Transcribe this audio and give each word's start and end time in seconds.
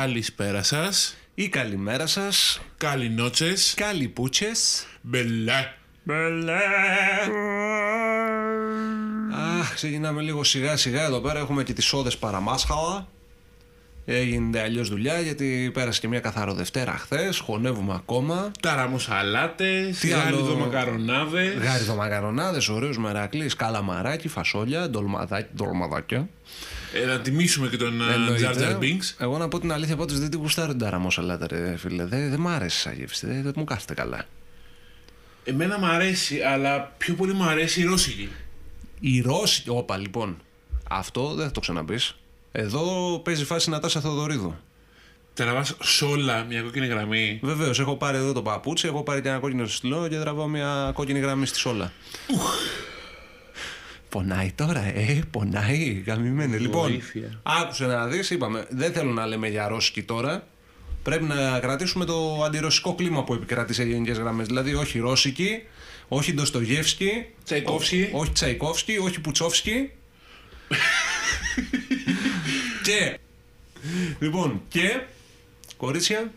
Καλησπέρα 0.00 0.62
σας. 0.62 1.16
Ή 1.34 1.48
καλημέρα 1.48 2.06
σας. 2.06 2.60
Καληνότσες. 2.76 3.74
Καλυπούτσες. 3.76 4.86
Μπελέ. 5.00 5.72
Μπελέ. 6.02 6.58
Αχ, 9.58 9.74
ξεκινάμε 9.74 10.22
λίγο 10.22 10.44
σιγά 10.44 10.76
σιγά 10.76 11.02
εδώ 11.02 11.20
πέρα. 11.20 11.38
Έχουμε 11.38 11.62
και 11.62 11.72
τις 11.72 11.92
όδες 11.92 12.16
παραμάσχαλα. 12.16 13.08
Έγινε 14.04 14.60
αλλιώς 14.60 14.88
δουλειά 14.88 15.20
γιατί 15.20 15.70
πέρασε 15.74 16.00
και 16.00 16.08
μια 16.08 16.20
καθαρό 16.20 16.54
Δευτέρα 16.54 16.92
χθες. 16.92 17.38
Χωνεύουμε 17.38 17.94
ακόμα. 17.94 18.50
Ταραμοσαλάτες. 18.60 19.98
Τι 19.98 20.12
άλλο; 20.12 20.36
Γάλιδο 20.36 20.56
μακαρονάδες. 20.56 21.54
Γάριδο 21.54 21.94
μακαρονάδες, 21.94 22.68
ωραίους 22.68 22.98
μερακλή, 22.98 23.46
καλαμαράκι, 23.56 24.28
φασόλια, 24.28 24.90
ντολμαδάκι, 24.90 25.48
ντολμαδάκια. 25.56 26.28
Ε, 26.92 27.04
να 27.04 27.20
τιμήσουμε 27.20 27.68
και 27.68 27.76
τον 27.76 28.10
Εννοείται. 28.10 28.50
Jar 28.54 28.58
Jar 28.58 28.78
Binks. 28.78 29.14
Εγώ 29.18 29.38
να 29.38 29.48
πω 29.48 29.60
την 29.60 29.72
αλήθεια, 29.72 29.96
πάντως 29.96 30.18
δεν 30.18 30.30
την 30.30 30.40
γουστάρω 30.40 30.70
την 30.70 30.78
ταραμόσαλάτα, 30.78 31.46
ρε 31.46 31.76
φίλε. 31.76 32.04
Δεν, 32.04 32.30
δεν 32.30 32.40
μ' 32.40 32.48
άρεσε 32.48 32.78
σαν 32.78 32.94
γεύση. 32.94 33.26
Δεν, 33.26 33.42
δεν 33.42 33.52
μου 33.56 33.64
κάθεται 33.64 33.94
καλά. 33.94 34.24
Εμένα 35.44 35.78
μου 35.78 35.86
αρέσει, 35.86 36.40
αλλά 36.40 36.80
πιο 36.98 37.14
πολύ 37.14 37.32
μου 37.32 37.44
αρέσει 37.44 37.80
η 37.80 37.84
ρώσικη. 37.84 38.28
Η 39.00 39.20
Ρώση. 39.20 39.64
Όπα, 39.66 39.96
λοιπόν. 39.96 40.36
Αυτό 40.90 41.34
δεν 41.34 41.46
θα 41.46 41.52
το 41.52 41.60
ξαναπείς. 41.60 42.16
Εδώ 42.52 43.18
παίζει 43.24 43.44
φάση 43.44 43.70
Νατάσα 43.70 44.00
Θεοδωρίδου. 44.00 44.56
Τραβάς 45.34 45.76
σε 45.82 46.04
όλα 46.04 46.44
μια 46.44 46.62
κόκκινη 46.62 46.86
γραμμή. 46.86 47.38
Βεβαίως, 47.42 47.80
έχω 47.80 47.96
πάρει 47.96 48.16
εδώ 48.16 48.32
το 48.32 48.42
παπούτσι, 48.42 48.86
έχω 48.86 49.02
πάρει 49.02 49.20
και 49.20 49.28
ένα 49.28 49.38
κόκκινο 49.38 49.66
στυλό 49.66 50.08
και 50.08 50.18
τραβάω 50.18 50.48
μια 50.48 50.90
κόκκινη 50.94 51.18
γραμμή 51.18 51.46
στη 51.46 51.58
σόλα. 51.58 51.92
Πονάει 54.12 54.52
τώρα, 54.54 54.80
ε, 54.84 55.20
πονάει, 55.30 56.02
γαμημένη. 56.06 56.56
Λοιπόν, 56.58 56.88
Βοήθεια. 56.88 57.40
άκουσε 57.42 57.86
να 57.86 58.06
δεις, 58.06 58.30
είπαμε, 58.30 58.66
δεν 58.70 58.92
θέλω 58.92 59.12
να 59.12 59.26
λέμε 59.26 59.48
για 59.48 59.68
ρώσικη 59.68 60.02
τώρα. 60.02 60.46
Πρέπει 61.02 61.24
να 61.24 61.58
κρατήσουμε 61.60 62.04
το 62.04 62.42
αντιρωσικό 62.44 62.94
κλίμα 62.94 63.24
που 63.24 63.34
επικρατεί 63.34 63.74
σε 63.74 63.84
γενικές 63.84 64.18
γραμμές. 64.18 64.46
Δηλαδή, 64.46 64.74
όχι 64.74 64.98
ρώσικη, 64.98 65.62
όχι 66.08 66.34
Ντοστογεύσκη, 66.34 67.26
Τσαϊκόφσκι. 67.44 68.08
ό- 68.12 68.18
όχι 68.18 68.30
Τσαϊκόφσκι, 68.32 68.98
όχι 68.98 69.20
Πουτσόφσκι. 69.20 69.90
και, 72.86 73.18
λοιπόν, 74.18 74.62
και, 74.68 75.00
κορίτσια, 75.76 76.32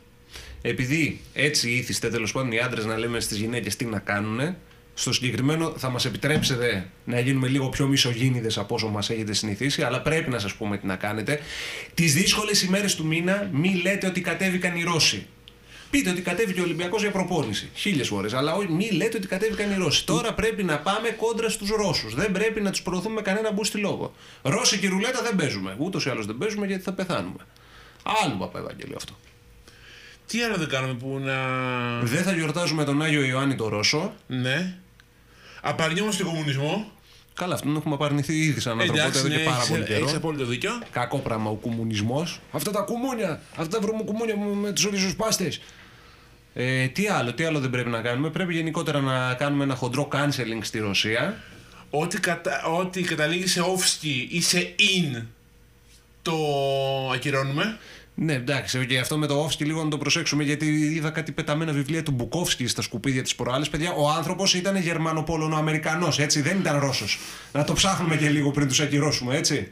επειδή 0.61 1.21
έτσι 1.33 1.71
ήθιστε 1.71 2.09
τέλος 2.09 2.31
πάντων 2.31 2.51
οι 2.51 2.59
άντρες 2.59 2.85
να 2.85 2.97
λέμε 2.97 3.19
στις 3.19 3.37
γυναίκες 3.37 3.75
τι 3.75 3.85
να 3.85 3.99
κάνουν, 3.99 4.55
στο 4.97 5.13
συγκεκριμένο 5.13 5.73
θα 5.77 5.89
μας 5.89 6.05
επιτρέψετε 6.05 6.89
να 7.05 7.19
γίνουμε 7.19 7.47
λίγο 7.47 7.69
πιο 7.69 7.87
μισογίνηδε 7.87 8.49
από 8.55 8.75
όσο 8.75 8.87
μας 8.87 9.09
έχετε 9.09 9.33
συνηθίσει, 9.33 9.83
αλλά 9.83 10.01
πρέπει 10.01 10.29
να 10.29 10.39
σας 10.39 10.53
πούμε 10.53 10.77
τι 10.77 10.85
να 10.85 10.95
κάνετε. 10.95 11.39
Τις 11.93 12.13
δύσκολες 12.13 12.61
ημέρες 12.61 12.95
του 12.95 13.05
μήνα, 13.05 13.49
μη 13.51 13.81
λέτε 13.83 14.07
ότι 14.07 14.21
κατέβηκαν 14.21 14.75
οι 14.75 14.83
Ρώσοι. 14.83 15.27
Πείτε 15.89 16.09
ότι 16.09 16.21
κατέβηκε 16.21 16.59
ο 16.59 16.63
Ολυμπιακός 16.63 17.01
για 17.01 17.11
προπόνηση. 17.11 17.69
Χίλιες 17.73 18.07
φορές. 18.07 18.33
Αλλά 18.33 18.53
όχι, 18.53 18.71
μη 18.71 18.91
λέτε 18.91 19.17
ότι 19.17 19.27
κατέβηκαν 19.27 19.71
οι 19.71 19.75
Ρώσοι. 19.75 20.05
Τώρα 20.05 20.33
πρέπει 20.33 20.63
να 20.63 20.79
πάμε 20.79 21.09
κόντρα 21.09 21.49
στους 21.49 21.69
Ρώσους. 21.69 22.15
Δεν 22.15 22.31
πρέπει 22.31 22.61
να 22.61 22.71
τους 22.71 22.81
προωθούμε 22.81 23.15
με 23.15 23.21
κανένα 23.21 23.51
μπούστι 23.51 23.77
λόγο. 23.77 24.13
Ρώσικη 24.41 24.87
ρουλέτα 24.87 25.21
δεν 25.21 25.35
παίζουμε. 25.35 25.75
Ούτως 25.77 26.05
ή 26.05 26.09
άλλως 26.09 26.25
δεν 26.25 26.37
παίζουμε 26.37 26.65
γιατί 26.65 26.83
θα 26.83 26.93
πεθάνουμε. 26.93 27.45
Άλλο 28.23 28.35
παπά 28.35 28.59
Ευαγγέλιο 28.59 28.95
αυτό. 28.97 29.17
Τι 30.27 30.41
άλλο 30.41 30.55
δεν 30.57 30.67
κάνουμε 30.67 30.93
που 30.93 31.19
να... 31.19 31.35
Δεν 31.99 32.23
θα 32.23 32.31
γιορτάζουμε 32.31 32.83
τον 32.83 33.01
Άγιο 33.01 33.23
Ιωάννη 33.23 33.55
το 33.55 33.67
Ρώσο. 33.67 34.13
Ναι. 34.27 34.77
Απαρνιόμαστε 35.67 36.23
τον 36.23 36.31
κομμουνισμό. 36.31 36.91
Καλά, 37.33 37.53
αυτόν 37.53 37.75
έχουμε 37.75 37.93
απαρνηθεί 37.95 38.37
ήδη 38.39 38.59
σαν 38.59 38.79
ανθρωπότητα 38.79 39.17
εδώ 39.19 39.27
ναι, 39.27 39.35
και 39.35 39.43
πάρα 39.43 39.55
έχεις- 39.55 39.69
πολύ 39.69 39.81
έχεις 39.81 39.95
καιρό. 39.97 40.11
απόλυτο 40.17 40.45
δίκιο. 40.45 40.71
Κακό 40.91 41.17
πράγμα 41.17 41.49
ο 41.49 41.53
κομμουνισμός. 41.53 42.39
Αυτά 42.51 42.71
τα 42.71 42.81
κουμούνια, 42.81 43.41
αυτά 43.55 43.67
τα 43.79 43.79
βρωμοκουμούνια 43.85 44.37
με, 44.37 44.53
με 44.55 44.71
τους 44.71 44.85
ριζοσπάστε. 44.89 45.51
Ε, 46.53 46.87
τι 46.87 47.07
άλλο, 47.07 47.33
τι 47.33 47.43
άλλο 47.43 47.59
δεν 47.59 47.69
πρέπει 47.69 47.89
να 47.89 48.01
κάνουμε. 48.01 48.29
Πρέπει 48.29 48.53
γενικότερα 48.53 48.99
να 48.99 49.33
κάνουμε 49.33 49.63
ένα 49.63 49.75
χοντρό 49.75 50.07
canceling 50.11 50.59
στη 50.61 50.79
Ρωσία. 50.79 51.37
Ό,τι, 51.89 52.19
κατα... 52.19 52.63
ό,τι 52.63 53.01
καταλήγει 53.01 53.47
σε 53.47 53.61
όφσκι 53.61 54.27
ή 54.31 54.41
σε 54.41 54.75
in 54.79 55.21
το 56.21 56.35
ακυρώνουμε. 57.13 57.77
Ναι, 58.17 58.33
εντάξει, 58.33 58.85
και 58.85 58.99
αυτό 58.99 59.17
με 59.17 59.27
το 59.27 59.39
Όφσκι 59.39 59.65
λίγο 59.65 59.83
να 59.83 59.89
το 59.89 59.97
προσέξουμε 59.97 60.43
γιατί 60.43 60.65
είδα 60.65 61.09
κάτι 61.09 61.31
πεταμένα 61.31 61.71
βιβλία 61.71 62.03
του 62.03 62.11
Μπουκόφσκι 62.11 62.67
στα 62.67 62.81
σκουπίδια 62.81 63.23
της 63.23 63.35
προάλλη. 63.35 63.65
Παιδιά, 63.71 63.91
ο 63.91 64.09
άνθρωπος 64.09 64.53
ήταν 64.53 64.75
Γερμανοπόλωνο-Αμερικανό, 64.75 66.13
έτσι, 66.17 66.41
δεν 66.41 66.59
ήταν 66.59 66.79
Ρώσος. 66.79 67.19
Να 67.51 67.63
το 67.63 67.73
ψάχνουμε 67.73 68.17
και 68.17 68.29
λίγο 68.29 68.51
πριν 68.51 68.67
τους 68.67 68.79
ακυρώσουμε, 68.79 69.37
έτσι. 69.37 69.71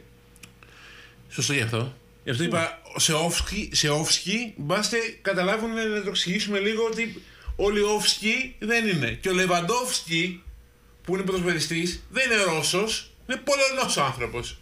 Σωστό 1.28 1.52
γι' 1.52 1.62
αυτό. 1.62 1.94
Γι' 2.24 2.30
αυτό 2.30 2.44
είπα 2.44 2.80
σε 2.96 3.12
όφσκι, 3.12 3.68
σε 3.72 3.88
όφσκι 3.88 4.54
μπάστε 4.56 4.98
καταλάβουν 5.22 5.70
να 5.94 6.02
το 6.02 6.08
εξηγήσουμε 6.08 6.58
λίγο 6.58 6.84
ότι 6.84 7.22
όλοι 7.56 7.78
οι 7.78 7.82
όφσκι 7.82 8.54
δεν 8.58 8.88
είναι. 8.88 9.10
Και 9.10 9.28
ο 9.28 9.32
Λεβαντόφσκι 9.32 10.42
που 11.02 11.14
είναι 11.14 11.24
ποδοσφαιριστής 11.24 12.02
δεν 12.10 12.30
είναι 12.30 12.42
Ρώσος, 12.42 13.12
είναι 13.28 13.40
Πολωνός 13.44 13.98
άνθρωπος. 13.98 14.58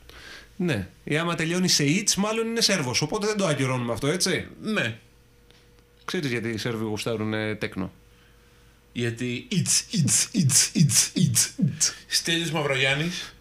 Ναι. 0.64 0.88
Ή 1.04 1.16
άμα 1.16 1.34
τελειώνει 1.34 1.68
σε 1.68 1.84
ιτς, 1.84 2.16
μάλλον 2.16 2.46
είναι 2.46 2.60
Σέρβος. 2.60 3.02
Οπότε 3.02 3.26
δεν 3.26 3.36
το 3.36 3.46
ακυρώνουμε 3.46 3.92
αυτό, 3.92 4.06
έτσι. 4.06 4.46
Ναι. 4.62 4.98
Ξέρεις 6.04 6.30
γιατί 6.30 6.48
οι 6.48 6.56
Σέρβοι 6.56 6.84
γουστάρουν 6.84 7.34
ε, 7.34 7.54
τέκνο. 7.54 7.92
Γιατί 8.92 9.48
it's, 9.50 9.94
it's, 9.94 10.38
it's, 10.38 10.80
it's, 10.80 11.16
it's, 11.16 11.64
it's. 11.64 11.92
Στέλιος 12.06 12.50
Μαυρογιάννης, 12.50 13.34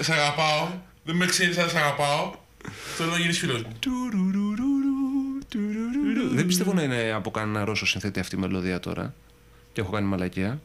σ' 0.00 0.04
σ' 0.04 0.10
αγαπάω, 0.10 0.68
δεν 1.04 1.16
με 1.16 1.26
ξέρεις 1.26 1.58
αλλά 1.58 1.68
σ' 1.68 1.74
αγαπάω, 1.74 2.34
θέλω 2.96 3.10
να 3.10 3.18
γίνεις 3.18 3.38
φίλος 3.38 3.62
μου. 3.62 3.72
Δεν 6.34 6.46
πιστεύω 6.46 6.72
να 6.72 6.82
είναι 6.82 7.12
από 7.12 7.30
κανένα 7.30 7.64
Ρώσο 7.64 7.86
συνθέτη 7.86 8.20
αυτή 8.20 8.36
η 8.36 8.38
μελωδία 8.38 8.80
τώρα. 8.80 9.14
Και 9.72 9.80
έχω 9.80 9.90
κάνει 9.90 10.06
μαλακία. 10.06 10.60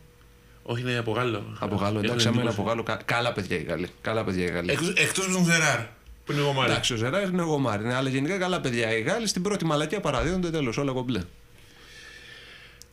Όχι, 0.63 0.81
είναι 0.81 0.97
από 0.97 1.11
Γάλλο. 1.11 1.55
Από 1.59 1.75
Γάλλο, 1.75 1.97
Έχω 1.97 2.05
εντάξει, 2.05 2.27
άμα 2.27 2.41
είναι 2.41 2.49
εντύπωση. 2.49 2.59
από 2.59 2.69
Γάλλο. 2.69 2.83
κα- 2.83 3.01
Καλά 3.05 3.33
παιδιά 3.33 3.57
οι 3.57 3.63
Γάλλοι. 3.63 3.89
Καλά 4.01 4.23
παιδιά 4.23 4.45
οι 4.45 4.49
Γάλλοι. 4.49 4.71
Εκτός, 4.71 4.89
εκτός 4.95 5.25
από 5.25 5.33
τον 5.33 5.43
Ζεράρ, 5.45 5.79
που 6.25 6.31
είναι 6.31 6.41
εγώ 6.41 6.53
μάλλον. 6.53 6.71
Εντάξει, 6.71 6.93
ο 6.93 6.95
Ζεράρ 6.95 7.23
είναι 7.27 7.41
εγώ 7.41 7.57
Μάρι. 7.57 7.83
Ναι, 7.85 7.93
αλλά 7.93 8.09
γενικά 8.09 8.37
καλά 8.37 8.61
παιδιά 8.61 8.97
οι 8.97 9.01
Γάλλοι 9.01 9.27
στην 9.27 9.41
πρώτη 9.41 9.65
μαλακία 9.65 9.99
παραδίδονται 9.99 10.49
τέλος. 10.49 10.77
Όλα 10.77 10.91
κομπλέ. 10.91 11.19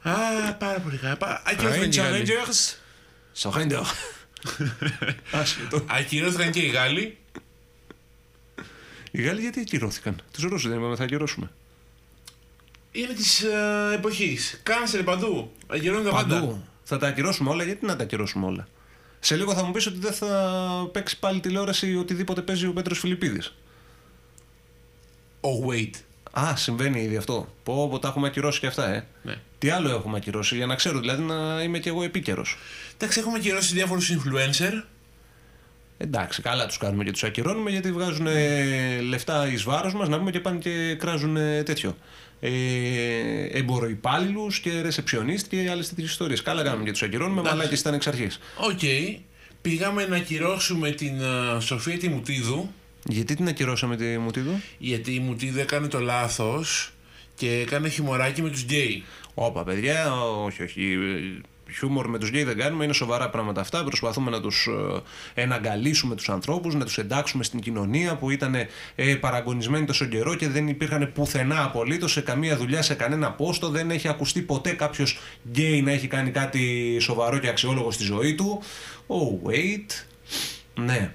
Α, 0.02 0.12
πάρα 0.58 0.78
πολύ 0.78 0.96
καλά. 0.96 1.16
Πα- 1.16 1.42
Ακυρώθηκαν 1.46 1.90
και 1.90 2.00
οι 2.00 2.02
Γάλλοι. 2.02 2.24
Rangers. 2.26 2.74
Surrender. 3.42 3.82
Άσχετο. 5.40 5.84
Ακυρώθηκαν 5.86 6.50
και 6.50 6.60
οι 6.60 6.66
Γάλλοι. 6.68 7.18
Οι 9.10 9.22
Γάλλοι 9.22 9.40
γιατί 9.40 9.60
ακυρώθηκαν; 9.60 10.16
Τους 10.32 10.42
Ρώσους 10.42 10.68
δεν 10.68 10.78
είπαμε 10.78 10.96
θα 10.96 11.04
ακυρώσουμε. 11.04 11.50
Είναι 12.92 13.12
της 13.12 13.42
ε, 13.42 13.94
εποχής. 13.94 14.60
Κάνσελ 14.62 15.02
παντού. 15.04 15.52
Ακυρώνουν 15.66 16.04
τα 16.04 16.10
πάντα. 16.10 16.62
Παντού. 16.90 17.02
Θα 17.02 17.06
τα 17.06 17.06
ακυρώσουμε 17.06 17.50
όλα, 17.50 17.64
γιατί 17.64 17.86
να 17.86 17.96
τα 17.96 18.02
ακυρώσουμε 18.02 18.46
όλα; 18.46 18.68
Σε 19.20 19.36
λίγο 19.36 19.54
θα 19.54 19.64
μου 19.64 19.72
πεις 19.72 19.86
ότι 19.86 19.98
δεν 19.98 20.12
θα 20.12 20.88
παίξει 20.92 21.18
πάλι 21.18 21.40
τηλεόραση 21.40 21.96
οτιδήποτε 21.96 22.42
παίζει 22.42 22.66
ο 22.66 22.72
Πέτρος 22.72 22.98
Φιλιππίδης. 22.98 23.54
Oh, 25.40 25.70
wait. 25.70 25.90
Α, 26.30 26.56
συμβαίνει 26.56 27.02
ήδη 27.02 27.16
αυτό. 27.16 27.54
Πω, 27.62 27.88
πω 27.88 27.98
τα 27.98 28.08
έχουμε 28.08 28.26
ακυρώσει 28.26 28.60
και 28.60 28.66
αυτά, 28.66 28.94
ε. 28.94 29.06
Ναι. 29.22 29.34
Τι 29.58 29.70
άλλο 29.70 29.90
έχουμε 29.90 30.16
ακυρώσει, 30.16 30.56
για 30.56 30.66
να 30.66 30.74
ξέρω 30.74 30.98
δηλαδή 30.98 31.22
να 31.22 31.62
είμαι 31.62 31.78
κι 31.78 31.88
εγώ 31.88 32.02
επίκαιρος. 32.02 32.56
Εντάξει, 32.94 33.18
έχουμε 33.20 33.36
ακυρώσει 33.36 33.74
διάφορους 33.74 34.12
influencer. 34.12 34.82
Εντάξει, 35.98 36.42
καλά 36.42 36.66
τους 36.66 36.78
κάνουμε 36.78 37.04
και 37.04 37.10
τους 37.10 37.24
ακυρώνουμε 37.24 37.70
γιατί 37.70 37.92
βγάζουν 37.92 38.26
ε, 38.26 39.00
λεφτά 39.00 39.46
εις 39.46 39.62
βάρος 39.62 39.94
μας 39.94 40.08
να 40.08 40.18
πούμε 40.18 40.30
και 40.30 40.40
πάνε 40.40 40.58
και 40.58 40.94
κράζουν 40.94 41.36
ε, 41.36 41.62
τέτοιο. 41.62 41.96
Ε, 42.40 42.50
Εμποροϋπάλληλου 43.52 44.46
και 44.62 44.80
ρεσεψιονίστ 44.80 45.46
και 45.48 45.70
άλλες 45.70 45.88
τέτοιες 45.88 46.10
ιστορίες. 46.10 46.42
Καλά 46.42 46.62
κάνουμε 46.62 46.84
και 46.84 46.90
τους 46.90 47.02
ακυρώνουμε, 47.02 47.40
Εντάξει. 47.40 47.56
μαλάκι 47.56 47.74
ήταν 47.80 47.94
εξ 47.94 48.06
αρχής. 48.06 48.38
Οκ. 48.56 48.80
Πήγαμε 49.62 50.06
να 50.06 50.16
ακυρώσουμε 50.16 50.90
την 50.90 51.20
ε, 51.20 51.60
Σοφία 51.60 51.98
τη 51.98 52.08
Μουτίδου. 52.08 52.70
Γιατί 53.04 53.34
την 53.34 53.48
ακυρώσαμε 53.48 53.96
τη 53.96 54.18
Μουτίδου; 54.18 54.60
Γιατί 54.78 55.14
η 55.14 55.18
Μουτίδου 55.18 55.58
έκανε 55.58 55.88
το 55.88 56.00
λάθος 56.00 56.92
και 57.34 57.50
έκανε 57.50 57.88
χιουμοράκι 57.88 58.42
με 58.42 58.50
τους 58.50 58.62
γκέι. 58.62 59.04
Όπα, 59.34 59.64
παιδιά, 59.64 60.14
όχι, 60.22 60.62
όχι. 60.62 60.98
Χιούμορ 61.76 62.08
με 62.08 62.18
τους 62.18 62.28
γκέι 62.28 62.44
δεν 62.44 62.56
κάνουμε, 62.56 62.84
είναι 62.84 62.92
σοβαρά 62.92 63.30
πράγματα 63.30 63.60
αυτά. 63.60 63.84
Προσπαθούμε 63.84 64.30
να 64.30 64.40
τους 64.40 64.68
ε, 65.34 65.42
εναγκαλίσουμε 65.42 66.14
τους 66.14 66.28
ανθρώπους, 66.28 66.74
να 66.74 66.84
τους 66.84 66.98
εντάξουμε 66.98 67.44
στην 67.44 67.60
κοινωνία 67.60 68.16
που 68.16 68.30
ήταν 68.30 68.54
ε, 68.94 69.14
παραγωνισμένοι 69.14 69.84
τόσο 69.86 70.04
καιρό 70.04 70.34
και 70.34 70.48
δεν 70.48 70.68
υπήρχαν 70.68 71.12
πουθενά 71.12 71.64
απολύτως 71.64 72.12
σε 72.12 72.20
καμία 72.20 72.56
δουλειά, 72.56 72.82
σε 72.82 72.94
κανένα 72.94 73.32
πόστο. 73.32 73.68
Δεν 73.68 73.90
έχει 73.90 74.08
ακουστεί 74.08 74.40
ποτέ 74.40 74.70
κάποιος 74.72 75.18
γκέι 75.50 75.82
να 75.82 75.90
έχει 75.90 76.06
κάνει 76.06 76.30
κάτι 76.30 76.96
σοβαρό 77.00 77.38
και 77.38 77.48
αξιόλογο 77.48 77.90
στη 77.90 78.04
ζωή 78.04 78.34
του. 78.34 78.62
Oh, 79.06 79.48
wait. 79.48 80.04
Ναι. 80.74 81.12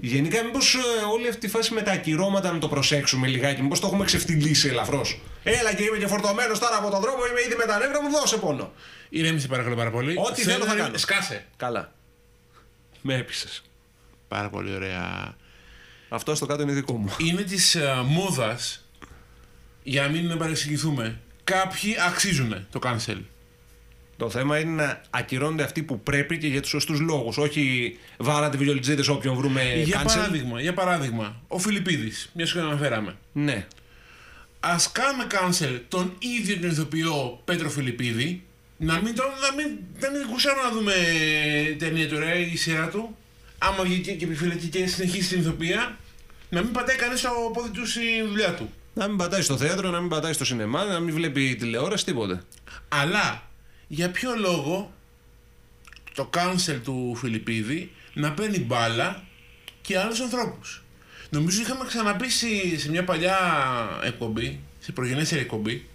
Γενικά, 0.00 0.42
μήπως 0.44 0.76
όλη 1.12 1.28
αυτή 1.28 1.40
τη 1.40 1.48
φάση 1.48 1.74
με 1.74 1.82
τα 1.82 1.92
ακυρώματα 1.92 2.52
να 2.52 2.58
το 2.58 2.68
προσέξουμε 2.68 3.26
λιγάκι, 3.26 3.62
μήπως 3.62 3.80
το 3.80 3.86
έχουμε 3.86 4.04
ξεφτυλίσει 4.04 4.68
ελαφρώς. 4.68 5.20
Έλα 5.42 5.74
και 5.74 5.82
είμαι 5.82 5.96
και 5.98 6.06
φορτωμένος 6.06 6.58
τώρα 6.58 6.76
από 6.76 6.90
τον 6.90 7.00
δρόμο, 7.00 7.18
είμαι 7.30 7.40
ήδη 7.46 7.54
με 7.56 7.64
τα 7.64 7.78
νεύρα 7.78 8.02
μου, 8.02 8.10
δώσε 8.10 8.36
πόνο. 8.36 8.72
Ηρέμησε 9.08 9.46
παρακαλώ 9.48 9.76
πάρα 9.76 9.90
πολύ. 9.90 10.14
Ό,τι 10.28 10.42
θέλω 10.42 10.64
θα 10.64 10.74
να- 10.74 10.80
κάνω. 10.82 10.98
Σκάσε. 10.98 11.44
Καλά. 11.56 11.92
Με 13.02 13.14
έπεισες. 13.14 13.62
Πάρα 14.28 14.48
πολύ 14.50 14.74
ωραία. 14.74 15.34
Αυτό 16.08 16.34
στο 16.34 16.46
κάτω 16.46 16.62
είναι 16.62 16.72
δικό 16.72 16.92
μου. 16.96 17.14
Είναι 17.18 17.42
της 17.42 17.76
μόδας 18.04 18.84
για 19.82 20.02
να 20.02 20.08
μην 20.08 20.38
παρεξηγηθούμε, 20.38 21.20
κάποιοι 21.44 21.96
αξίζουν 22.08 22.66
το 22.70 22.80
cancel. 22.82 23.18
Το 24.16 24.30
θέμα 24.30 24.58
είναι 24.58 24.82
να 24.82 25.00
ακυρώνονται 25.10 25.62
αυτοί 25.62 25.82
που 25.82 26.00
πρέπει 26.00 26.38
και 26.38 26.46
για 26.46 26.60
τους 26.60 26.70
σωστούς 26.70 27.00
λόγους. 27.00 27.38
Όχι 27.38 27.96
βάρατε 28.18 28.56
βιολιτζίδες 28.56 29.08
όποιον 29.08 29.36
βρούμε 29.36 29.74
για, 29.84 30.02
cancel. 30.02 30.06
παράδειγμα, 30.06 30.60
για 30.60 30.74
παράδειγμα, 30.74 31.40
ο 31.48 31.58
Φιλιππίδης, 31.58 32.30
μια 32.32 32.48
που 32.52 32.60
αναφέραμε. 32.60 33.16
Ναι. 33.32 33.66
Α 34.60 34.76
κάνουμε 34.92 35.26
cancel 35.30 35.80
τον 35.88 36.12
ίδιο 36.18 36.58
τον 36.58 36.70
ηθοποιό 36.70 37.40
Πέτρο 37.44 37.68
Φιλιππίδη, 37.68 38.42
να 38.76 39.00
μην 39.00 39.14
τον. 39.14 39.26
να 39.26 39.54
μην, 39.56 39.78
να 40.00 40.10
μην 40.10 40.28
γουσάρουμε 40.30 40.62
να 40.62 40.70
δούμε 40.70 40.92
ταινία 41.78 42.08
του 42.08 42.18
ρε, 42.18 42.38
η 42.38 42.56
σειρά 42.56 42.88
του. 42.88 43.16
Άμα 43.58 43.84
βγει 43.84 44.00
και 44.00 44.10
επιφυλακή 44.10 44.66
και 44.66 44.86
συνεχίσει 44.86 45.28
την 45.28 45.40
ηθοποιία, 45.40 45.96
να 46.48 46.62
μην 46.62 46.72
πατάει 46.72 46.96
κανείς 46.96 47.20
το 47.20 47.28
πόδι 47.52 47.70
του 47.70 47.86
στη 47.86 48.00
δουλειά 48.28 48.54
του. 48.54 48.70
Να 48.94 49.08
μην 49.08 49.16
πατάει 49.16 49.42
στο 49.42 49.56
θέατρο, 49.56 49.90
να 49.90 50.00
μην 50.00 50.08
πατάει 50.08 50.32
στο 50.32 50.44
σινεμά, 50.44 50.84
να 50.84 51.00
μην 51.00 51.14
βλέπει 51.14 51.56
τηλεόραση, 51.58 52.04
τίποτε. 52.04 52.42
Αλλά 52.88 53.42
για 53.88 54.10
ποιο 54.10 54.34
λόγο 54.36 54.92
το 56.14 56.30
cancel 56.36 56.80
του 56.84 57.14
Φιλιππίδη 57.16 57.92
να 58.14 58.32
παίρνει 58.32 58.58
μπάλα 58.58 59.24
και 59.82 59.98
άλλους 59.98 60.20
ανθρώπους; 60.20 60.82
Νομίζω 61.30 61.60
είχαμε 61.60 61.84
ξαναπεί 61.86 62.30
σε- 62.30 62.78
σε 62.78 62.90
μια 62.90 63.04
παλιά 63.04 63.38
εκπομπή, 64.04 64.60
σε 64.80 64.92
προγενέστερη 64.92 65.40
εκπομπή, 65.40 65.86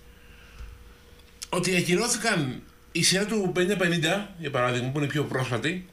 ότι 1.49 1.75
ακυρώθηκαν 1.75 2.61
η 2.91 3.03
σειρά 3.03 3.25
του 3.25 3.51
50-50, 3.55 4.35
για 4.39 4.51
παράδειγμα, 4.51 4.89
που 4.89 4.97
είναι 4.97 5.07
πιο 5.07 5.23
πρόσφατη, 5.23 5.85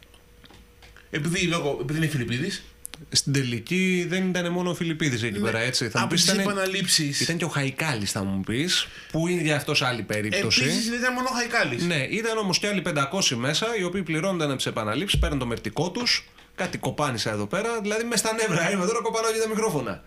επειδή, 1.11 1.47
λόγω, 1.47 1.79
επειδή 1.81 1.99
είναι 1.99 2.07
Φιλιππίδης, 2.09 2.63
Στην 3.11 3.33
τελική 3.33 4.07
δεν 4.09 4.29
ήταν 4.29 4.53
μόνο 4.53 4.71
ο 4.71 4.75
Φιλιππίδης 4.75 5.23
εκεί 5.23 5.41
πέρα, 5.41 5.59
έτσι. 5.59 5.89
Θα 5.89 5.99
μου 5.99 6.05
από 6.05 6.15
πεις, 6.15 6.25
τις 6.25 6.33
ήταν, 6.33 6.45
επαναλήψεις. 6.45 7.21
ήταν 7.21 7.37
και 7.37 7.45
ο 7.45 7.49
Χαϊκάλης, 7.49 8.13
θα 8.13 8.25
μου 8.25 8.41
πεις, 8.41 8.87
που 9.13 9.29
είναι 9.29 9.43
για 9.43 9.57
αυτός 9.57 9.83
άλλη 9.83 10.03
περίπτωση. 10.03 10.63
Επίσης 10.63 10.89
δεν 10.89 10.99
ήταν 10.99 11.13
μόνο 11.13 11.29
ο 11.31 11.35
Χαϊκάλης. 11.35 11.85
Ναι, 11.85 12.07
ήταν 12.11 12.39
όμως 12.39 12.59
και 12.59 12.67
άλλοι 12.67 12.83
500 12.83 13.37
μέσα, 13.37 13.77
οι 13.79 13.83
οποίοι 13.83 14.03
πληρώνονταν 14.03 14.49
από 14.49 14.57
τις 14.57 14.67
επαναλήψεις, 14.67 15.19
παίρνουν 15.19 15.39
το 15.39 15.47
μερτικό 15.47 15.91
τους, 15.91 16.29
κάτι 16.55 16.79
κοπάνισα 16.79 17.31
εδώ 17.31 17.47
πέρα, 17.47 17.81
δηλαδή 17.81 18.05
μες 18.05 18.19
στα 18.19 18.33
νεύρα. 18.33 18.71
Είμαι 18.71 18.87
τώρα 18.87 19.03
κοπανάω 19.03 19.31
για 19.31 19.43
τα 19.43 19.49
μικρόφωνα. 19.49 20.03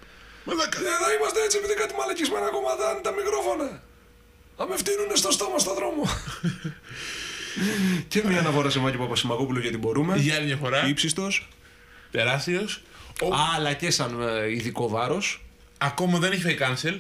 Μαλάκα. 0.46 0.78
Εδώ 0.80 1.08
είμαστε 1.18 1.40
έτσι 1.46 1.58
επειδή 1.58 1.74
κάτι 1.74 1.94
μαλακισμένα 2.00 2.50
κομμάτια 2.50 2.92
είναι 2.92 3.02
τα 3.02 3.12
μικρόφωνα. 3.12 3.84
Θα 4.58 4.68
με 4.68 4.78
φτύνουν 4.78 5.10
στο 5.14 5.32
στόμα 5.32 5.58
στο 5.60 5.74
δρόμο. 5.74 6.04
και 8.12 8.24
μια 8.26 8.40
αναφορά 8.40 8.70
σε 8.70 8.80
Μάκη 8.80 8.98
Παπασημακόπουλο 8.98 9.60
γιατί 9.60 9.78
μπορούμε. 9.78 10.18
Για 10.18 10.36
άλλη 10.36 10.46
μια 10.46 10.58
φορά, 10.58 10.88
Ήψιστος. 10.88 11.48
Τεράστιος. 12.12 12.82
Ο- 13.22 13.28
Αλλά 13.56 13.74
και 13.74 13.92
σαν 13.92 14.22
ε, 14.44 14.52
ειδικό 14.52 14.90
βάρος. 14.90 15.46
Ακόμα 15.78 16.20
δεν 16.20 16.32
έχει 16.32 16.42
φάει 16.42 16.58
cancel. 16.60 17.00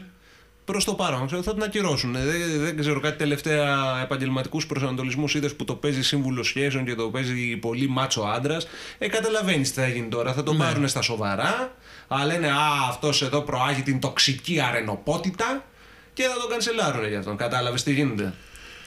Προς 0.66 0.84
το 0.86 0.94
παρόν, 0.94 1.26
ξέρω, 1.28 1.42
θα 1.44 1.54
την 1.54 1.64
ακυρώσουν. 1.64 2.16
Ε, 2.16 2.26
Δεν, 2.26 2.60
δεν 2.62 2.78
ξέρω 2.80 3.00
κάτι 3.00 3.18
τελευταία 3.18 4.00
επαγγελματικούς 4.04 4.66
προσανατολισμούς 4.66 5.36
είδες 5.36 5.56
που 5.56 5.64
το 5.64 5.76
παίζει 5.76 6.04
σύμβουλο 6.04 6.44
σχέσεων 6.44 6.86
και 6.86 6.96
το 6.96 7.10
παίζει 7.10 7.58
πολύ 7.58 7.88
μάτσο 7.90 8.22
άντρας. 8.22 8.68
Ε, 8.98 9.08
καταλαβαίνεις 9.08 9.74
τι 9.74 9.80
θα 9.82 9.88
γίνει 9.88 10.08
τώρα. 10.08 10.34
Θα 10.34 10.44
τον 10.44 10.58
Ναι. 10.58 10.64
πάρουν 10.64 10.88
στα 10.88 11.02
σοβαρά. 11.02 11.76
Αλλά 12.08 12.26
λένε 12.26 12.48
Α, 12.48 12.56
αυτός 12.90 13.22
εδώ 13.22 13.42
προάγει 13.42 13.82
την 13.82 14.00
τοξική 14.00 14.60
αρενοπότητα 14.62 15.66
και 16.14 16.24
θα 16.24 16.34
τον 16.42 16.50
κανσελάρουν 16.50 17.08
για 17.08 17.20
αυτόν. 17.20 17.38
Κατάλαβες 17.38 17.84
τι 17.84 17.94
γίνεται; 17.94 18.34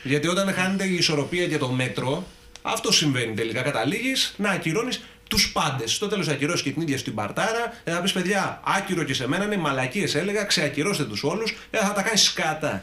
Γιατί 0.03 0.29
όταν 0.29 0.53
χάνεται 0.55 0.85
η 0.85 0.95
ισορροπία 0.95 1.47
και 1.49 1.59
το 1.59 1.69
μέτρο, 1.69 2.27
αυτό 2.63 2.93
συμβαίνει 2.93 3.35
τελικά. 3.35 3.63
Καταλήγεις 3.63 4.35
να 4.37 4.51
ακυρώνεις 4.51 5.03
τους 5.29 5.53
πάντες. 5.53 5.93
Στο 5.93 6.09
τέλος 6.09 6.29
ακυρώσει 6.29 6.63
και 6.63 6.71
την 6.71 6.83
ίδια 6.83 6.99
στην 6.99 7.15
παρτάρα. 7.15 7.81
Ε, 7.85 7.93
θα 7.93 8.03
πεις 8.03 8.13
παιδιά, 8.13 8.61
άκυρο 8.65 9.03
και 9.05 9.15
σε 9.15 9.29
μένα 9.29 9.45
είναι 9.45 9.57
μαλακίες 9.57 10.15
έλεγα, 10.15 10.45
ξεακυρώστε 10.45 11.05
τους 11.05 11.23
όλους. 11.23 11.55
Ε, 11.71 11.79
θα 11.79 11.93
τα 11.93 12.03
κάνει 12.03 12.19
σκάτα. 12.19 12.83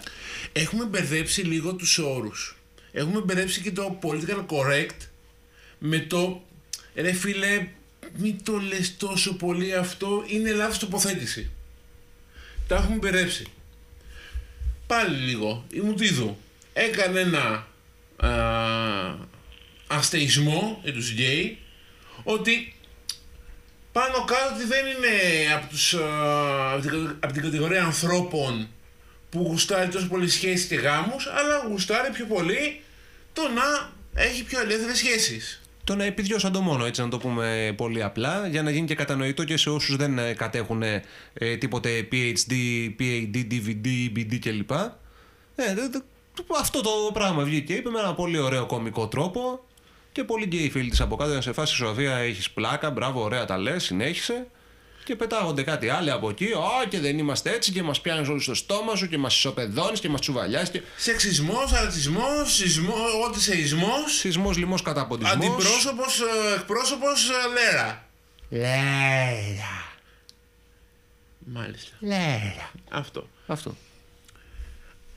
Έχουμε 0.51 0.85
μπερδέψει 0.85 1.41
λίγο 1.41 1.73
τους 1.73 1.97
όρους. 1.97 2.57
Έχουμε 2.91 3.19
μπερδέψει 3.19 3.61
και 3.61 3.71
το 3.71 3.99
political 4.01 4.45
correct 4.45 5.07
με 5.77 5.99
το 5.99 6.41
ρε 6.95 7.11
φίλε 7.11 7.67
μην 8.17 8.43
το 8.43 8.57
λες 8.57 8.97
τόσο 8.97 9.35
πολύ 9.35 9.75
αυτό 9.75 10.23
είναι 10.27 10.51
λάθος 10.51 10.79
τοποθέτηση. 10.79 11.49
Τα 12.67 12.75
έχουμε 12.75 12.95
μπερδέψει. 12.95 13.45
Πάλι 14.87 15.17
λίγο. 15.17 15.65
Η 15.73 15.79
Μουτίδου 15.79 16.37
έκανε 16.73 17.19
ένα 17.19 17.67
α, 18.17 18.29
αστεϊσμό 19.87 20.79
για 20.83 20.93
τους 20.93 21.11
γκέι 21.11 21.57
ότι 22.23 22.73
πάνω 23.91 24.13
κάτω 24.25 24.55
ότι 24.55 24.65
δεν 24.65 24.85
είναι 24.85 25.53
από, 25.53 25.67
τους, 25.69 25.93
α, 25.93 26.71
από 26.73 26.81
την- 26.81 27.15
από 27.19 27.33
την 27.33 27.41
κατηγορία 27.41 27.83
ανθρώπων 27.83 28.67
που 29.29 29.39
γουστάρει 29.41 29.89
τόσο 29.89 30.07
πολύ 30.07 30.29
σχέσεις 30.29 30.65
και 30.67 30.75
γάμους, 30.75 31.27
αλλά 31.27 31.65
γουστάρει 31.69 32.11
πιο 32.11 32.25
πολύ 32.25 32.81
το 33.33 33.41
να 33.41 33.91
έχει 34.21 34.43
πιο 34.43 34.59
ελεύθερες 34.61 34.97
σχέσεις. 34.97 35.55
Το 35.83 35.95
να 35.95 36.03
επιδιώσαν 36.03 36.51
το 36.51 36.61
μόνο, 36.61 36.85
έτσι 36.85 37.01
να 37.01 37.07
το 37.09 37.17
πούμε 37.17 37.73
πολύ 37.77 38.03
απλά, 38.03 38.47
για 38.47 38.63
να 38.63 38.71
γίνει 38.71 38.87
και 38.87 38.95
κατανοητό 38.95 39.43
και 39.43 39.57
σε 39.57 39.69
όσους 39.69 39.95
δεν 39.95 40.17
ε, 40.17 40.33
κατέχουν 40.33 40.83
ε, 40.83 41.01
τίποτε 41.59 42.07
PhD, 42.11 42.53
PhD, 42.99 43.35
DVD, 43.51 43.87
BD 44.15 44.37
κλπ. 44.39 44.71
Ε, 44.71 44.93
δε- 45.55 45.73
δε- 45.89 45.99
αυτό 46.59 46.81
το 46.81 46.89
πράγμα 47.13 47.43
βγήκε, 47.43 47.73
είπε 47.73 47.89
με 47.89 47.99
ένα 47.99 48.13
πολύ 48.13 48.37
ωραίο 48.37 48.65
κομικό 48.65 49.07
τρόπο 49.07 49.65
και 50.11 50.23
πολύ 50.23 50.45
γκέι 50.45 50.69
φίλοι 50.69 50.89
της 50.89 51.01
από 51.01 51.15
κάτω, 51.15 51.33
να 51.33 51.41
σε 51.41 51.53
φάση 51.53 51.75
Σοφία 51.75 52.15
έχεις 52.15 52.51
πλάκα, 52.51 52.89
μπράβο, 52.91 53.21
ωραία 53.23 53.45
τα 53.45 53.57
λες, 53.57 53.83
συνέχισε. 53.83 54.47
Και 55.03 55.15
πετάγονται 55.15 55.63
κάτι 55.63 55.89
άλλοι 55.89 56.11
από 56.11 56.29
εκεί. 56.29 56.45
Α, 56.45 56.87
και 56.89 56.99
δεν 56.99 57.17
είμαστε 57.17 57.51
έτσι 57.51 57.71
και 57.71 57.83
μας 57.83 58.01
πιάνεις 58.01 58.27
όλου 58.27 58.39
στο 58.39 58.53
στόμα 58.53 58.95
σου 58.95 59.07
και 59.07 59.17
μας 59.17 59.35
ισοπεδώνεις 59.35 59.99
και 59.99 60.09
μας 60.09 60.21
τσουβαλιάς. 60.21 60.69
Και... 60.69 60.81
Σεξισμός, 60.97 61.71
ρατσισμός, 61.71 62.53
σεισμό, 62.55 62.95
ό,τι 63.27 63.41
σεισμός, 63.41 64.17
Σεισμός, 64.17 64.57
λοιμός, 64.57 64.81
καταποντισμός. 64.81 65.33
αντιπρόσωπος, 65.35 66.19
ε, 66.19 66.53
εκπρόσωπος, 66.55 67.29
ε, 67.29 67.33
λέρα. 67.53 68.07
Λέρα. 68.49 69.85
Μάλιστα. 71.45 71.95
Λέρα. 71.99 72.71
Αυτό. 72.89 73.29
Αυτό. 73.47 73.75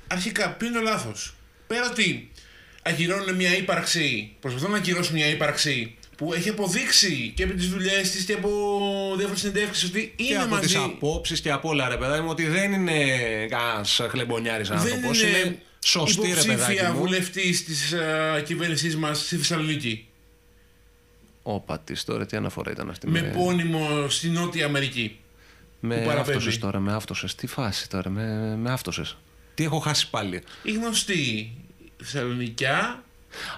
Αρχικά, 0.06 0.50
ποιο 0.50 0.66
είναι 0.68 0.76
το 0.76 0.82
λάθος; 0.82 1.34
Πέρα 1.66 1.86
ότι 1.90 2.30
ακυρώνουν 2.86 3.34
μια 3.34 3.56
ύπαρξη, 3.56 4.30
προσπαθούν 4.40 4.70
να 4.70 4.76
ακυρώσουν 4.76 5.14
μια 5.14 5.26
ύπαρξη 5.28 5.94
που 6.16 6.32
έχει 6.34 6.48
αποδείξει 6.48 7.32
και 7.36 7.42
από 7.42 7.52
τις 7.52 7.68
δουλειές 7.68 8.10
της 8.10 8.24
και 8.24 8.32
από 8.32 8.50
διάφορες 9.16 9.40
συνεντεύξεις 9.40 9.88
ότι 9.88 10.12
Και 10.16 10.24
είναι 10.24 10.42
από 10.42 10.58
τις 10.58 10.74
μαζί. 10.74 10.90
απόψεις 10.92 11.40
και 11.40 11.50
από 11.50 11.68
όλα, 11.68 11.88
ρε 11.88 11.96
παιδάκι 11.96 12.22
μου, 12.22 12.28
ότι 12.30 12.46
δεν 12.46 12.72
είναι 12.72 12.92
κανένα 13.48 13.84
χλεμπονιάρης 14.10 14.68
Δεν 14.68 14.78
άνθρωπος. 14.78 15.22
Είναι, 15.22 15.38
είναι 15.38 15.58
σωστή, 15.84 16.20
ρε 16.20 16.34
παιδάκι 16.34 16.50
υποψήφια 16.50 16.92
μου. 16.92 16.98
βουλευτής 16.98 17.64
της 17.64 17.94
uh, 18.38 18.42
κυβέρνησής 18.44 18.96
μας 18.96 19.18
στη 19.18 19.36
Θεσσαλονίκη. 19.36 20.06
Όπα 21.42 21.78
της 21.80 22.04
τώρα, 22.04 22.26
τι 22.26 22.36
αναφορά 22.36 22.70
ήταν 22.70 22.90
αυτή. 22.90 23.08
Με 23.10 23.20
πόνιμο 23.20 24.08
στη 24.08 24.28
Νότια 24.28 24.66
Αμερική. 24.66 25.16
με 25.80 25.96
που 25.96 26.04
παραπέμπει. 26.06 26.36
άφτωσες 26.36 26.58
τώρα, 26.58 26.80
με 26.80 26.92
άφτωσες. 26.92 27.34
Τι 27.34 27.46
φάση 27.46 27.88
τώρα, 27.88 28.10
με, 28.10 28.56
με 28.56 28.70
άφτωσες. 28.72 29.16
Τι 29.54 29.64
έχω 29.64 29.78
χάσει 29.78 30.10
πάλι. 30.10 30.42
Η 30.62 30.72
γνωστή 30.72 31.52
Θεσσαλονικιά, 32.04 33.02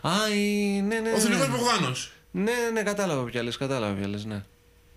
Α, 0.02 0.10
η... 0.34 0.80
ναι, 0.80 0.98
ναι, 0.98 1.12
ο 1.12 1.18
Θηλυκός 1.18 1.48
ναι. 1.48 1.56
Μπογδάνος. 1.56 2.12
Ναι, 2.30 2.52
ναι, 2.72 2.82
κατάλαβα 2.82 3.22
ποια 3.22 3.42
λες, 3.42 3.56
κατάλαβα 3.56 3.94
ποια 3.94 4.08
λες, 4.08 4.24
ναι. 4.24 4.44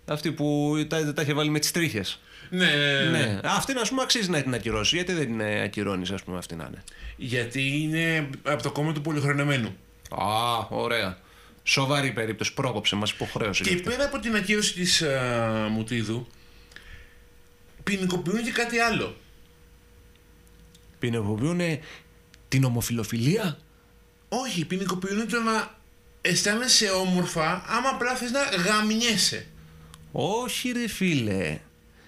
Αυτή 0.06 0.32
που 0.32 0.76
τα, 0.88 1.12
τα 1.12 1.22
είχε 1.22 1.32
βάλει 1.32 1.50
με 1.50 1.58
τις 1.58 1.70
τρίχες. 1.70 2.20
Ναι, 2.50 2.66
ναι, 2.66 3.10
ναι. 3.10 3.18
Ναι. 3.18 3.40
Αυτή, 3.44 3.72
ας 3.72 3.88
πούμε, 3.88 4.02
αξίζει 4.02 4.30
να 4.30 4.42
την 4.42 4.54
ακυρώσει. 4.54 4.96
Γιατί 4.96 5.12
δεν 5.12 5.26
την 5.26 5.40
ε, 5.40 5.62
ακυρώνεις, 5.62 6.10
ας 6.10 6.22
πούμε, 6.22 6.38
αυτή 6.38 6.54
να 6.54 6.64
είναι; 6.64 6.82
Γιατί 7.16 7.80
είναι 7.82 8.30
από 8.42 8.62
το 8.62 8.70
κόμμα 8.70 8.92
του 8.92 9.00
πολυχρονεμένου. 9.00 9.76
Α, 10.10 10.66
ωραία. 10.68 11.18
Σοβαρή 11.62 12.12
περίπτωση. 12.12 12.54
Πρόκοψε, 12.54 12.96
μας 12.96 13.10
υποχρέωσε. 13.10 13.62
Και 13.62 13.70
γι' 13.70 13.76
αυτό. 13.76 13.90
πέρα 13.90 14.04
από 14.04 14.18
την 14.18 14.36
ακύρωση 14.36 14.72
της 14.72 15.02
α, 15.02 15.68
Μουτίδου, 15.70 16.26
ποινικοποιούν 17.84 18.42
και 18.42 18.50
κάτι 18.50 18.78
άλλο. 18.78 19.16
Ποινικοποιούν 20.98 21.60
την 22.50 22.64
ομοφιλοφιλία; 22.64 23.58
Όχι, 24.28 24.64
ποινικοποιούν 24.64 25.28
το 25.28 25.40
να 25.40 25.74
αισθάνεσαι 26.20 26.90
όμορφα 26.90 27.64
άμα 27.66 27.88
απλά 27.88 28.14
θες 28.14 28.30
να 28.30 28.40
γαμιέσαι. 28.62 29.46
Όχι, 30.12 30.72
ρε 30.72 30.88
φίλε. 30.88 31.60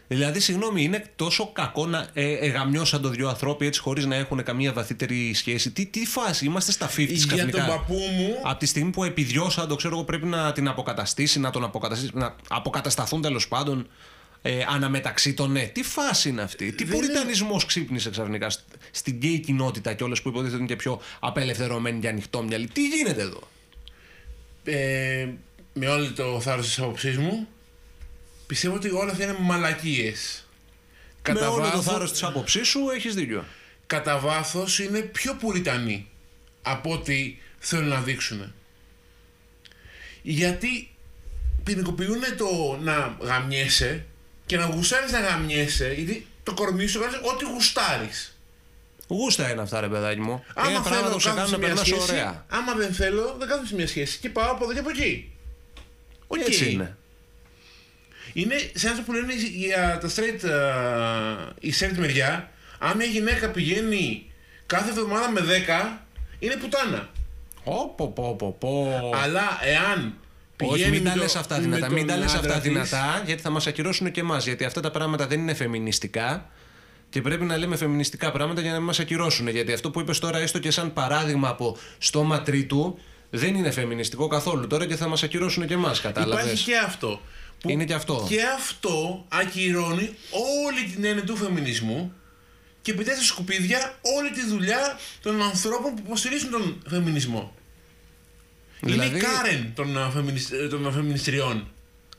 Δηλαδή, 0.08 0.40
συγγνώμη, 0.40 0.82
είναι 0.82 1.04
τόσο 1.16 1.52
κακό 1.52 1.86
να 1.86 2.08
ε, 2.12 2.32
εγαμιώσαν 2.32 3.02
το 3.02 3.08
δυο 3.08 3.28
ανθρώποι 3.28 3.66
έτσι 3.66 3.80
χωρίς 3.80 4.06
να 4.06 4.14
έχουν 4.16 4.42
καμία 4.42 4.72
βαθύτερη 4.72 5.34
σχέση. 5.34 5.70
Τι, 5.70 5.86
τι 5.86 6.06
φάση, 6.06 6.44
είμαστε 6.44 6.72
στα 6.72 6.90
50 6.90 7.06
Για 7.06 7.26
ξαφνικά. 7.26 7.58
τον 7.58 7.66
παππού 7.66 7.94
μου, 7.94 8.36
Από 8.42 8.58
τη 8.58 8.66
στιγμή 8.66 8.90
που 8.90 9.04
επιδιώσαν, 9.04 9.68
το 9.68 9.74
ξέρω 9.76 9.94
εγώ, 9.94 10.04
πρέπει 10.04 10.26
να 10.26 10.52
την 10.52 10.68
αποκαταστήσει, 10.68 11.40
να 11.40 11.50
τον 11.50 11.64
αποκαταστήσει, 11.64 12.10
να 12.14 12.36
αποκατασταθούν 12.48 13.20
τέλος 13.22 13.48
πάντων 13.48 13.86
ε, 14.42 14.64
αναμεταξύ 14.68 15.34
των 15.34 15.52
ναι. 15.52 15.66
Τι 15.66 15.82
φάση 15.82 16.28
είναι 16.28 16.42
αυτή, 16.42 16.72
τι 16.72 16.84
Δεν 16.84 16.94
πουριτανισμός 16.96 17.64
ξύπνησε 17.66 18.10
ξαφνικά 18.10 18.50
σ- 18.50 18.60
στην 18.90 19.14
γκέι 19.16 19.38
κοινότητα 19.40 19.94
και 19.94 20.04
όλες 20.04 20.22
που 20.22 20.28
υποτίθεται 20.28 20.56
είναι 20.58 20.66
και 20.66 20.76
πιο 20.76 21.00
απελευθερωμένοι 21.20 22.00
και 22.00 22.08
ανοιχτόμυαλοι. 22.08 22.66
Τι 22.68 22.88
γίνεται 22.88 23.20
εδώ; 23.22 23.48
ε, 24.64 25.28
με 25.72 25.86
όλο 25.88 26.12
το 26.12 26.40
θάρρος 26.40 26.66
της 26.66 26.78
άποψής 26.78 27.18
μου, 27.18 27.48
πιστεύω 28.46 28.74
ότι 28.74 28.90
όλα 28.90 29.10
αυτά 29.12 29.24
είναι 29.24 29.36
μαλακίες. 29.40 30.46
κατά 31.22 31.40
Με 31.40 31.46
όλο 31.46 31.56
το 31.62 31.62
βάθος- 31.68 31.84
θάρρος 31.84 32.10
της 32.12 32.22
άποψής 32.22 32.68
σου 32.68 32.80
έχεις 32.96 33.14
δίκιο. 33.14 33.44
κατά 33.86 34.18
βάθος 34.18 34.78
είναι 34.78 34.98
πιο 35.00 35.34
πουριτανοί 35.34 36.08
από 36.62 36.92
ό,τι 36.92 37.36
θέλουν 37.58 37.88
να 37.88 38.00
δείξουν. 38.00 38.52
Γιατί 40.22 40.90
ποινικοποιούν 41.64 42.20
το 42.36 42.78
να 42.82 43.16
γαμιέσαι 43.20 44.04
και 44.52 44.58
να 44.58 44.64
γουστάρεις 44.64 45.12
να 45.12 45.20
γαμιέσαι, 45.20 45.92
γιατί 45.92 46.26
το 46.42 46.54
κορμί 46.54 46.86
σου 46.86 47.00
κάνει 47.00 47.14
ό,τι 47.22 47.44
γουστάρεις. 47.44 48.36
Γούστα 49.08 49.50
είναι 49.50 49.60
αυτά, 49.60 49.80
ρε 49.80 49.88
παιδάκι 49.88 50.20
μου. 50.20 50.44
Άμα 50.54 50.70
είναι 50.70 50.80
πράγματα 50.82 51.02
θέλω 51.02 51.14
που 51.14 51.20
σε 51.20 51.28
κάθομαι 51.28 51.36
κάνουν 51.36 51.50
να 51.50 51.56
σε 51.56 51.58
μια 51.58 51.68
περνάς 51.68 51.86
σχέση, 51.86 52.12
ωραία. 52.12 52.44
άμα 52.48 52.74
δεν 52.74 52.92
θέλω, 52.92 53.34
δεν 53.38 53.48
κάθομαι 53.48 53.66
σε 53.66 53.74
μια 53.74 53.86
σχέση 53.86 54.18
και 54.18 54.28
πάω 54.28 54.50
από 54.50 54.64
εδώ 54.64 54.72
και 54.72 54.78
από 54.78 54.90
εκεί. 54.90 55.32
Οκ. 56.26 56.40
Έτσι 56.40 56.70
είναι. 56.70 56.96
Είναι 58.32 58.54
σαν 58.74 58.90
αυτό 58.90 59.02
που 59.02 59.12
λένε 59.12 59.34
για 59.34 59.98
τα 60.00 60.08
straight, 60.08 60.48
α, 60.48 61.52
η 61.60 61.74
straight 61.80 61.96
μεριά, 61.96 62.50
αν 62.78 62.96
μια 62.96 63.06
γυναίκα 63.06 63.48
πηγαίνει 63.48 64.32
κάθε 64.66 64.90
εβδομάδα 64.90 65.30
με 65.30 65.40
10, 65.40 66.00
είναι 66.38 66.56
πουτάνα. 66.56 67.10
Όπο, 67.64 68.08
πω, 68.08 68.34
πω, 68.36 68.56
πω. 68.58 69.10
Αλλά 69.22 69.58
εάν 69.62 70.14
πηγαίνει 70.21 70.21
Όχι, 70.70 70.90
μην 70.90 71.02
με 71.02 71.08
τα 71.08 71.14
το- 71.14 71.20
λες 71.22 71.36
αυτά 71.36 71.56
με 71.56 71.62
δυνατά. 71.62 71.86
τον 71.86 71.94
Μην 71.94 72.06
τα 72.06 72.16
λες 72.16 72.34
άντρα 72.34 72.50
αυτά 72.54 72.60
της, 72.62 72.72
δυνατά, 72.72 73.22
γιατί 73.26 73.42
θα 73.42 73.50
μας 73.50 73.66
ακυρώσουν 73.66 74.10
και 74.10 74.20
εμάς. 74.20 74.44
Γιατί 74.44 74.64
αυτά 74.64 74.80
τα 74.80 74.90
πράγματα 74.90 75.26
δεν 75.26 75.40
είναι 75.40 75.54
φεμινιστικά. 75.54 76.50
Και 77.10 77.20
πρέπει 77.22 77.44
να 77.44 77.56
λέμε 77.56 77.76
φεμινιστικά 77.76 78.32
πράγματα 78.32 78.60
για 78.60 78.70
να 78.70 78.76
μην 78.76 78.86
μας 78.86 78.98
ακυρώσουν. 79.00 79.48
Γιατί 79.48 79.72
αυτό 79.72 79.90
που 79.90 80.00
είπες 80.00 80.18
τώρα, 80.18 80.38
έστω 80.38 80.58
και 80.58 80.70
σαν 80.70 80.92
παράδειγμα 80.92 81.48
από 81.48 81.76
στόμα 81.98 82.42
τρίτου, 82.42 82.98
δεν 83.30 83.54
είναι 83.54 83.70
φεμινιστικό 83.70 84.26
καθόλου 84.26 84.66
τώρα 84.66 84.86
και 84.86 84.96
θα 84.96 85.08
μας 85.08 85.22
ακυρώσουν 85.22 85.66
και 85.66 85.74
εμάς. 85.74 86.00
Κατάλαβες; 86.00 86.44
Υπάρχει 86.44 86.64
και 86.64 86.76
αυτό. 86.76 87.20
Που 87.60 87.70
Είναι 87.70 87.84
και 87.84 87.94
αυτό. 87.94 88.26
Και 88.28 88.38
αυτό 88.56 89.24
ακυρώνει 89.28 90.10
όλη 90.66 90.90
την 90.94 91.04
έννοια 91.04 91.24
του 91.24 91.36
φεμινισμού 91.36 92.12
και 92.82 92.94
πετάει 92.94 93.14
στα 93.14 93.24
σκουπίδια 93.24 93.98
όλη 94.18 94.30
τη 94.30 94.46
δουλειά 94.46 94.98
των 95.22 95.42
ανθρώπων 95.42 95.94
που 95.94 96.02
υποστηρίζουν 96.06 96.50
τον 96.50 96.82
φεμινισμό. 96.88 97.54
Είναι 98.86 98.92
Δηλαδή- 98.92 99.16
η 99.18 99.20
Κάρεν 99.20 99.72
των, 99.74 99.98
α, 99.98 100.10
φεμινισ- 100.10 100.52
ε, 100.52 100.68
των 100.68 100.92
φεμινιστριών. 100.92 101.66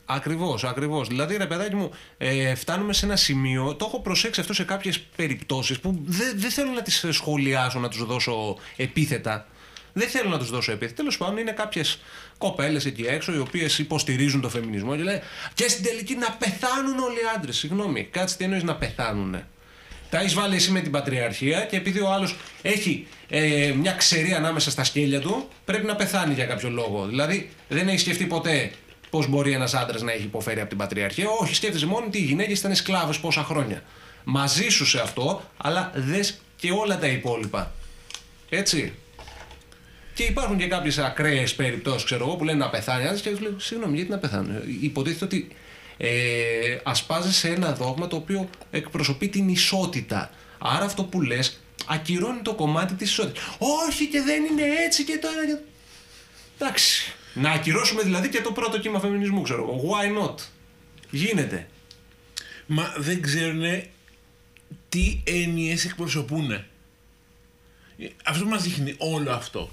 Ακριβώς, 0.06 0.64
ακριβώς. 0.64 1.08
Δηλαδή, 1.08 1.36
ρε 1.36 1.46
παιδάκι 1.46 1.74
μου, 1.74 1.90
ε, 2.18 2.54
φτάνουμε 2.54 2.92
σε 2.92 3.06
ένα 3.06 3.16
σημείο. 3.16 3.74
Το 3.74 3.84
έχω 3.84 4.00
προσέξει 4.00 4.40
αυτό 4.40 4.52
σε 4.54 4.64
κάποιες 4.64 5.00
περιπτώσεις 5.16 5.80
που 5.80 6.02
δεν 6.04 6.32
δεν 6.36 6.50
θέλω 6.50 6.70
να 6.70 6.82
τις 6.82 7.04
σχολιάσω, 7.10 7.78
να 7.78 7.88
τους 7.88 8.06
δώσω 8.06 8.56
επίθετα. 8.76 9.46
Δεν 9.92 10.08
θέλω 10.08 10.28
να 10.28 10.38
τους 10.38 10.50
δώσω 10.50 10.72
επίθετα. 10.72 10.96
Τέλος 10.96 11.16
πάντων, 11.16 11.36
είναι 11.36 11.50
κάποιες 11.52 12.00
κοπέλες 12.38 12.84
εκεί 12.84 13.02
έξω 13.02 13.34
οι 13.34 13.38
οποίες 13.38 13.78
υποστηρίζουν 13.78 14.40
το 14.40 14.48
φεμινισμό 14.48 14.96
και 14.96 15.02
λένε 15.02 15.22
Και 15.54 15.68
στην 15.68 15.84
τελική 15.84 16.14
να 16.14 16.30
πεθάνουν 16.30 16.98
όλοι 16.98 17.16
οι 17.16 17.36
άντρες. 17.36 17.56
Συγγνώμη, 17.56 18.04
κάτσε 18.04 18.36
τι 18.36 18.44
εννοείς 18.44 18.62
να 18.62 18.74
πεθάνουν. 18.76 19.42
Τα 20.14 20.20
έχεις 20.20 20.34
βάλει 20.34 20.54
εσύ 20.54 20.70
με 20.70 20.80
την 20.80 20.90
πατριαρχία 20.90 21.60
και 21.60 21.76
επειδή 21.76 22.00
ο 22.00 22.12
άλλος 22.12 22.36
έχει 22.62 23.06
ε, 23.28 23.72
μια 23.76 23.92
ξερή 23.92 24.32
ανάμεσα 24.32 24.70
στα 24.70 24.84
σκέλια 24.84 25.20
του, 25.20 25.48
πρέπει 25.64 25.86
να 25.86 25.96
πεθάνει 25.96 26.34
για 26.34 26.44
κάποιο 26.44 26.70
λόγο. 26.70 27.06
Δηλαδή, 27.06 27.50
δεν 27.68 27.88
έχει 27.88 27.98
σκεφτεί 27.98 28.24
ποτέ 28.24 28.70
πώς 29.10 29.28
μπορεί 29.28 29.52
ένας 29.52 29.74
άντρας 29.74 30.02
να 30.02 30.12
έχει 30.12 30.22
υποφέρει 30.22 30.60
από 30.60 30.68
την 30.68 30.78
πατριαρχία. 30.78 31.26
Όχι, 31.40 31.54
σκέφτεσαι 31.54 31.86
μόνο 31.86 32.06
ότι 32.06 32.18
οι 32.18 32.22
γυναίκες 32.22 32.58
ήταν 32.58 32.74
σκλάβες 32.74 33.18
πόσα 33.18 33.42
χρόνια. 33.42 33.82
Μαζί 34.24 34.68
σου 34.68 34.86
σε 34.86 35.00
αυτό, 35.00 35.42
αλλά 35.56 35.92
δες 35.94 36.40
και 36.56 36.70
όλα 36.70 36.98
τα 36.98 37.06
υπόλοιπα. 37.06 37.72
Έτσι. 38.48 38.92
Και 40.14 40.22
υπάρχουν 40.22 40.58
και 40.58 40.66
κάποιες 40.66 40.98
ακραίες 40.98 41.54
περιπτώσεις, 41.54 42.04
ξέρω 42.04 42.24
εγώ, 42.26 42.36
που 42.36 42.44
λένε 42.44 42.58
να 42.58 42.70
πεθάνει 42.70 43.04
ένας 43.04 43.20
και 43.20 43.30
τους 43.30 43.40
λέω: 43.40 43.58
Συγγνώμη, 43.58 43.96
γιατί 43.96 44.10
να 44.10 44.18
πεθάνει. 44.18 44.48
Υποτίθεται 44.80 45.24
ότι 45.24 45.48
ε, 45.96 46.78
ασπάζεσαι 46.82 47.48
ένα 47.48 47.72
δόγμα 47.72 48.06
το 48.06 48.16
οποίο 48.16 48.50
εκπροσωπεί 48.70 49.28
την 49.28 49.48
ισότητα. 49.48 50.30
Άρα 50.58 50.84
αυτό 50.84 51.04
που 51.04 51.22
λες 51.22 51.60
ακυρώνει 51.86 52.40
το 52.42 52.54
κομμάτι 52.54 52.94
της 52.94 53.10
ισότητας. 53.10 53.44
Όχι 53.58 54.06
και 54.08 54.20
δεν 54.22 54.44
είναι 54.44 54.62
έτσι 54.84 55.04
και 55.04 55.18
τώρα. 55.18 55.46
και- 55.46 55.58
Εντάξει. 56.58 57.12
Να 57.34 57.50
ακυρώσουμε 57.50 58.02
δηλαδή 58.02 58.28
και 58.28 58.40
το 58.40 58.52
πρώτο 58.52 58.78
κύμα 58.78 59.00
φεμινισμού, 59.00 59.42
ξέρω 59.42 59.62
εγώ. 59.62 59.80
Why 59.90 60.22
not? 60.28 60.34
Γίνεται. 61.10 61.68
Μα 62.66 62.94
δεν 62.98 63.22
ξέρουν 63.22 63.82
τι 64.88 65.20
έννοιες 65.24 65.84
εκπροσωπούν. 65.84 66.64
Αυτό 68.24 68.44
μας 68.46 68.62
δείχνει 68.62 68.94
όλο 68.98 69.30
αυτό. 69.32 69.70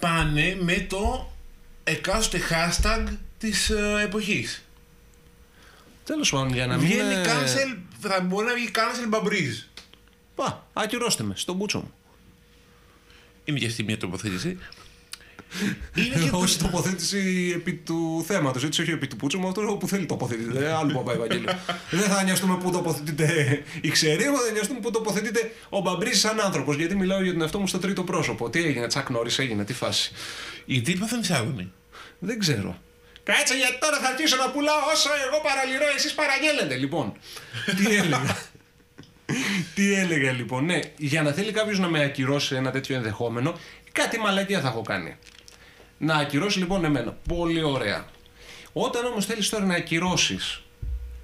Πάνε 0.00 0.56
με 0.60 0.86
το 0.88 1.32
εκάστοτε 1.84 2.40
hashtag 2.50 3.04
της 3.44 3.70
ε, 3.70 4.02
εποχής. 4.02 4.64
Τέλος 6.04 6.30
πάντων, 6.30 6.52
για 6.52 6.66
να 6.66 6.76
μην. 6.76 6.86
Βγαίνει 6.86 7.14
ε, 7.14 7.22
cancel, 7.24 7.78
θα 8.00 8.20
μπορεί 8.20 8.46
να 8.46 8.54
βγει 8.54 8.70
cancel 8.74 9.08
μπαμπρίζ. 9.08 9.58
Πα, 10.34 10.66
ακυρώστε 10.72 11.22
με, 11.22 11.32
στον 11.36 11.56
μπούτσο 11.56 11.78
μου. 11.78 11.92
Είναι 13.44 13.58
και 13.58 13.66
αυτή 13.66 13.82
μια 13.82 13.96
τοποθέτηση. 13.96 14.58
Είναι 15.94 16.24
και 16.24 16.30
Όχι 16.42 16.58
το... 16.58 16.64
τοποθέτηση 16.64 17.52
επί 17.54 17.72
του 17.72 18.24
θέματος, 18.26 18.64
έτσι 18.64 18.82
όχι 18.82 18.90
επί 18.90 19.06
του 19.06 19.16
πούτσου, 19.16 19.40
με 19.40 19.48
αυτό 19.48 19.76
που 19.80 19.88
θέλει 19.88 20.06
τοποθετείται. 20.06 20.72
Άλλο 20.72 20.92
παπά 20.92 21.12
Ευαγγέλιο. 21.12 21.52
δεν 22.00 22.08
θα 22.08 22.22
νοιαστούμε 22.22 22.56
πού 22.56 22.70
τοποθετείται 22.70 23.62
η 23.80 23.88
ξερή, 23.88 24.24
αλλά 24.24 24.38
θα 24.38 24.52
νοιαστούμε 24.52 24.80
πού 24.80 24.90
τοποθετείται 24.90 25.52
ο 25.68 25.80
μπαμπρί 25.80 26.14
σαν 26.14 26.40
άνθρωπος. 26.40 26.76
Γιατί 26.76 26.94
μιλάω 26.96 27.22
για 27.22 27.32
τον 27.32 27.40
εαυτό 27.40 27.58
μου 27.58 27.66
στο 27.66 27.78
τρίτο 27.78 28.04
πρόσωπο. 28.04 28.50
Τι 28.50 28.64
έγινε, 28.64 28.86
τσακ 28.86 29.10
νόρις 29.10 29.38
έγινε, 29.38 29.64
τι 29.64 29.72
φάση. 29.72 30.12
Οι 30.64 30.80
τύποι 30.80 30.98
πάθαν 30.98 31.20
εισάγωνοι. 31.20 31.72
Δεν 32.18 32.38
ξέρω. 32.38 32.78
Κάτσε 33.24 33.54
γιατί 33.54 33.78
τώρα 33.78 33.98
θα 33.98 34.08
αρχίσω 34.08 34.36
να 34.36 34.50
πουλάω 34.50 34.78
όσο 34.92 35.10
εγώ 35.26 35.40
παραλυρώ, 35.42 35.84
εσείς 35.96 36.14
παραγγέλλετε. 36.14 36.74
Λοιπόν, 36.74 37.12
τι 37.76 37.94
έλεγα; 37.94 38.36
τι 39.74 39.94
έλεγα 39.94 40.32
λοιπόν. 40.32 40.64
Ναι, 40.64 40.78
για 40.96 41.22
να 41.22 41.32
θέλει 41.32 41.52
κάποιος 41.52 41.78
να 41.78 41.88
με 41.88 42.04
ακυρώσει 42.04 42.54
ένα 42.54 42.70
τέτοιο 42.70 42.96
ενδεχόμενο, 42.96 43.58
κάτι 43.92 44.18
μαλακία 44.18 44.60
θα 44.60 44.68
έχω 44.68 44.82
κάνει. 44.82 45.16
Να 45.98 46.14
ακυρώσει 46.14 46.58
λοιπόν 46.58 46.84
εμένα. 46.84 47.16
Πολύ 47.28 47.62
ωραία. 47.62 48.06
Όταν 48.72 49.04
όμως 49.04 49.26
θέλεις 49.26 49.48
τώρα 49.48 49.64
να 49.64 49.74
ακυρώσεις. 49.74 50.62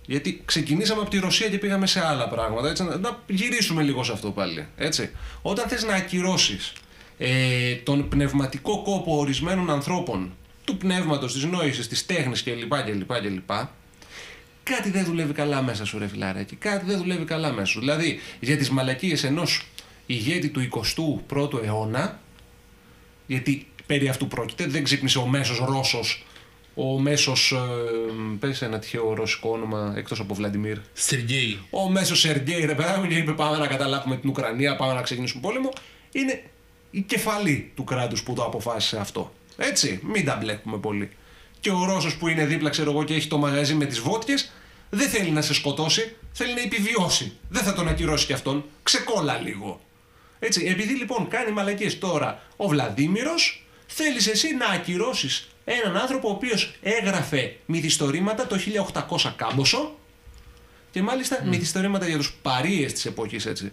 Γιατί 0.07 0.42
ξεκινήσαμε 0.45 1.00
από 1.00 1.11
τη 1.11 1.19
Ρωσία 1.19 1.49
και 1.49 1.59
πήγαμε 1.59 1.87
σε 1.87 2.07
άλλα 2.07 2.28
πράγματα. 2.28 2.69
Έτσι, 2.69 2.85
να, 2.85 2.97
να 2.97 3.19
γυρίσουμε 3.26 3.83
λίγο 3.83 4.04
σε 4.04 4.12
αυτό 4.12 4.30
πάλι. 4.30 4.66
Έτσι. 4.76 5.11
Όταν 5.42 5.69
θες 5.69 5.85
να 5.85 5.95
ακυρώσεις 5.95 6.73
ε, 7.19 7.75
τον 7.75 8.09
πνευματικό 8.09 8.83
κόπο 8.83 9.19
ορισμένων 9.19 9.71
ανθρώπων, 9.71 10.37
του 10.70 10.76
πνεύματος, 10.76 11.32
της 11.32 11.44
νόησης, 11.44 11.88
της 11.88 12.06
τέχνης 12.06 12.42
κλπ. 12.42 12.74
κλπ, 12.84 13.12
κλπ 13.20 13.50
κάτι 14.62 14.90
δεν 14.90 15.04
δουλεύει 15.04 15.32
καλά 15.32 15.62
μέσα 15.62 15.84
σου, 15.84 15.98
ρε 15.98 16.08
φιλαράκι. 16.08 16.56
Κάτι 16.56 16.84
δεν 16.84 16.98
δουλεύει 16.98 17.24
καλά 17.24 17.52
μέσα 17.52 17.66
σου. 17.66 17.78
Δηλαδή, 17.78 18.20
για 18.40 18.56
τις 18.56 18.70
μαλακίες 18.70 19.24
ενός 19.24 19.66
ηγέτη 20.06 20.48
του 20.48 20.60
21ου 20.60 21.64
αιώνα, 21.64 22.20
γιατί 23.26 23.66
περί 23.86 24.08
αυτού 24.08 24.28
πρόκειται, 24.28 24.66
δεν 24.66 24.84
ξύπνησε 24.84 25.18
ο 25.18 25.26
μέσος 25.26 25.58
Ρώσος, 25.58 26.26
ο 26.74 26.98
μέσος, 26.98 27.52
ε, 27.52 27.58
πες 28.38 28.62
ένα 28.62 28.78
τυχαίο 28.78 29.14
ρωσικό 29.14 29.50
όνομα 29.50 29.94
εκτός 29.96 30.20
από 30.20 30.34
Βλαντιμίρ, 30.34 30.78
Σεργέη. 30.92 31.58
ο 31.70 31.88
μέσος 31.88 32.20
Σεργέη, 32.20 32.64
ρε 32.64 32.74
παιδάκι 32.74 33.00
μου, 33.00 33.06
και 33.06 33.14
είπε: 33.14 33.32
Πάμε 33.32 33.56
να 33.56 33.66
καταλάβουμε 33.66 34.16
την 34.16 34.30
Ουκρανία, 34.30 34.76
πάμε 34.76 34.94
να 34.94 35.02
ξεκινήσουμε 35.02 35.42
πόλεμο. 35.42 35.68
Είναι 36.12 36.42
η 36.90 37.00
κεφαλή 37.00 37.72
του 37.74 37.84
κράτους 37.84 38.22
που 38.22 38.32
το 38.32 38.44
αποφάσισε 38.44 38.98
αυτό. 38.98 39.32
Έτσι, 39.62 40.00
μην 40.02 40.24
τα 40.24 40.36
μπλέκουμε 40.36 40.78
πολύ. 40.78 41.10
Και 41.60 41.70
ο 41.70 41.84
Ρώσος 41.84 42.16
που 42.16 42.28
είναι 42.28 42.44
δίπλα, 42.46 42.70
ξέρω 42.70 42.90
εγώ, 42.90 43.04
και 43.04 43.14
έχει 43.14 43.28
το 43.28 43.38
μαγαζί 43.38 43.74
με 43.74 43.84
τις 43.84 43.98
βότκες, 43.98 44.52
δεν 44.90 45.08
θέλει 45.08 45.30
να 45.30 45.42
σε 45.42 45.54
σκοτώσει, 45.54 46.16
θέλει 46.32 46.54
να 46.54 46.60
επιβιώσει. 46.60 47.32
Δεν 47.48 47.62
θα 47.62 47.72
τον 47.72 47.88
ακυρώσει 47.88 48.26
κι 48.26 48.32
αυτόν. 48.32 48.64
Ξεκόλα 48.82 49.38
λίγο. 49.38 49.80
Έτσι, 50.38 50.64
επειδή 50.66 50.92
λοιπόν 50.94 51.28
κάνει 51.28 51.52
μαλακίες 51.52 51.98
τώρα 51.98 52.42
ο 52.56 52.68
Βλαδίμηρος, 52.68 53.66
θέλεις 53.86 54.26
εσύ 54.26 54.54
να 54.54 54.66
ακυρώσεις 54.66 55.48
έναν 55.64 55.96
άνθρωπο 55.96 56.28
ο 56.28 56.30
οποίος 56.30 56.74
έγραφε 56.82 57.56
μυθιστορήματα 57.66 58.46
το 58.46 58.58
1800 59.18 59.32
κάμποσο 59.36 59.98
και 60.90 61.02
μάλιστα 61.02 61.44
μυθιστορήματα 61.44 62.06
για 62.06 62.16
τους 62.16 62.32
παρείες 62.42 62.92
της 62.92 63.06
εποχής 63.06 63.46
έτσι. 63.46 63.72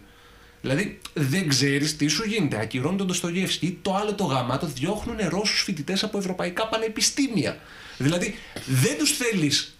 Δηλαδή 0.60 0.98
δεν 1.14 1.48
ξέρεις 1.48 1.96
τι 1.96 2.06
σου 2.08 2.24
γίνεται. 2.24 2.60
Ακυρώνει 2.60 2.96
τον 2.96 3.06
Ντοστογεύσκη 3.06 3.66
ή 3.66 3.78
το 3.82 3.94
άλλο 3.94 4.14
το 4.14 4.24
γαμάτο 4.24 4.66
διώχνουν 4.66 5.16
Ρώσους 5.28 5.62
φοιτητές 5.62 6.02
από 6.02 6.18
ευρωπαϊκά 6.18 6.68
πανεπιστήμια. 6.68 7.58
Δηλαδή 7.98 8.34
δεν 8.66 8.98
τους 8.98 9.16
θέλεις 9.16 9.72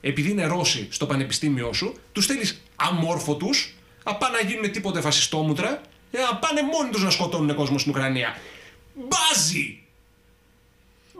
επειδή 0.00 0.30
είναι 0.30 0.46
Ρώσοι 0.46 0.88
στο 0.90 1.06
πανεπιστήμιό 1.06 1.72
σου, 1.72 1.94
τους 2.12 2.26
θέλεις 2.26 2.60
αμόρφωτους, 2.76 3.74
απά 4.02 4.30
να 4.30 4.40
γίνουν 4.40 4.70
τίποτε 4.72 5.00
φασιστόμουτρα, 5.00 5.80
ε, 6.10 6.18
να 6.18 6.36
πάνε 6.36 6.62
μόνοι 6.62 6.90
τους 6.90 7.02
να 7.02 7.10
σκοτώνουν 7.10 7.54
κόσμο 7.56 7.78
στην 7.78 7.92
Ουκρανία. 7.92 8.36
Μπάζει! 8.94 9.78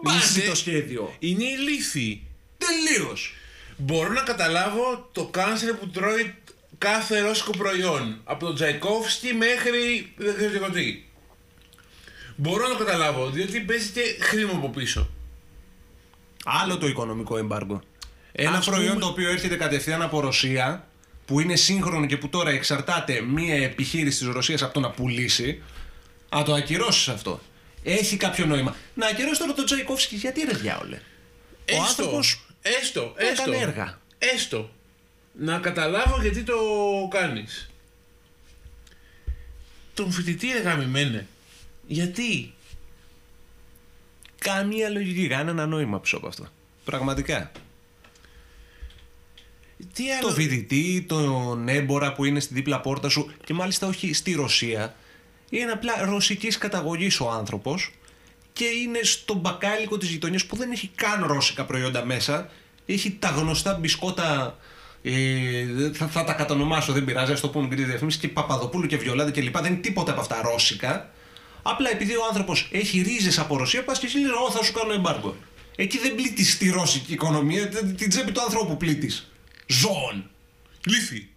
Μπάζει 0.02 0.18
Είστε- 0.18 0.48
το 0.48 0.54
σχέδιο. 0.54 1.14
Είναι 1.18 1.44
ηλίθιοι. 1.44 2.22
Τελείως. 2.58 3.34
Μπορώ 3.76 4.12
να 4.12 4.20
καταλάβω 4.20 5.08
το 5.12 5.24
κάνσερ 5.24 5.72
που 5.74 5.88
τρώει 5.88 6.34
κάθε 6.78 7.20
ρώσικο 7.20 7.50
προϊόν. 7.50 8.20
Από 8.24 8.44
τον 8.46 8.54
Τζαϊκόφσκι 8.54 9.34
μέχρι 9.34 10.12
δεν 10.16 10.34
ξέρω 10.36 10.50
και 10.50 10.56
εγώ 10.56 10.70
τι. 10.70 11.02
Μπορώ 12.36 12.68
να 12.68 12.76
το 12.76 12.84
καταλάβω, 12.84 13.30
διότι 13.30 13.60
παίζει 13.60 13.90
και 13.90 14.00
χρήμα 14.20 14.52
από 14.52 14.68
πίσω. 14.70 15.10
Άλλο 16.44 16.78
το 16.78 16.86
οικονομικό 16.86 17.36
εμπάργκο. 17.38 17.80
Ένα 18.32 18.56
Ας 18.58 18.64
προϊόν 18.66 18.86
πούμε- 18.88 19.00
το 19.00 19.06
οποίο 19.06 19.30
έρχεται 19.30 19.56
κατευθείαν 19.56 20.02
από 20.02 20.20
Ρωσία 20.20 20.88
που 21.24 21.40
είναι 21.40 21.56
σύγχρονο 21.56 22.06
και 22.06 22.16
που 22.16 22.28
τώρα 22.28 22.50
εξαρτάται 22.50 23.20
μία 23.20 23.54
επιχείρηση 23.54 24.18
της 24.18 24.28
Ρωσίας 24.28 24.62
από 24.62 24.72
το 24.74 24.80
να 24.80 24.90
πουλήσει, 24.90 25.62
να 26.30 26.42
το 26.42 26.54
ακυρώσεις 26.54 27.08
αυτό. 27.08 27.40
Έχει 27.82 28.16
κάποιο 28.16 28.46
νόημα. 28.46 28.76
Να 28.94 29.06
ακυρώσει 29.06 29.40
τώρα 29.40 29.52
τον 29.52 29.64
Τζαϊκόφσκι, 29.64 30.16
γιατί 30.16 30.40
ρε 30.44 30.56
διάολε; 30.56 30.96
Ο 30.96 31.00
Έστω, 31.64 31.82
άνθρωπος 31.82 32.46
έστω, 32.62 33.14
έστω, 33.16 33.42
έκανε 33.42 33.56
έργα. 33.62 33.98
έστω. 34.18 34.70
Να 35.38 35.58
καταλάβω 35.58 36.22
γιατί 36.22 36.42
το 36.42 36.54
κάνεις. 37.10 37.70
Τον 39.94 40.10
φοιτητή 40.12 40.46
ρε 40.46 40.58
γαμημένε. 40.60 41.26
Γιατί; 41.86 42.54
Καμία 44.38 44.88
λογική, 44.88 45.26
κανένα 45.26 45.66
νόημα 45.66 46.00
πίσω 46.00 46.16
από 46.16 46.26
αυτό. 46.26 46.46
Πραγματικά. 46.84 47.52
Τι 49.92 50.12
άλλο; 50.12 50.28
Το 50.28 50.34
φοιτητή, 50.34 51.04
τον 51.08 51.68
έμπορα 51.68 52.12
που 52.12 52.24
είναι 52.24 52.40
στην 52.40 52.56
δίπλα 52.56 52.80
πόρτα 52.80 53.08
σου 53.08 53.32
και 53.44 53.54
μάλιστα 53.54 53.86
όχι 53.86 54.12
στη 54.12 54.32
Ρωσία. 54.32 54.94
Είναι 55.50 55.70
απλά 55.70 56.04
ρωσικής 56.04 56.58
καταγωγής 56.58 57.20
ο 57.20 57.30
άνθρωπος 57.30 57.92
και 58.52 58.64
είναι 58.64 59.02
στο 59.02 59.34
μπακάλικο 59.34 59.98
της 59.98 60.08
γειτονιάς 60.08 60.46
που 60.46 60.56
δεν 60.56 60.70
έχει 60.70 60.90
καν 60.94 61.24
ρώσικα 61.26 61.64
προϊόντα 61.64 62.04
μέσα. 62.04 62.50
Έχει 62.86 63.10
τα 63.10 63.28
γνωστά 63.28 63.74
μπισκότα. 63.74 64.58
Ε, 65.06 65.66
θα, 65.92 66.06
θα 66.06 66.24
τα 66.24 66.32
κατονομάσω, 66.32 66.92
δεν 66.92 67.04
πειράζει, 67.04 67.32
ας 67.32 67.40
το 67.40 67.48
πούμε 67.48 67.66
μικρή 67.68 67.84
διαφήμιση. 67.84 68.18
Και 68.18 68.28
Παπαδοπούλου 68.28 68.86
και 68.86 68.96
Βιολάδη 68.96 69.30
και 69.30 69.40
λοιπά. 69.40 69.60
Δεν 69.60 69.72
είναι 69.72 69.80
τίποτα 69.80 70.12
από 70.12 70.20
αυτά 70.20 70.40
ρώσικα. 70.42 71.10
Απλά 71.62 71.90
επειδή 71.90 72.16
ο 72.16 72.24
άνθρωπος 72.28 72.68
έχει 72.72 73.00
ρίζες 73.00 73.38
από 73.38 73.56
Ρωσία, 73.56 73.84
πας 73.84 73.98
και 73.98 74.06
εσύ 74.06 74.18
λες, 74.18 74.30
Ω, 74.30 74.50
θα 74.50 74.62
σου 74.64 74.72
κάνω 74.72 74.92
εμπάργκο. 74.92 75.36
Εκεί 75.76 75.98
δεν 75.98 76.14
πλήττεις 76.14 76.58
τη 76.58 76.70
ρώσικη 76.70 77.12
οικονομία, 77.12 77.68
την 77.68 77.96
την 77.96 78.08
τσέπη 78.08 78.32
του 78.32 78.40
ανθρώπου 78.40 78.76
πλήττεις. 78.76 79.30
Ζώων. 79.66 80.30
Λύθη. 80.86 81.28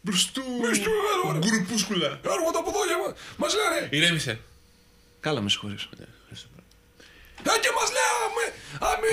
Μπροστού. 0.00 0.42
Μπροστού, 0.60 0.90
ε, 0.90 1.28
ωραία. 1.28 1.40
Γκρουπούσκουλα. 1.40 2.06
Έρχονται 2.06 2.58
από 2.58 2.70
εδώ 2.70 2.80
και 2.86 3.16
μα 3.36 3.46
λένε. 3.48 3.88
Ηρέμησε. 3.90 4.40
Καλά, 5.20 5.40
με 5.40 5.48
συγχωρείς. 5.48 5.82
Ε, 7.42 7.58
και 7.60 7.70
μας 7.74 7.90
λέει, 7.96 8.08
αμέ. 8.80 9.06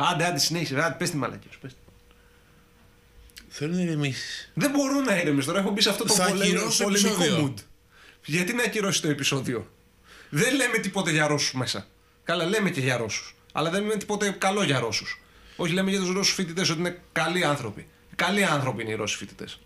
Άντε, 0.00 0.24
άντε, 0.24 0.38
συνέχισε. 0.38 0.82
Άντε, 0.84 0.94
πες 0.98 1.10
τη 1.10 1.16
μαλακία 1.16 1.50
σου. 1.52 1.58
πες 1.58 1.72
τη. 1.72 1.78
Θέλω 3.48 3.74
να 3.74 3.80
ηρεμήσεις. 3.80 4.50
Δεν 4.54 4.70
μπορώ 4.70 5.00
να 5.00 5.16
ηρεμήσω 5.20 5.46
τώρα. 5.46 5.58
Έχω 5.58 5.70
μπει 5.70 5.80
σε 5.80 5.88
αυτό 5.90 6.04
το 6.04 6.12
Θα 6.14 6.26
πολε- 6.28 6.42
ακυρώσω 6.42 6.78
το 6.78 6.84
πολεμικό 6.84 7.14
επεισόδιο. 7.22 7.54
mood. 7.56 7.62
Γιατί 8.24 8.52
να 8.52 8.62
ακυρώσει 8.62 9.02
το 9.02 9.08
επεισόδιο; 9.08 9.70
Δεν 10.30 10.54
λέμε 10.54 10.78
τίποτε 10.78 11.10
για 11.10 11.26
Ρώσους 11.26 11.52
μέσα. 11.52 11.86
Καλά, 12.24 12.44
λέμε 12.44 12.70
και 12.70 12.80
για 12.80 12.96
Ρώσους. 12.96 13.34
Αλλά 13.52 13.70
δεν 13.70 13.82
λέμε 13.82 13.96
τίποτε 13.96 14.30
καλό 14.30 14.62
για 14.62 14.78
Ρώσους. 14.80 15.20
Όχι, 15.56 15.72
λέμε 15.72 15.90
για 15.90 16.00
τους 16.00 16.12
Ρώσους 16.12 16.34
φοιτητές 16.34 16.70
ότι 16.70 16.78
είναι 16.78 17.00
καλοί 17.12 17.44
άνθρωποι. 17.44 17.88
Καλοί 18.16 18.44
άνθρωποι 18.44 18.82
είναι 18.82 18.90
οι 18.90 18.94
Ρώσοι 18.94 19.16
φοιτητές. 19.16 19.58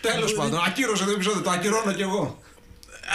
Τέλος 0.00 0.32
πάντων, 0.34 0.60
ακύρωσε 0.66 1.04
το 1.04 1.10
επεισόδιο, 1.10 1.42
το 1.42 1.50
ακυρώνω 1.50 1.92
κι 1.92 2.02
εγώ. 2.02 2.42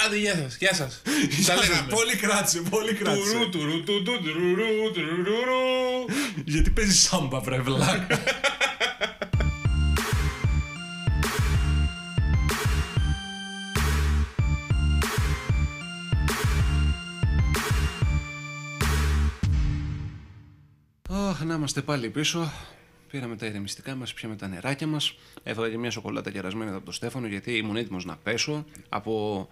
Άντε, 0.06 0.18
γεια 0.18 0.36
σας. 0.36 0.56
Γεια 0.60 0.74
σας. 0.74 1.02
Τα 1.48 1.56
λέγαμε. 1.56 1.88
Πολύ 1.90 2.16
κράτησε, 2.16 2.62
πολύ 2.70 2.94
κράτησε. 2.94 3.32
Τουρού, 3.32 3.50
τουρού, 3.50 3.84
του, 3.84 4.04
του, 4.04 4.20
τουρουρού, 4.24 4.92
τουρουρουρού. 4.94 6.06
Γιατί 6.46 6.70
παίζει 6.70 6.94
σάμπα, 6.94 7.40
βρε 7.40 7.62
βλάκα. 7.62 8.20
Αχ, 21.10 21.42
να 21.44 21.54
είμαστε 21.54 21.82
πάλι 21.82 22.10
πίσω. 22.10 22.52
Πήραμε 23.12 23.36
τα 23.36 23.46
ηρεμιστικά 23.46 23.96
μας, 23.96 24.14
πιάμε 24.14 24.36
τα 24.36 24.48
νεράκια 24.48 24.88
μας. 24.88 25.16
Έφαγα 25.44 25.70
και 25.70 25.78
μια 25.78 25.92
σοκολάτα 25.92 26.32
κερασμένη 26.32 26.72
από 26.72 26.86
τον 26.86 26.94
Στέφανο 26.94 27.28
γιατί 27.28 27.58
ήμουν 27.58 27.76
έτοιμος 27.76 28.06
να 28.06 28.16
πέσω. 28.24 28.66
Από 28.90 29.48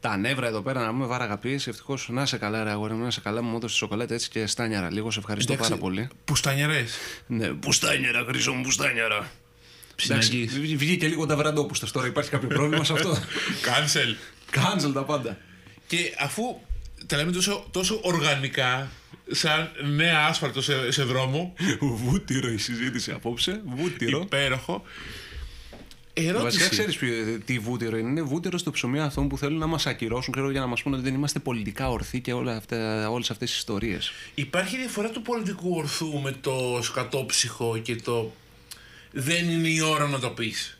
τα 0.00 0.16
νεύρα 0.16 0.46
εδώ 0.46 0.60
πέρα 0.62 0.80
να 0.84 0.92
μου 0.92 1.06
βάραγα 1.06 1.38
πίεση. 1.38 1.68
Ευτυχώς 1.68 2.08
να 2.10 2.26
σε 2.26 2.36
καλά, 2.38 2.64
ρε 2.64 2.70
αγόρι 2.70 2.94
μου, 2.94 3.04
να 3.04 3.10
σε 3.10 3.20
καλά, 3.20 3.42
μου 3.42 3.56
έδωσες 3.56 3.76
σοκολάτα 3.76 4.14
έτσι 4.14 4.28
και 4.30 4.46
στάνιαρα 4.46 4.92
λίγο. 4.92 5.10
Σε 5.10 5.18
ευχαριστώ 5.18 5.52
Εντάξει, 5.52 5.70
πάρα 5.70 5.82
πολύ. 5.82 6.08
Πουστανιαρές. 6.24 6.94
Ναι, 7.26 7.48
πουστάνιαρα, 7.48 8.24
χρυσό 8.28 8.52
μου, 8.52 8.62
πουστάνιαρα. 8.62 9.30
Ψινακής. 9.96 10.28
Εντάξει, 10.28 10.58
βγ- 10.60 10.76
Βγήκε 10.78 11.06
λίγο 11.08 11.26
τα 11.26 11.36
βραντόπουστα 11.36 11.86
τώρα. 11.92 12.06
Υπάρχει 12.06 12.30
κάποιο 12.30 12.48
πρόβλημα 12.48 12.84
σε 12.84 12.92
αυτό. 12.92 13.16
Cancel. 13.66 14.14
Cancel 14.56 14.92
τα 14.94 15.04
πάντα. 15.04 15.36
Και 15.86 16.14
αφού 16.18 16.60
τα 17.06 17.16
λέμε 17.16 17.32
τόσο, 17.32 17.66
τόσο 17.70 18.00
οργανικά, 18.02 18.90
σαν 19.30 19.70
νέα 19.96 20.26
άσφαλτο 20.26 20.62
σε, 20.62 20.90
σε 20.90 21.02
δρόμο, 21.02 21.54
Βούτυρο 21.80 22.48
η 22.48 22.58
συζήτηση 22.58 23.10
απόψε. 23.10 23.62
Βούτυρο. 23.64 24.20
υπέροχο. 24.20 24.82
Βασικά 26.14 26.38
Ερώτηση. 26.38 26.68
ξέρεις 26.68 26.98
τι 27.44 27.58
βούτυρο 27.58 27.96
είναι. 27.96 28.08
Είναι 28.08 28.22
βούτυρο 28.22 28.58
στο 28.58 28.70
ψωμί 28.70 29.00
αυτών 29.00 29.28
που 29.28 29.38
θέλουν 29.38 29.58
να 29.58 29.66
μας 29.66 29.86
ακυρώσουν 29.86 30.32
ξέρω, 30.32 30.50
για 30.50 30.60
να 30.60 30.66
μας 30.66 30.82
πούνε 30.82 30.94
ότι 30.96 31.04
δεν 31.04 31.14
είμαστε 31.14 31.38
πολιτικά 31.38 31.90
ορθοί 31.90 32.20
και 32.20 32.32
όλες 32.32 33.30
αυτές 33.30 33.50
τις 33.50 33.56
ιστορίες. 33.56 34.12
Υπάρχει 34.34 34.76
διαφορά 34.76 35.08
του 35.10 35.22
πολιτικού 35.22 35.76
ορθού 35.76 36.20
με 36.20 36.32
το 36.40 36.78
σκατόψυχο 36.82 37.78
και 37.78 37.96
το 37.96 38.32
δεν 39.12 39.50
είναι 39.50 39.68
η 39.68 39.80
ώρα 39.80 40.08
να 40.08 40.18
το 40.18 40.30
πεις. 40.30 40.78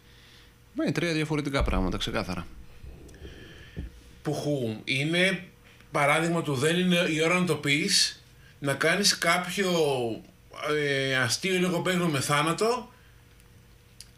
Ναι, 0.75 0.93
τρία 0.93 1.13
διαφορετικά 1.13 1.63
πράγματα, 1.63 1.97
ξεκάθαρα. 1.97 2.47
Πουχού. 4.23 4.81
Είναι 4.85 5.45
παράδειγμα 5.91 6.43
του 6.43 6.55
δεν 6.55 6.79
είναι 6.79 7.07
η 7.11 7.23
ώρα 7.23 7.39
να 7.39 7.47
το 7.47 7.57
πεις, 7.57 8.23
να 8.59 8.75
κάνεις 8.75 9.19
κάποιο 9.19 9.71
ε, 10.69 11.17
αστείο 11.17 11.61
λογοπαίγνιο 11.61 12.07
με 12.07 12.21
θάνατο, 12.21 12.93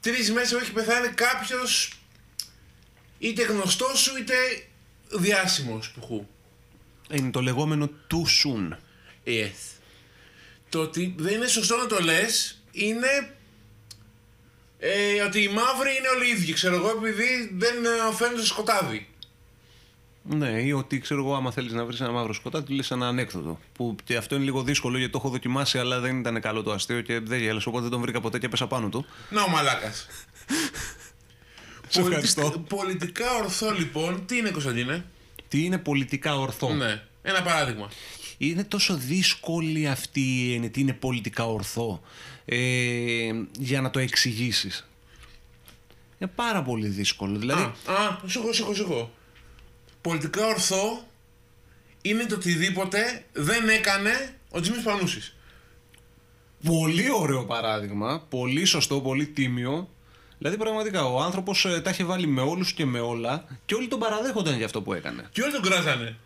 τρεις 0.01 0.33
μέσα 0.33 0.57
που 0.57 0.63
έχει 0.63 0.73
πεθάνει 0.73 1.09
κάποιος 1.09 2.01
είτε 3.19 3.43
γνωστός 3.43 4.01
σου 4.01 4.17
είτε 4.19 4.35
διάσημος 5.09 5.91
πουχού. 5.91 6.27
Είναι 7.11 7.31
το 7.31 7.41
λεγόμενο 7.41 7.91
too 8.11 8.25
soon. 8.45 8.77
Yes. 9.27 9.51
Το 10.69 10.81
ότι 10.81 11.15
δεν 11.19 11.35
είναι 11.35 11.47
σωστό 11.47 11.77
να 11.77 11.87
το 11.87 11.99
λες 12.01 12.63
είναι 12.73 13.35
ε, 14.79 15.23
ότι 15.23 15.43
οι 15.43 15.49
μαύροι 15.49 15.97
είναι 15.99 16.09
όλοι 16.09 16.31
ίδιοι, 16.31 16.53
ξέρω 16.53 16.75
εγώ, 16.75 16.91
επειδή 16.91 17.51
δεν 17.53 17.85
ε, 17.85 18.15
φαίνονται 18.15 18.37
στο 18.37 18.47
σκοτάδι. 18.47 19.12
Ναι, 20.25 20.63
ή 20.63 20.73
ότι 20.73 20.99
ξέρω 20.99 21.21
εγώ, 21.21 21.35
άμα 21.35 21.51
θέλεις 21.51 21.73
να 21.73 21.85
βρεις 21.85 22.01
ένα 22.01 22.11
μαύρο 22.11 22.33
σκοτάδι, 22.33 22.75
λες 22.75 22.91
ένα 22.91 23.09
ανέκδοτο. 23.09 23.59
Που 23.73 23.97
και 24.05 24.17
αυτό 24.17 24.35
είναι 24.35 24.45
λίγο 24.45 24.63
δύσκολο 24.63 24.97
γιατί 24.97 25.13
το 25.13 25.19
έχω 25.19 25.29
δοκιμάσει, 25.29 25.79
αλλά 25.79 26.01
δεν 26.01 26.19
ήταν 26.19 26.41
καλό 26.41 26.63
το 26.63 26.73
αστείο 26.73 27.01
και 27.01 27.21
δεν 27.21 27.41
γέλασε. 27.41 27.69
Οπότε 27.69 27.83
δεν 27.83 27.93
τον 27.93 28.01
βρήκα 28.01 28.21
ποτέ 28.21 28.39
και 28.39 28.47
έπεσα 28.47 28.67
πάνω 28.67 28.89
του. 28.89 29.07
Να 29.31 29.43
ο 29.43 29.49
μαλάκας. 29.49 30.07
Σε 31.89 32.01
ευχαριστώ. 32.01 32.65
Πολιτικά 32.69 33.35
ορθό 33.43 33.71
λοιπόν, 33.71 34.27
τι 34.27 34.37
είναι 34.37 34.51
Κωνσταντίνε; 34.51 35.05
Τι 35.49 35.65
είναι 35.65 35.79
πολιτικά 35.79 36.39
ορθό; 36.39 36.75
Ναι, 36.75 37.03
ένα 37.23 37.43
παράδειγμα. 37.43 37.91
Είναι 38.39 38.65
τόσο 38.65 38.97
δύσκολη 38.97 39.89
αυτή 39.89 40.21
η 40.21 40.55
έννοια, 40.55 40.71
τι 40.71 40.81
είναι 40.81 40.93
πολιτικά 40.93 41.47
ορθό, 41.47 42.01
ε, 42.45 43.33
για 43.59 43.81
να 43.81 43.91
το 43.91 43.99
εξηγήσεις. 43.99 44.89
Είναι 46.19 46.31
πάρα 46.35 46.63
πολύ 46.63 46.87
δύσκολο. 46.87 47.39
Δηλαδή, 47.39 47.63
Α, 47.63 47.93
α, 47.93 48.19
σου 48.27 48.39
έχω, 48.39 48.53
σου 48.53 48.63
έχω, 48.63 48.75
σου 48.75 48.83
έχω. 48.83 49.11
Πολιτικά 50.03 50.47
ορθό 50.47 51.05
είναι 52.03 52.25
το 52.27 52.35
οτιδήποτε 52.35 53.25
δεν 53.33 53.69
έκανε 53.69 54.11
ο 54.51 54.61
Τζίμις 54.61 54.83
Πανούσης. 54.83 55.37
πολύ 56.65 57.07
ωραίο 57.21 57.45
παράδειγμα, 57.45 58.23
πολύ 58.29 58.65
σωστό, 58.65 59.01
πολύ 59.01 59.27
τίμιο. 59.27 59.89
Δηλαδή, 60.39 60.57
πραγματικά, 60.57 61.05
ο 61.05 61.21
άνθρωπος 61.21 61.67
τα 61.83 61.91
είχε 61.91 62.05
βάλει 62.05 62.27
με 62.27 62.41
όλους 62.41 62.73
και 62.73 62.85
με 62.85 63.01
όλα 63.01 63.45
και 63.65 63.75
όλοι 63.75 63.89
τον 63.89 63.99
παραδέχονταν 63.99 64.57
για 64.57 64.65
αυτό 64.65 64.83
που 64.83 64.93
έκανε. 64.93 65.29
Και 65.33 65.43
όλοι 65.43 65.53
τον 65.53 65.63
κράζανε. 65.63 66.17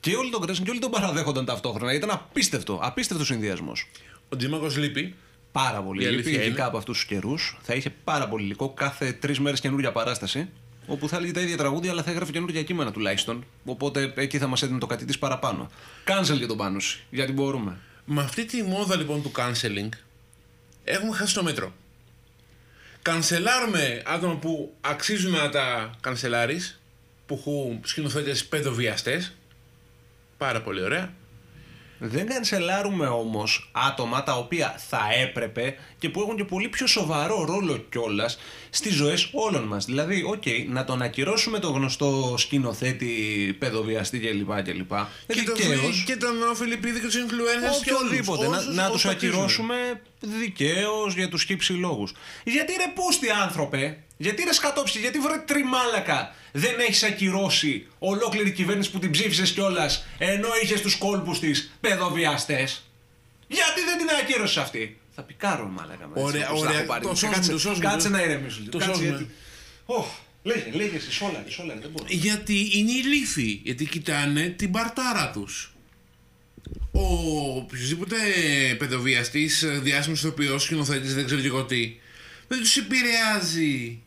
Και 0.00 0.16
όλοι 0.16 0.30
τον 0.30 0.40
κρέσαν 0.40 0.64
και 0.64 0.70
όλοι 0.70 0.78
τον 0.80 0.90
παραδέχονταν 0.90 1.44
ταυτόχρονα. 1.44 1.94
Ήταν 1.94 2.10
απίστευτο, 2.10 2.78
απίστευτος 2.82 3.26
συνδυασμός. 3.26 3.88
Ο 4.28 4.36
Τζίμακος 4.36 4.76
λείπει. 4.76 5.14
Πάρα 5.52 5.82
πολύ 5.82 6.02
Η 6.02 6.06
λύπη, 6.06 6.14
αλήθεια 6.14 6.32
ειδικά 6.32 6.46
είναι. 6.56 6.62
από 6.62 6.76
αυτούς 6.76 6.96
τους 6.96 7.06
καιρούς. 7.06 7.58
Θα 7.62 7.74
είχε 7.74 7.90
πάρα 7.90 8.28
πολύ 8.28 8.44
υλικό 8.44 8.70
κάθε 8.72 9.12
τρεις 9.12 9.40
μέρες 9.40 9.60
καινούργια 9.60 9.92
παράσταση. 9.92 10.48
Όπου 10.86 11.08
θα 11.08 11.16
έλεγε 11.16 11.32
τα 11.32 11.40
ίδια 11.40 11.56
τραγούδια, 11.56 11.90
αλλά 11.90 12.02
θα 12.02 12.10
έγραφε 12.10 12.32
καινούργια 12.32 12.62
κείμενα 12.62 12.92
τουλάχιστον. 12.92 13.44
Οπότε 13.64 14.12
εκεί 14.16 14.38
θα 14.38 14.46
μας 14.46 14.62
έδινε 14.62 14.78
το 14.78 14.86
κάτι 14.86 15.04
τη 15.04 15.18
παραπάνω. 15.18 15.70
Κάνσελ 16.04 16.36
για 16.38 16.46
τον 16.46 16.56
Πάνουση, 16.56 17.00
γιατί 17.10 17.32
μπορούμε. 17.32 17.78
Με 18.04 18.22
αυτή 18.22 18.44
τη 18.44 18.62
μόδα 18.62 18.96
λοιπόν 18.96 19.22
του 19.22 19.32
canceling 19.36 19.88
έχουμε 20.84 21.16
χάσει 21.16 21.34
το 21.34 21.42
μέτρο. 21.42 21.72
Κανσελάρουμε 23.02 24.02
άτομα 24.06 24.36
που 24.36 24.74
αξίζουν 24.80 25.32
να 25.32 25.48
τα 25.48 25.90
κανσελάρεις, 26.00 26.80
που 27.26 27.34
έχουν 27.34 27.80
σκηνοθέτες 27.84 28.46
παιδοβιαστές. 28.46 29.32
Πάρα 30.38 30.62
πολύ 30.62 30.82
ωραία. 30.82 31.12
Δεν 32.04 32.26
κανσελάρουμε 32.26 33.06
όμως 33.06 33.70
άτομα 33.72 34.22
τα 34.22 34.36
οποία 34.36 34.74
θα 34.88 35.00
έπρεπε 35.22 35.74
και 35.98 36.08
που 36.08 36.20
έχουν 36.20 36.36
και 36.36 36.44
πολύ 36.44 36.68
πιο 36.68 36.86
σοβαρό 36.86 37.44
ρόλο 37.44 37.76
κιόλας 37.90 38.38
στις 38.70 38.94
ζωές 38.94 39.28
όλων 39.32 39.62
μας. 39.62 39.84
Δηλαδή, 39.84 40.22
οκ, 40.26 40.42
να 40.68 40.84
τον 40.84 41.02
ακυρώσουμε 41.02 41.58
το 41.58 41.70
γνωστό 41.70 42.34
σκηνοθέτη, 42.38 43.06
παιδοβιαστή 43.58 44.18
κλπ. 44.18 44.62
κλπ. 44.62 44.92
Και, 45.26 45.42
τον, 45.42 45.54
Δικαίως. 45.56 45.80
Φι- 45.96 46.04
και 46.06 46.16
τον 46.16 46.42
ο 46.50 46.54
Φιλιππίδη 46.54 47.00
και 47.00 47.06
τους 47.06 47.14
influencers 47.16 47.84
και 47.84 47.92
όλους, 47.92 48.02
Οποιοδήποτε. 48.06 48.48
Να, 48.48 48.56
όσους- 48.56 48.74
να 48.74 48.86
όσους 48.86 49.02
του 49.02 49.08
αξίζουν. 49.08 49.34
ακυρώσουμε 49.34 49.74
Δικαίως 50.24 51.14
για 51.14 51.28
τους 51.28 51.42
χι 51.44 51.58
ψι 51.58 51.72
λόγους. 51.72 52.12
Γιατί 52.44 52.72
ρε 52.72 52.92
πούστη 52.94 53.30
άνθρωπε, 53.30 53.98
γιατί 54.16 54.42
ρε 54.44 54.52
σκατόψυχε, 54.52 54.98
γιατί 54.98 55.18
βρε 55.18 55.36
τριμάλακα 55.46 56.34
δεν 56.52 56.80
έχεις 56.80 57.02
ακυρώσει 57.02 57.86
ολόκληρη 57.98 58.52
κυβέρνηση 58.52 58.90
που 58.90 58.98
την 58.98 59.10
ψήφισες 59.10 59.50
κιόλας 59.52 60.06
ενώ 60.18 60.48
είχε 60.62 60.80
στους 60.80 60.96
κόλπους 60.96 61.38
της 61.40 61.72
παιδοβιαστές. 61.80 62.68
Γιατί 63.48 63.80
δεν 63.84 63.98
την 63.98 64.06
ακύρωσες 64.22 64.56
αυτή; 64.56 64.98
Θα 65.14 65.22
πικάρω 65.22 65.66
μάλακα 65.66 66.06
με 66.06 66.20
Ωραία, 66.22 66.40
έτσι, 66.40 66.50
όπως 66.52 66.60
τα 66.62 66.66
ωραία. 66.68 66.78
έχω 66.80 66.88
πάρει. 66.88 67.02
Το 67.04 67.08
σώσουμε, 67.08 67.32
Κάτσε- 67.34 67.52
το 67.52 67.58
σώσουμε. 67.58 67.88
Κάτσε 67.88 68.08
να 68.08 68.22
ηρεμήσω. 68.22 68.60
Το 68.70 68.78
Κάτσε, 68.78 68.92
σώσουμε. 68.94 69.08
γιατί- 69.08 69.30
Ωχ, 69.86 70.06
Λέγε, 70.44 70.70
λέγε 70.72 70.96
εσύ, 70.96 71.12
σόλαρε, 71.12 71.50
σόλαρε, 71.50 71.80
δεν 71.80 71.90
μπορώ. 71.90 72.04
Γιατί 72.08 72.70
είναι 72.78 72.90
ηλίθιοι. 72.92 73.60
Γιατί 73.64 73.84
κοιτάνε 73.86 74.48
την 74.48 74.70
παρτάρα 74.70 75.30
τους. 75.30 75.72
Ο 76.92 77.56
οποιοδήποτε 77.56 78.16
παιδοβιαστής, 78.78 79.64
διάσημος 79.82 80.18
ηθοποιός, 80.18 80.62
σκηνοθέτης, 80.62 81.14
δεν 81.14 81.26
ξέρω 81.26 81.40
και 81.40 81.46
εγώ 81.46 81.64
τι, 81.64 81.96
δεν 82.48 82.58
τους 82.58 82.76
επηρεάζει 82.76 84.02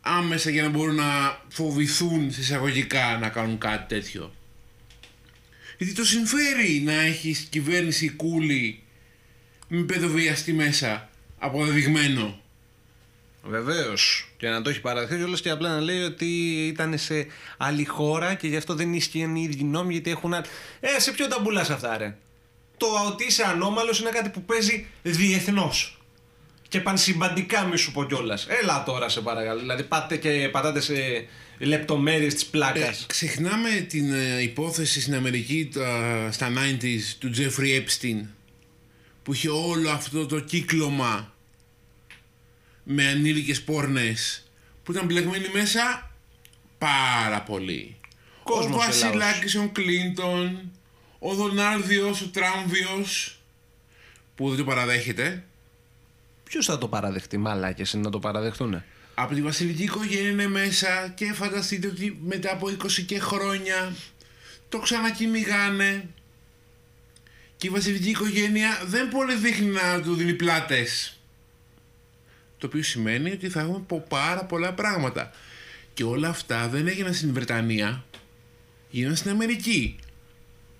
άμεσα 0.00 0.50
για 0.50 0.62
να 0.62 0.68
μπορούν 0.68 0.94
να 0.94 1.40
φοβηθούν 1.48 2.32
σε 2.32 2.40
εισαγωγικά 2.40 3.18
να 3.20 3.28
κάνουν 3.28 3.58
κάτι 3.58 3.94
τέτοιο. 3.94 4.34
Γιατί 5.78 5.94
το 5.94 6.04
συμφέρει 6.04 6.82
να 6.84 6.92
έχεις 6.92 7.38
κυβέρνηση 7.38 8.10
κούλη 8.10 8.82
με 9.68 9.82
παιδοβιαστή 9.82 10.52
μέσα, 10.52 11.10
αποδεδειγμένο. 11.38 12.40
Βεβαίως. 13.48 14.28
Και 14.36 14.48
να 14.48 14.62
το 14.62 14.70
έχει 14.70 14.80
παραδεχθεί 14.80 15.16
κιόλας 15.16 15.40
και 15.40 15.50
απλά 15.50 15.68
να 15.74 15.80
λέει 15.80 16.02
ότι 16.02 16.26
ήταν 16.66 16.98
σε 16.98 17.26
άλλη 17.56 17.84
χώρα 17.84 18.34
και 18.34 18.46
γι' 18.48 18.56
αυτό 18.56 18.74
δεν 18.74 18.92
ίσχυαν 18.94 19.36
οι 19.36 19.42
ίδιοι 19.50 19.64
νόμοι 19.64 19.92
γιατί 19.92 20.10
έχουν. 20.10 20.34
α- 20.34 20.44
Ε, 20.80 21.00
σε 21.00 21.12
ποιο 21.12 21.26
τα 21.28 21.38
μπουλάς 21.40 21.70
αυτά, 21.70 21.96
ρε; 21.96 22.16
Το 22.76 22.86
ότι 23.06 23.24
είσαι 23.24 23.42
ανώμαλος 23.42 24.00
είναι 24.00 24.10
κάτι 24.10 24.28
που 24.28 24.42
παίζει 24.44 24.86
διεθνώς. 25.02 26.00
Και 26.68 26.80
πανσυμπαντικά 26.80 27.64
μη 27.64 27.76
σου 27.78 27.92
πω 27.92 28.04
κιόλας. 28.04 28.46
Έλα 28.62 28.82
τώρα 28.84 29.08
σε 29.08 29.20
παρακαλώ. 29.20 29.60
Δηλαδή 29.60 29.82
πάτε 29.82 30.16
και 30.16 30.48
πατάτες 30.52 30.84
σε 30.84 30.94
λεπτομέρειες 31.58 32.34
της 32.34 32.46
πλάκας. 32.46 33.02
Ε, 33.02 33.04
ξεχνάμε 33.06 33.70
την 33.70 34.12
ε, 34.12 34.42
υπόθεση 34.42 35.00
στην 35.00 35.14
Αμερική 35.14 35.70
τα- 35.74 36.28
στα 36.32 36.48
90s 36.48 37.16
του 37.18 37.30
Jeffrey 37.36 37.80
Epstein 37.80 38.26
που 39.22 39.32
είχε 39.34 39.48
όλο 39.48 39.90
αυτό 39.90 40.26
το 40.26 40.40
κύκλωμα 40.40 41.34
με 42.88 43.08
ανήλικες 43.08 43.62
πόρνες 43.62 44.44
που 44.82 44.92
ήταν 44.92 45.06
μπλεγμένοι 45.06 45.48
μέσα 45.52 46.10
πάρα 46.78 47.42
πολύ. 47.42 47.96
Κόσμος 48.42 48.64
ο 48.64 48.68
Ελλάδος. 48.68 49.00
Βασιλάκης 49.00 49.54
ο 49.54 49.70
Κλίντον, 49.72 50.70
ο 51.18 51.34
Δονάρδιος, 51.34 52.20
ο 52.20 52.28
Τράμβιος 52.28 53.38
που 54.34 54.48
δεν 54.48 54.58
το 54.58 54.64
παραδέχεται; 54.64 55.44
Ποιος 56.44 56.66
θα 56.66 56.78
το 56.78 56.88
παραδεχτεί, 56.88 57.36
μαλάκες 57.36 57.92
είναι 57.92 58.02
να 58.02 58.10
το 58.10 58.18
παραδεχτούν. 58.18 58.82
Από 59.14 59.34
τη 59.34 59.42
βασιλική 59.42 59.82
οικογένεια 59.82 60.30
είναι 60.30 60.48
μέσα 60.48 61.12
και 61.14 61.32
φανταστείτε 61.32 61.86
ότι 61.86 62.18
μετά 62.24 62.52
από 62.52 62.68
20 62.68 63.02
και 63.06 63.18
χρόνια 63.18 63.94
το 64.68 64.78
ξανακυνηγάνε 64.78 66.08
και 67.56 67.66
η 67.66 67.70
βασιλική 67.70 68.08
οικογένεια 68.08 68.82
δεν 68.84 69.08
πολύ 69.08 69.34
δείχνει 69.34 69.66
να 69.66 70.00
του 70.02 70.14
δίνει 70.14 70.34
πλάτες. 70.34 71.15
Το 72.58 72.66
οποίο 72.66 72.82
σημαίνει 72.82 73.30
ότι 73.30 73.48
θα 73.48 73.60
έχουμε 73.60 73.82
πω 73.86 74.04
πάρα 74.08 74.44
πολλά 74.44 74.74
πράγματα. 74.74 75.30
Και 75.94 76.04
όλα 76.04 76.28
αυτά 76.28 76.68
δεν 76.68 76.86
έγιναν 76.86 77.14
στην 77.14 77.32
Βρετανία, 77.32 78.04
γίνανε 78.90 79.14
στην 79.14 79.30
Αμερική. 79.30 79.96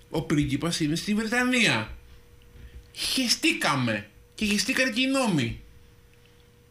Ο 0.09 0.21
πρίγκιπας 0.21 0.79
είναι 0.79 0.95
στη 0.95 1.13
Βρετανία. 1.13 1.97
Χεστήκαμε 2.91 4.07
και 4.35 4.45
χεστήκαν 4.45 4.93
και 4.93 5.01
οι 5.01 5.07
νόμοι 5.07 5.61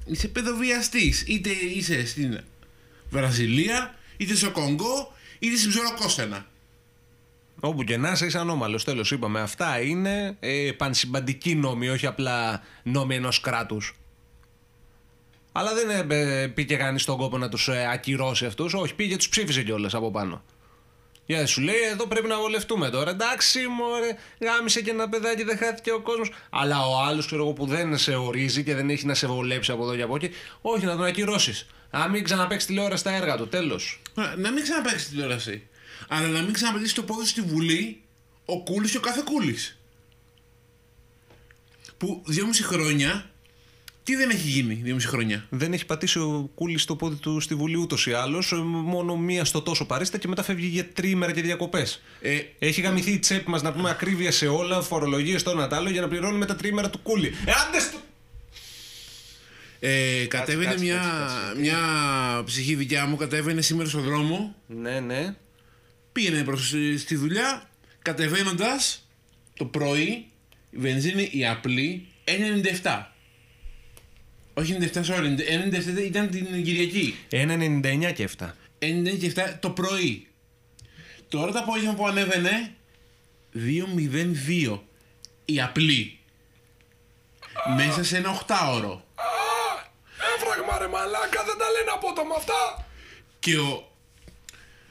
είσαι 0.07 0.29
παιδοβιαστής. 0.29 1.25
Είτε 1.27 1.51
είσαι 1.51 2.07
στην 2.07 2.40
Βραζιλία, 3.11 3.95
είτε 4.16 4.35
στο 4.35 4.51
Κονγκό, 4.51 5.12
είτε 5.38 5.57
στην 5.57 5.71
Ψωροκόστενα. 5.71 6.47
Όπου 7.61 7.85
και 7.85 7.97
να 7.97 8.11
είσαι, 8.11 8.27
είσαι 8.27 8.38
ανώμαλος. 8.38 8.85
Τέλος, 8.85 9.11
είπαμε. 9.11 9.40
Αυτά 9.40 9.81
είναι 9.81 10.37
ε, 10.40 10.71
πανσυμπαντικοί 10.77 11.55
νόμοι, 11.55 11.88
όχι 11.88 12.07
απλά 12.07 12.62
νόμοι 12.83 13.14
ενός 13.14 13.40
κράτους. 13.40 13.97
Αλλά 15.59 15.75
δεν 15.75 16.11
ε, 16.11 16.49
πήγε 16.49 16.77
κανείς 16.77 17.03
στον 17.03 17.16
κόπο 17.16 17.38
να 17.38 17.49
τους 17.49 17.69
ε, 17.69 17.88
ακυρώσει 17.92 18.47
αυτούς. 18.47 18.75
Όχι, 18.75 18.95
πήγε 18.95 19.16
τους 19.16 19.29
ψήφισε 19.29 19.62
κιόλας 19.62 19.95
από 19.95 20.11
πάνω. 20.11 20.42
Για 21.27 21.47
σου 21.47 21.61
λέει, 21.61 21.81
εδώ 21.92 22.07
πρέπει 22.07 22.27
να 22.27 22.38
βολευτούμε 22.38 22.90
τώρα. 22.90 23.11
Εντάξει, 23.11 23.66
μωρέ, 23.66 24.16
γάμισε 24.40 24.83
και 24.83 24.90
ένα 24.90 25.09
παιδάκι, 25.09 25.42
δεν 25.42 25.59
χάθηκε 25.59 25.92
ο 25.92 26.01
κόσμος. 26.01 26.31
Αλλά 26.51 26.87
ο 26.87 27.01
άλλος, 27.01 27.27
ξέρω 27.27 27.42
εγώ, 27.42 27.53
που 27.53 27.66
δεν 27.66 27.99
σε 27.99 28.14
ορίζει 28.14 28.64
και 28.64 28.75
δεν 28.75 28.90
έχει 28.90 29.07
να 29.07 29.14
σε 29.14 29.27
βολέψει 29.27 29.71
από 29.71 29.83
εδώ 29.83 29.97
και 29.97 30.03
από 30.03 30.14
εκεί, 30.14 30.31
όχι 30.61 30.85
να 30.85 30.97
τον 30.97 31.05
ακυρώσεις. 31.05 31.66
Να 31.90 32.09
μην 32.09 32.25
ξαναπέξει 32.25 32.66
τηλεόραση 32.66 33.01
στα 33.01 33.11
έργα 33.11 33.37
του, 33.37 33.49
τέλος. 33.49 34.03
Να 34.14 34.51
μην 34.53 34.62
ξαναπαίξει 34.62 35.09
τηλεόραση. 35.09 35.69
Αλλά 36.09 36.29
να 36.29 36.42
μην 36.42 36.53
ξαναπατήσει 36.53 36.95
το 36.95 37.03
πόδι 37.03 37.27
στη 37.27 37.40
Βουλή 37.40 38.03
ο 38.45 38.62
Κούλης 38.62 38.90
και 38.90 38.97
ο 38.97 39.01
κάθε 39.01 39.23
Κούλης. 39.25 39.79
Που 41.97 42.23
δυόμιση 42.27 42.62
χρόνια, 42.62 43.31
τι 44.07 44.16
δεν 44.16 44.31
έχει 44.31 44.49
γίνει 44.49 44.81
δυόμιση 44.83 45.07
χρόνια; 45.07 45.47
Δεν 45.49 45.73
έχει 45.73 45.87
πατήσει 45.87 46.19
ο 46.19 46.51
Κούλης 46.55 46.85
το 46.85 46.97
πόδι 46.97 47.16
του 47.16 47.40
στη 47.40 47.55
Βουλή 47.55 47.77
ούτως 47.77 48.07
ή 48.07 48.12
άλλως. 48.12 48.53
Μόνο 48.64 49.16
μία 49.16 49.45
στο 49.45 49.62
τόσο 49.62 49.87
παρίστα 49.87 50.19
και 50.19 50.29
μετά 50.29 50.42
φεύγει 50.42 50.66
για 50.66 50.88
τρίμερα 50.88 51.33
και 51.33 51.40
διακοπές. 51.40 52.03
Ε, 52.21 52.38
Έχει 52.59 52.81
γαμηθεί 52.81 53.11
η 53.11 53.19
τσέπη 53.19 53.51
μας 53.51 53.62
να 53.62 53.73
πούμε 53.73 53.90
ακρίβεια 53.90 54.31
σε 54.31 54.47
όλα, 54.47 54.83
φορολογίες 54.83 55.42
το 55.42 55.51
ένα 55.51 55.69
τ' 55.69 55.73
άλλο 55.73 55.90
για 55.90 56.01
να 56.01 56.09
πληρώνουμε 56.09 56.47
τα 56.47 56.57
τρίμερα 56.57 56.90
του 56.90 56.99
Κούλη. 56.99 57.27
Ε, 57.27 57.53
άντε 57.66 57.81
στο... 57.81 57.99
ε, 59.81 60.27
κατέβαινε 60.27 60.71
κάτσε, 60.71 60.85
μια, 60.85 60.95
κάτσε, 60.97 61.47
κάτσε. 61.47 61.61
μια 61.61 61.79
ψυχή 62.45 62.75
δικιά 62.75 63.07
μου, 63.07 63.16
κατέβαινε 63.16 63.61
σήμερα 63.61 63.88
στον 63.88 64.03
δρόμο 64.03 64.55
Ναι, 64.66 65.01
ναι. 65.01 65.35
Πήγαινε 66.12 66.45
προς, 66.45 66.75
στη 66.99 67.14
δουλειά, 67.16 67.71
κατεβαίνοντας 68.03 69.09
το 69.57 69.64
πρωί, 69.64 70.27
η 70.71 70.77
βενζίνη 70.79 71.29
η 71.33 71.47
απλή 71.47 72.07
1,97. 72.83 73.07
Όχι 74.59 74.77
97, 74.81 75.05
sorry, 75.05 75.38
1,97 75.38 76.05
ήταν 76.05 76.31
την 76.31 76.64
Κυριακή. 76.64 77.16
1,99 77.31 78.12
και 78.14 78.29
7. 78.38 78.47
1,97 78.79 79.19
και 79.19 79.33
7 79.37 79.55
το 79.61 79.71
πρωί. 79.71 80.27
Τώρα 81.29 81.53
το 81.53 81.59
απόγευμα 81.59 81.95
που 81.95 82.07
ανέβαινε 82.07 82.75
2,02 83.55 84.81
η 85.45 85.61
απλή. 85.61 86.19
Μέσα 87.77 88.05
σε 88.05 88.16
ένα 88.16 88.45
8ωρο. 88.47 89.01
Έφραγμα 90.37 90.79
ρε 90.79 90.87
μαλάκα, 90.87 91.45
δεν 91.45 91.57
τα 91.59 91.71
λένε 91.71 91.90
απότομα 91.95 92.35
αυτά. 92.37 92.87
Και 93.38 93.59
ο, 93.59 93.92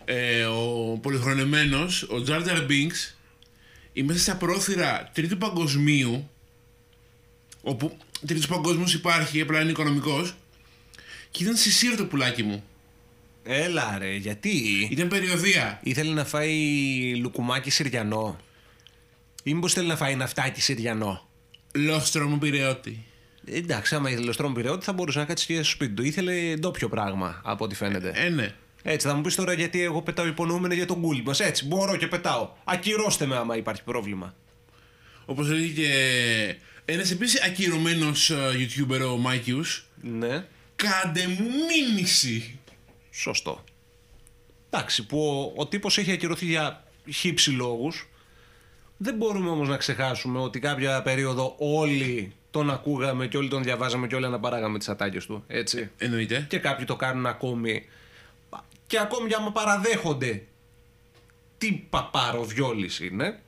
ε, 0.05 0.45
ο 0.45 0.97
πολυχρονεμένος, 1.01 2.03
ο 2.09 2.21
Τζάρτζαρ 2.21 2.65
Μπίνξ, 2.65 3.17
είμαστε 3.93 4.21
στα 4.21 4.35
πρόθυρα 4.35 5.09
τρίτου 5.13 5.37
παγκοσμίου, 5.37 6.29
όπου 7.61 7.97
τρίτος 8.25 8.47
παγκόσμιος 8.47 8.93
υπάρχει, 8.93 9.41
απλά 9.41 9.61
είναι 9.61 9.69
οικονομικός, 9.69 10.35
και 11.31 11.43
ήταν 11.43 11.55
συσίρ 11.55 11.95
το 11.95 12.05
πουλάκι 12.05 12.43
μου. 12.43 12.63
Έλα 13.43 13.97
ρε, 13.97 14.15
γιατί; 14.15 14.87
Ήταν 14.91 15.07
περιοδία. 15.07 15.79
Ήθελε 15.83 16.13
να 16.13 16.25
φάει 16.25 16.55
λουκουμάκι 17.15 17.69
Συριανό. 17.69 18.37
Ή 19.43 19.53
μήπως 19.53 19.73
θέλει 19.73 19.87
να 19.87 19.95
φάει 19.95 20.15
ναυτάκι 20.15 20.61
Συριανό. 20.61 21.29
Λοστρόμο 21.73 22.37
Πειραιώτη. 22.37 23.05
Εντάξει, 23.45 23.95
άμα 23.95 24.09
ήθελε 24.09 24.31
λοστρόμο 24.31 24.53
Πειραιώτη 24.53 24.85
θα 24.85 24.93
μπορούσε 24.93 25.19
να 25.19 25.25
κάτσει 25.25 25.45
και 25.45 25.55
στο 25.55 25.63
σπίτι 25.63 25.93
του. 25.93 26.03
Ήθελε 26.03 26.55
ντόπιο 26.55 26.89
πράγμα 26.89 27.41
από 27.43 27.63
ό,τι 27.63 27.75
φαίνεται. 27.75 28.11
Ε, 28.15 28.29
ναι. 28.29 28.53
Έτσι, 28.83 29.07
θα 29.07 29.13
μου 29.13 29.21
πεις 29.21 29.35
τώρα 29.35 29.53
γιατί 29.53 29.81
εγώ 29.81 30.01
πετάω 30.01 30.27
υπονοούμενα 30.27 30.73
για 30.73 30.85
τον 30.85 31.01
Κούλη 31.01 31.23
μας. 31.23 31.39
Έτσι, 31.39 31.65
μπορώ 31.65 31.95
και 31.97 32.07
πετάω. 32.07 32.49
Ακυρώστε 32.63 33.25
με 33.25 33.35
άμα 33.35 33.57
υπάρχει 33.57 33.83
πρόβλημα. 33.83 34.35
Όπως 35.25 35.49
λέγει 35.49 35.73
και 35.73 35.89
ένας 36.85 37.11
επίσης 37.11 37.41
ακυρωμένος 37.43 38.29
ε, 38.29 38.35
YouTuber, 38.53 39.01
ο 39.13 39.17
Mikeius, 39.17 39.87
Ναι, 40.01 40.45
κάντε 40.75 41.27
μου 41.27 41.49
μήνυση. 41.67 42.59
σωστό. 43.11 43.63
Εντάξει, 44.69 45.05
που 45.05 45.27
ο, 45.27 45.61
ο 45.61 45.67
τύπος 45.67 45.97
έχει 45.97 46.11
ακυρωθεί 46.11 46.45
για 46.45 46.83
χύψη 47.13 47.49
λόγους. 47.51 48.09
Δεν 48.97 49.15
μπορούμε 49.15 49.49
όμως 49.49 49.67
να 49.67 49.77
ξεχάσουμε 49.77 50.39
ότι 50.39 50.59
κάποια 50.59 51.01
περίοδο 51.01 51.55
όλοι 51.59 52.33
τον 52.51 52.69
ακούγαμε 52.69 53.27
και 53.27 53.37
όλοι 53.37 53.49
τον 53.49 53.63
διαβάζαμε 53.63 54.07
και 54.07 54.15
όλοι 54.15 54.25
αναπαράγαμε 54.25 54.77
τις 54.77 54.89
ατάκες 54.89 55.25
του. 55.25 55.43
Έτσι. 55.47 55.89
Εννοείται. 55.97 56.45
Και 56.49 56.57
κάποιοι 56.59 56.85
το 56.85 56.95
κάνουν 56.95 57.25
ακόμη. 57.25 57.85
Και 58.87 58.99
ακόμη 58.99 59.27
για 59.27 59.37
να 59.37 59.51
παραδέχονται 59.51 60.43
τι 61.57 61.71
παπαροβιόλης 61.89 62.99
είναι. 62.99 63.39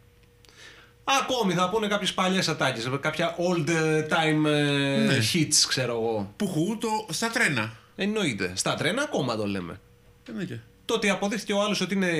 Ακόμη 1.21 1.53
θα 1.53 1.69
πούνε 1.69 1.87
κάποιες 1.87 2.13
παλιές 2.13 2.47
ατάκες, 2.47 2.89
κάποια 2.99 3.35
old 3.37 3.69
time 4.09 4.45
ε, 4.45 4.97
Ναι. 5.05 5.17
hits 5.33 5.53
ξέρω 5.67 5.91
εγώ. 5.93 6.33
Πουχού 6.37 6.77
το 6.77 6.87
στα 7.09 7.29
τρένα. 7.29 7.73
Εννοείται. 7.95 8.51
Στα 8.55 8.75
τρένα 8.75 9.01
ακόμα 9.01 9.35
το 9.35 9.45
λέμε. 9.47 9.79
Εννοείται. 10.29 10.63
Το 10.85 10.93
ότι 10.93 11.09
αποδείχθηκε 11.09 11.53
ο 11.53 11.61
άλλος 11.61 11.81
ότι 11.81 11.93
είναι 11.93 12.11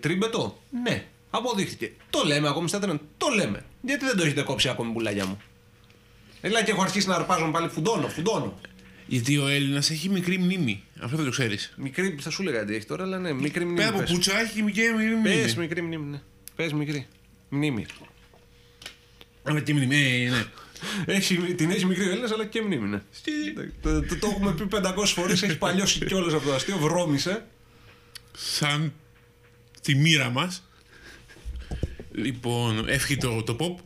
τρίμπετο, 0.00 0.58
ναι. 0.82 1.04
Αποδείχθηκε. 1.30 1.92
Το 2.10 2.22
λέμε 2.26 2.48
ακόμη 2.48 2.68
στα 2.68 2.78
τρένα. 2.78 2.98
Το 3.16 3.26
λέμε. 3.36 3.64
Γιατί 3.82 4.04
δεν 4.04 4.16
το 4.16 4.22
έχετε 4.24 4.42
κόψει 4.42 4.68
ακόμη 4.68 4.92
πουλάγια 4.92 5.26
μου. 5.26 5.40
Έλα 6.40 6.62
και 6.62 6.70
έχω 6.70 6.82
αρχίσει 6.82 7.08
να 7.08 7.14
αρπάζω 7.14 7.50
πάλι 7.50 7.68
φουντώνω, 7.68 8.08
φουντώνω. 8.08 8.58
Γιατί 9.06 9.38
ο 9.38 9.48
Έλληνα 9.48 9.78
έχει 9.78 10.08
μικρή 10.08 10.38
μνήμη. 10.38 10.82
Αυτό 11.00 11.16
δεν 11.16 11.24
το 11.24 11.30
ξέρεις. 11.30 11.72
Μικρή, 11.76 12.16
θα 12.20 12.30
σου 12.30 12.42
λέγα 12.42 12.64
τι 12.64 12.74
έχει 12.74 12.86
τώρα, 12.86 13.02
αλλά 13.04 13.18
ναι, 13.18 13.32
μικρή 13.32 13.64
μνήμη. 13.64 13.78
Πέρα 13.78 13.88
από 13.88 13.98
πες. 13.98 14.10
πουτσα 14.10 14.38
έχει 14.40 14.62
μικρή 14.62 14.92
μνήμη. 14.92 15.22
Πες 15.22 15.56
μικρή 15.56 15.82
μνήμη, 15.82 16.04
ναι. 16.10 16.20
Πες 16.56 16.72
μικρή. 16.72 17.06
Μνήμη. 17.48 17.86
Α, 19.48 19.52
Με 19.52 19.60
τι 19.60 19.72
μνήμη, 19.72 20.24
ε, 20.24 20.30
ναι. 20.30 20.44
Έχει, 21.06 21.36
την 21.36 21.70
έχει 21.70 21.86
μικρή 21.86 22.06
ο 22.06 22.10
Έλληνας, 22.10 22.32
αλλά 22.32 22.46
και 22.46 22.62
μνήμη, 22.62 22.88
ναι. 22.88 23.02
το, 23.82 24.00
το, 24.00 24.18
το 24.18 24.26
έχουμε 24.26 24.52
πει 24.52 24.66
500 24.70 25.04
φορές, 25.04 25.42
έχει 25.42 25.58
παλιώσει 25.58 26.04
κιόλας 26.04 26.34
αυτό 26.34 26.48
το 26.48 26.54
αστείο, 26.54 26.78
βρώμησε. 26.78 27.46
Σαν 28.32 28.92
τη 29.80 29.94
μοίρα 29.94 30.30
μας. 30.30 30.68
Λοιπόν, 32.12 32.88
εύχει 32.88 33.16
το, 33.16 33.42
το 33.42 33.56
pop. 33.60 33.82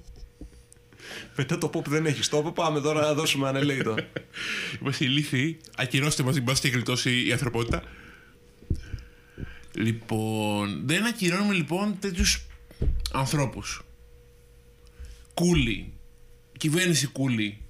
Μετά 1.37 1.59
το 1.59 1.71
pop 1.75 1.85
δεν 1.87 2.07
έχει 2.07 2.23
στόπο, 2.23 2.53
πάμε 2.53 2.81
τώρα 2.81 3.01
να 3.01 3.15
δώσουμε 3.15 3.49
ανελέητο. 3.49 3.95
Είμαστε 4.81 5.05
ηλίθιοι. 5.05 5.59
Ακυρώστε 5.77 6.23
μας 6.23 6.35
την 6.35 6.45
πάση 6.45 6.61
και 6.61 6.69
γλιτώσει 6.69 7.27
η 7.27 7.33
ανθρωπότητα. 7.33 7.83
Λοιπόν, 9.75 10.83
δεν 10.85 11.07
ακυρώνουμε 11.07 11.55
λοιπόν 11.55 11.97
τέτοιους 12.01 12.47
ανθρώπους. 13.13 13.83
Κούλι. 15.39 15.93
Κυβέρνηση 16.59 17.07
κούλι. 17.07 17.61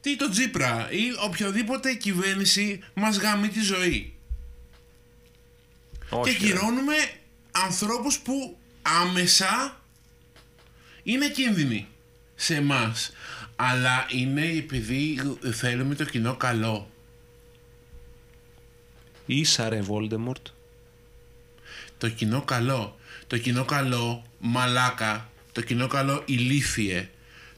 Τι 0.00 0.16
το 0.16 0.30
Τζίπρα 0.30 0.90
ή 0.90 1.02
οποιοδήποτε 1.24 1.94
κυβέρνηση 1.94 2.82
μας 2.94 3.16
γάμει 3.16 3.48
τη 3.48 3.60
ζωή. 3.60 4.14
και 6.08 6.30
ακυρώνουμε 6.30 6.94
ανθρώπους 7.50 8.18
που 8.18 8.58
άμεσα 8.82 9.80
είναι 11.02 11.28
κίνδυνοι 11.28 11.88
σε 12.34 12.54
εμάς. 12.54 13.12
Αλλά 13.56 14.06
είναι 14.10 14.46
επειδή 14.46 15.20
θέλουμε 15.52 15.94
το 15.94 16.04
κοινό 16.04 16.36
καλό. 16.36 16.90
Ίσα 19.26 19.68
ρε 19.68 19.82
Voldemort. 19.88 20.42
Το 21.98 22.08
κοινό 22.08 22.42
καλό. 22.42 22.98
Το 23.26 23.38
κοινό 23.38 23.64
καλό 23.64 24.24
μαλάκα. 24.38 25.32
Το 25.54 25.60
κοινό 25.60 25.86
καλό 25.86 26.22
ηλίθιε. 26.26 27.08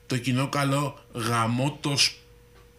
Το 0.06 0.18
κοινό 0.18 0.48
καλό 0.48 0.98
γαμότος 1.12 2.18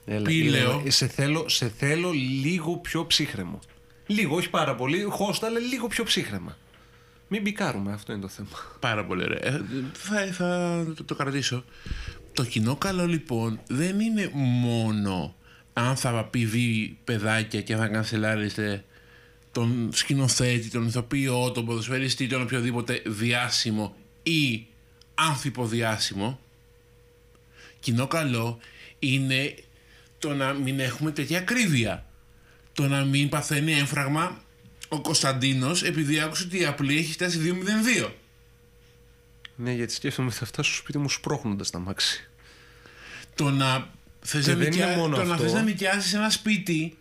Έλα, 0.06 0.22
Πήλαιο. 0.22 0.70
ήρεμα. 0.74 0.90
σε, 0.90 1.08
θέλω, 1.08 1.50
σε 1.50 1.70
θέλω 1.78 2.12
λίγο 2.42 2.78
πιο 2.78 3.06
ψύχρεμο. 3.06 3.60
Λίγο, 4.08 4.36
όχι 4.36 4.50
πάρα 4.50 4.76
πολύ. 4.76 5.02
Χώστα, 5.02 5.48
αλλά 5.48 5.60
λίγο 5.60 5.88
πιο 5.88 6.04
ψύχρεμα. 6.04 6.58
Μην 7.28 7.42
μπικάρουμε, 7.42 7.94
αυτό 7.94 8.12
είναι 8.12 8.22
το 8.22 8.28
θέμα. 8.28 8.50
Πάρα 8.80 9.06
πολύ 9.06 9.24
ωραία. 9.24 9.40
Ε, 9.44 9.62
θα, 9.94 10.26
θα 10.32 10.84
το, 10.96 11.04
το 11.04 11.16
κρατήσω. 11.16 11.64
Το 12.34 12.44
κοινό 12.44 12.76
καλό 12.76 13.08
λοιπόν 13.08 13.60
δεν 13.68 14.00
είναι 14.00 14.30
μόνο 14.34 15.36
αν 15.74 15.96
θα 15.96 16.24
πει 16.24 16.98
παιδάκια 17.04 17.62
και 17.62 17.76
θα 17.76 17.88
κανσελάρετε 17.88 18.84
τον 19.52 19.90
σκηνοθέτη, 19.94 20.70
τον 20.70 20.88
ηθοποιό, 20.88 21.52
τον 21.52 21.66
ποδοσφαιριστή, 21.66 22.28
τον 22.28 22.42
οποιοδήποτε 22.42 23.02
διάσημο 23.06 23.96
ή 24.24 24.66
άνθρωπο 25.18 25.66
διάσημο. 25.68 26.40
Κοινό 27.80 28.08
καλό 28.08 28.58
είναι 29.00 29.56
το 30.20 30.34
να 30.34 30.54
μην 30.54 30.80
έχουμε 30.80 31.12
τέτοια 31.12 31.38
ακρίβεια. 31.38 32.06
Το 32.74 32.88
να 32.88 33.04
μην 33.04 33.30
παθαίνει 33.30 33.74
έμφραγμα 33.74 34.42
ο 34.88 35.02
Κωνσταντίνος 35.02 35.84
επειδή 35.84 36.20
άκουσε 36.20 36.44
ότι 36.44 36.60
η 36.60 36.66
απλή 36.66 36.98
έχει 36.98 37.12
φτάσει 37.12 37.40
2-0-2. 38.04 38.10
Ναι, 39.56 39.72
γιατί 39.72 39.94
σκέφτομαι 39.94 40.28
ότι 40.28 40.38
θα 40.38 40.46
φτάσω 40.46 40.72
στο 40.72 40.82
σπίτι 40.82 40.98
μου 40.98 41.10
σπρώχνοντας 41.10 41.70
τα 41.70 41.80
μάξι. 41.80 42.30
το 43.36 43.50
να 43.50 43.88
θες 44.22 44.46
Και 44.46 44.52
να, 44.52 44.58
δεν 44.58 44.68
νοικιά... 44.68 44.86
είναι 44.86 44.96
μόνο 44.96 45.16
το 45.16 45.24
να 45.24 45.34
αυτό. 45.34 45.44
θες 45.44 45.54
να 45.54 45.62
νοικιάσεις 45.62 46.14
ένα 46.14 46.30
σπίτι 46.30 46.98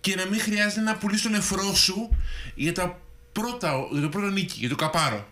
και 0.00 0.14
να 0.14 0.26
μην 0.26 0.40
χρειάζεται 0.40 0.80
να 0.80 0.96
πουλήσεις 0.96 1.22
τον 1.22 1.32
νεφρό 1.32 1.74
σου 1.74 2.16
για, 2.54 2.72
τα 2.72 3.00
πρώτα, 3.32 3.88
για 3.92 4.00
το 4.00 4.08
πρώτο 4.08 4.26
νίκη, 4.26 4.58
για 4.58 4.68
το 4.68 4.74
καπάρο. 4.74 5.28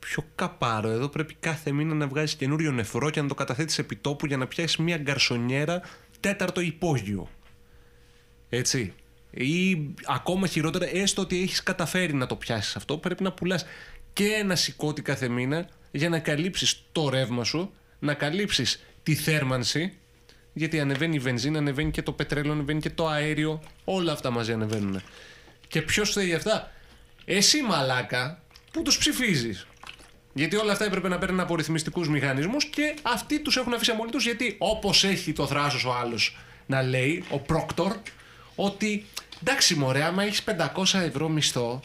Πιο 0.00 0.26
καπάρο. 0.34 0.88
Εδώ 0.88 1.08
πρέπει 1.08 1.34
κάθε 1.40 1.72
μήνα 1.72 1.94
να 1.94 2.06
βγάζεις 2.06 2.34
καινούριο 2.34 2.72
νεφρό 2.72 3.10
και 3.10 3.22
να 3.22 3.28
το 3.28 3.34
καταθέτεις 3.34 3.78
επί 3.78 3.96
τόπου 3.96 4.26
για 4.26 4.36
να 4.36 4.46
πιάσεις 4.46 4.76
μια 4.76 4.96
γκαρσονιέρα 4.96 5.82
τέταρτο 6.20 6.60
υπόγειο. 6.60 7.28
Έτσι. 8.48 8.94
Ή 9.30 9.78
ακόμα 10.04 10.46
χειρότερα, 10.46 10.96
έστω 10.96 11.22
ότι 11.22 11.42
έχεις 11.42 11.62
καταφέρει 11.62 12.14
να 12.14 12.26
το 12.26 12.36
πιάσεις 12.36 12.76
αυτό, 12.76 12.98
πρέπει 12.98 13.22
να 13.22 13.32
πουλάς 13.32 13.64
και 14.12 14.24
ένα 14.24 14.56
σηκώτη 14.56 15.02
κάθε 15.02 15.28
μήνα 15.28 15.68
για 15.90 16.08
να 16.08 16.18
καλύψεις 16.18 16.82
το 16.92 17.08
ρεύμα 17.08 17.44
σου, 17.44 17.72
να 17.98 18.14
καλύψεις 18.14 18.84
τη 19.02 19.14
θέρμανση. 19.14 19.98
Γιατί 20.52 20.80
ανεβαίνει 20.80 21.14
η 21.14 21.18
βενζίνα, 21.18 21.58
ανεβαίνει 21.58 21.90
και 21.90 22.02
το 22.02 22.12
πετρέλαιο, 22.12 22.52
ανεβαίνει 22.52 22.80
και 22.80 22.90
το 22.90 23.08
αέριο. 23.08 23.62
Όλα 23.84 24.12
αυτά 24.12 24.30
μαζί 24.30 24.52
ανεβαίνουν. 24.52 25.02
Και 25.68 25.82
ποιος 25.82 26.12
θέλει 26.12 26.34
αυτά, 26.34 26.72
εσύ 27.24 27.62
μαλάκα 27.62 28.42
που 28.72 28.82
τους 28.82 28.98
ψηφίζεις. 28.98 29.66
Γιατί 30.32 30.56
όλα 30.56 30.72
αυτά 30.72 30.84
έπρεπε 30.84 31.08
να 31.08 31.18
παίρνουν 31.18 31.40
από 31.40 31.54
ρυθμιστικούς 31.54 32.08
μηχανισμούς 32.08 32.64
και 32.64 32.94
αυτοί 33.02 33.40
τους 33.40 33.56
έχουν 33.56 33.74
αφήσει 33.74 33.90
αμόλυτου 33.90 34.18
γιατί 34.18 34.54
όπως 34.58 35.04
έχει 35.04 35.32
το 35.32 35.46
θράσος 35.46 35.84
ο 35.84 35.92
άλλος 35.92 36.36
να 36.66 36.82
λέει, 36.82 37.24
ο 37.30 37.38
πρόκτορ, 37.38 37.96
ότι 38.54 39.04
εντάξει 39.40 39.74
μωρέ, 39.74 40.02
άμα 40.02 40.22
έχεις 40.22 40.44
500 40.44 40.98
ευρώ 41.00 41.28
μισθό, 41.28 41.80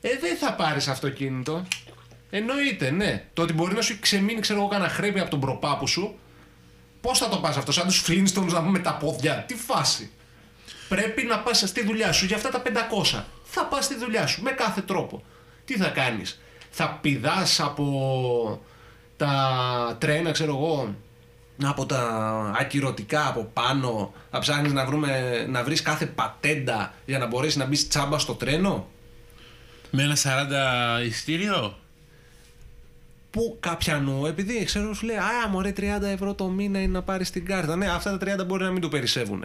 ε, 0.00 0.18
δεν 0.20 0.36
θα 0.36 0.54
πάρεις 0.54 0.88
αυτοκίνητο. 0.88 1.66
Εννοείται, 2.30 2.90
ναι. 2.90 3.24
Το 3.32 3.42
ότι 3.42 3.52
μπορεί 3.52 3.74
να 3.74 3.82
σου 3.82 3.92
έχει 3.92 4.00
ξεμείνει, 4.00 4.40
ξέρω 4.40 4.58
εγώ, 4.58 4.68
κανένα 4.68 4.90
χρέη 4.90 5.18
από 5.20 5.30
τον 5.30 5.40
προπάπου 5.40 5.86
σου, 5.86 6.18
πώς 7.00 7.18
θα 7.18 7.28
το 7.28 7.36
πας 7.36 7.56
αυτό, 7.56 7.72
σαν 7.72 7.86
τους 7.86 8.04
Flintstones 8.06 8.52
να 8.52 8.62
πούμε 8.62 8.78
τα 8.78 8.94
πόδια, 8.94 9.44
τι 9.48 9.54
φάση. 9.54 10.10
Πρέπει 10.88 11.22
να 11.22 11.38
πας 11.38 11.58
στη 11.58 11.84
δουλειά 11.84 12.12
σου 12.12 12.26
για 12.26 12.36
αυτά 12.36 12.48
τα 12.48 12.62
500. 12.62 13.24
Θα 13.44 13.64
πας 13.64 13.84
στη 13.84 13.94
δουλειά 13.94 14.26
σου 14.26 14.42
με 14.42 14.50
κάθε 14.50 14.80
τρόπο. 14.80 15.24
Τι 15.64 15.76
θα 15.76 15.88
κάνεις, 15.88 16.40
θα 16.76 16.98
πηδάς 17.00 17.60
από 17.60 18.60
τα 19.16 19.96
τρένα, 20.00 20.30
ξέρω 20.30 20.50
εγώ, 20.50 20.94
από 21.62 21.86
τα 21.86 22.00
ακυρωτικά 22.58 23.28
από 23.28 23.50
πάνω, 23.52 24.12
θα 24.30 24.38
ψάχνεις 24.38 24.72
να, 24.72 24.84
βρούμε, 24.84 25.44
να 25.48 25.64
βρεις 25.64 25.82
κάθε 25.82 26.06
πατέντα 26.06 26.94
για 27.06 27.18
να 27.18 27.26
μπορέσεις 27.26 27.56
να 27.56 27.64
μπεις 27.66 27.88
τσάμπα 27.88 28.18
στο 28.18 28.34
τρένο. 28.34 28.88
Με 29.90 30.02
ένα 30.02 30.16
40 30.16 31.04
ειστήριο. 31.06 31.78
Που 33.30 33.56
κάποιανού, 33.60 34.26
επειδή 34.26 34.64
ξέρω, 34.64 34.94
σου 34.94 35.06
λέει 35.06 35.16
Α, 35.16 35.48
μωρέ, 35.50 35.72
30 35.76 35.82
ευρώ 36.02 36.34
το 36.34 36.48
μήνα 36.48 36.78
είναι 36.78 36.92
να 36.92 37.02
πάρεις 37.02 37.30
την 37.30 37.44
κάρτα. 37.44 37.76
Ναι, 37.76 37.88
αυτά 37.88 38.18
τα 38.18 38.42
30 38.42 38.46
μπορεί 38.46 38.62
να 38.64 38.70
μην 38.70 38.80
του 38.80 38.88
περισσεύουν. 38.88 39.44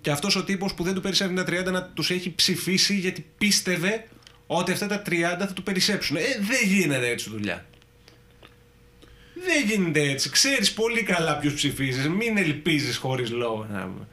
Και 0.00 0.10
αυτός 0.10 0.36
ο 0.36 0.44
τύπος 0.44 0.74
που 0.74 0.82
δεν 0.82 0.94
του 0.94 1.00
περισσεύουν 1.00 1.34
τα 1.34 1.44
30 1.46 1.70
να 1.72 1.82
τους 1.82 2.10
έχει 2.10 2.34
ψηφίσει 2.34 2.94
γιατί 2.94 3.26
πίστευε 3.38 4.06
ότι 4.46 4.72
αυτά 4.72 4.86
τα 4.86 5.02
30 5.06 5.12
θα 5.38 5.52
του 5.52 5.62
περισσέψουν. 5.62 6.16
Ε, 6.16 6.20
δεν 6.40 6.60
γίνεται 6.64 7.08
έτσι 7.08 7.30
δουλειά. 7.30 7.64
Δεν 9.34 9.64
γίνεται 9.66 10.00
έτσι. 10.00 10.30
Ξέρεις 10.30 10.72
πολύ 10.72 11.02
καλά 11.02 11.36
ποιου 11.36 11.52
ψηφίζεις. 11.54 12.08
Μην 12.08 12.36
ελπίζεις 12.36 12.96
χωρίς 12.96 13.30
λόγο. 13.30 13.66
να 13.70 13.80
πούμε. 13.80 14.06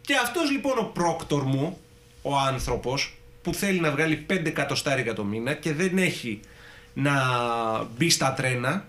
Και 0.00 0.14
αυτός 0.14 0.50
λοιπόν 0.50 0.78
ο 0.78 0.84
πρόκτορ 0.84 1.42
μου, 1.42 1.78
ο 2.22 2.36
άνθρωπος, 2.36 3.16
που 3.42 3.54
θέλει 3.54 3.80
να 3.80 3.90
βγάλει 3.90 4.26
5 4.30 4.46
εκατοστάρικα 4.46 5.12
το 5.12 5.24
μήνα 5.24 5.52
και 5.52 5.72
δεν 5.72 5.98
έχει 5.98 6.40
να 6.94 7.12
μπει 7.96 8.10
στα 8.10 8.32
τρένα, 8.32 8.86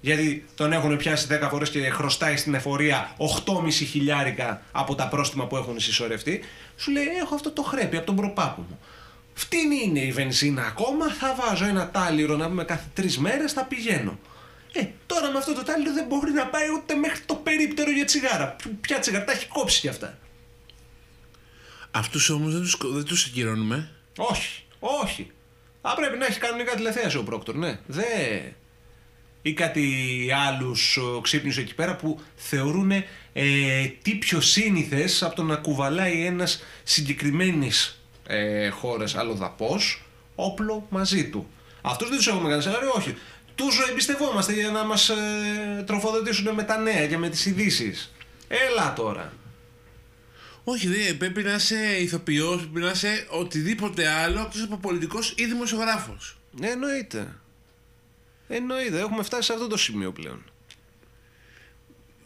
γιατί 0.00 0.44
τον 0.54 0.72
έχουν 0.72 0.96
πιάσει 0.96 1.26
10 1.30 1.48
φορές 1.50 1.70
και 1.70 1.90
χρωστάει 1.90 2.36
στην 2.36 2.54
εφορία 2.54 3.14
8,5 3.18 3.70
χιλιάρικα 3.70 4.62
από 4.72 4.94
τα 4.94 5.08
πρόστιμα 5.08 5.46
που 5.46 5.56
έχουν 5.56 5.80
συσσωρευτεί, 5.80 6.40
σου 6.76 6.90
λέει 6.90 7.06
έχω 7.22 7.34
αυτό 7.34 7.50
το 7.50 7.62
χρέπι 7.62 7.96
από 7.96 8.06
τον 8.06 8.16
προπάπου 8.16 8.64
μου. 8.68 8.78
Φτύνη 9.34 9.82
είναι 9.84 10.00
η 10.00 10.12
βενζίνα 10.12 10.66
ακόμα, 10.66 11.08
θα 11.12 11.34
βάζω 11.34 11.64
ένα 11.64 11.90
τάλιρο 11.90 12.36
να 12.36 12.48
πούμε 12.48 12.64
κάθε 12.64 12.88
τρεις 12.94 13.18
μέρες, 13.18 13.52
θα 13.52 13.64
πηγαίνω. 13.64 14.18
Ε, 14.72 14.86
τώρα 15.06 15.30
με 15.30 15.38
αυτό 15.38 15.54
το 15.54 15.62
τάλιρο 15.62 15.92
δεν 15.92 16.06
μπορεί 16.06 16.32
να 16.32 16.46
πάει 16.46 16.66
ούτε 16.76 16.94
μέχρι 16.94 17.20
το 17.26 17.34
περίπτερο 17.34 17.90
για 17.90 18.04
τσιγάρα. 18.04 18.56
Ποια 18.80 18.98
τσιγάρα, 18.98 19.24
τα 19.24 19.32
έχει 19.32 19.46
κόψει 19.46 19.80
κι 19.80 19.88
αυτά. 19.88 20.18
Αυτούς 21.90 22.30
όμως 22.30 22.52
δεν 22.52 22.62
τους, 22.62 22.76
δεν 22.82 23.04
τους 23.04 23.26
ακυρώνουμε. 23.26 23.90
Όχι, 24.16 24.62
όχι. 24.78 25.30
Θα 25.82 25.94
πρέπει 25.94 26.18
να 26.18 26.26
έχει 26.26 26.38
κανονικά 26.38 26.74
τηλεθέαση 26.74 27.16
ο 27.16 27.22
πρόκτορ, 27.22 27.54
ναι. 27.54 27.78
Δε. 27.86 28.02
Ή 29.42 29.52
κάτι 29.52 30.26
άλλους 30.46 30.98
ξύπνιου 31.22 31.52
εκεί 31.58 31.74
πέρα 31.74 31.96
που 31.96 32.20
θεωρούν 32.36 32.90
ε, 33.32 33.86
τι 34.02 34.14
πιο 34.14 34.40
σύνηθες 34.40 35.22
από 35.22 35.34
το 35.34 35.42
να 35.42 35.56
κουβαλάει 35.56 36.26
ένας 36.26 36.62
συγκεκριμένης 36.82 38.01
ε, 38.32 38.68
χώρα 38.68 39.04
αλλοδαπό 39.16 39.78
όπλο 40.34 40.86
μαζί 40.90 41.30
του. 41.30 41.50
Αυτούς 41.82 42.08
δεν 42.08 42.16
τους 42.16 42.26
έχουμε 42.26 42.48
κάνει 42.48 42.62
σενάριο, 42.62 42.92
όχι. 42.96 43.16
Τους 43.54 43.80
εμπιστευόμαστε 43.90 44.52
για 44.52 44.70
να 44.70 44.84
μας 44.84 45.08
ε, 45.08 45.82
τροφοδοτήσουν 45.86 46.54
με 46.54 46.62
τα 46.62 46.78
νέα 46.78 47.06
και 47.06 47.18
με 47.18 47.28
τις 47.28 47.46
ειδήσει. 47.46 47.94
Έλα 48.48 48.92
τώρα. 48.92 49.32
Όχι, 50.64 50.88
δεν 50.88 51.16
πρέπει 51.16 51.42
να 51.42 51.54
είσαι 51.54 51.96
ηθοποιός, 52.00 52.60
πρέπει 52.60 52.86
να 52.86 52.90
είσαι 52.90 53.26
οτιδήποτε 53.30 54.08
άλλο 54.08 54.40
εκτός 54.40 54.62
από 54.62 54.76
πολιτικός 54.76 55.34
ή 55.36 55.44
δημοσιογράφος. 55.44 56.38
Ναι, 56.50 56.68
εννοείται. 56.68 57.36
Εννοείται. 58.48 58.98
Έχουμε 58.98 59.22
φτάσει 59.22 59.42
σε 59.42 59.52
αυτό 59.52 59.66
το 59.66 59.76
σημείο 59.76 60.12
πλέον. 60.12 60.42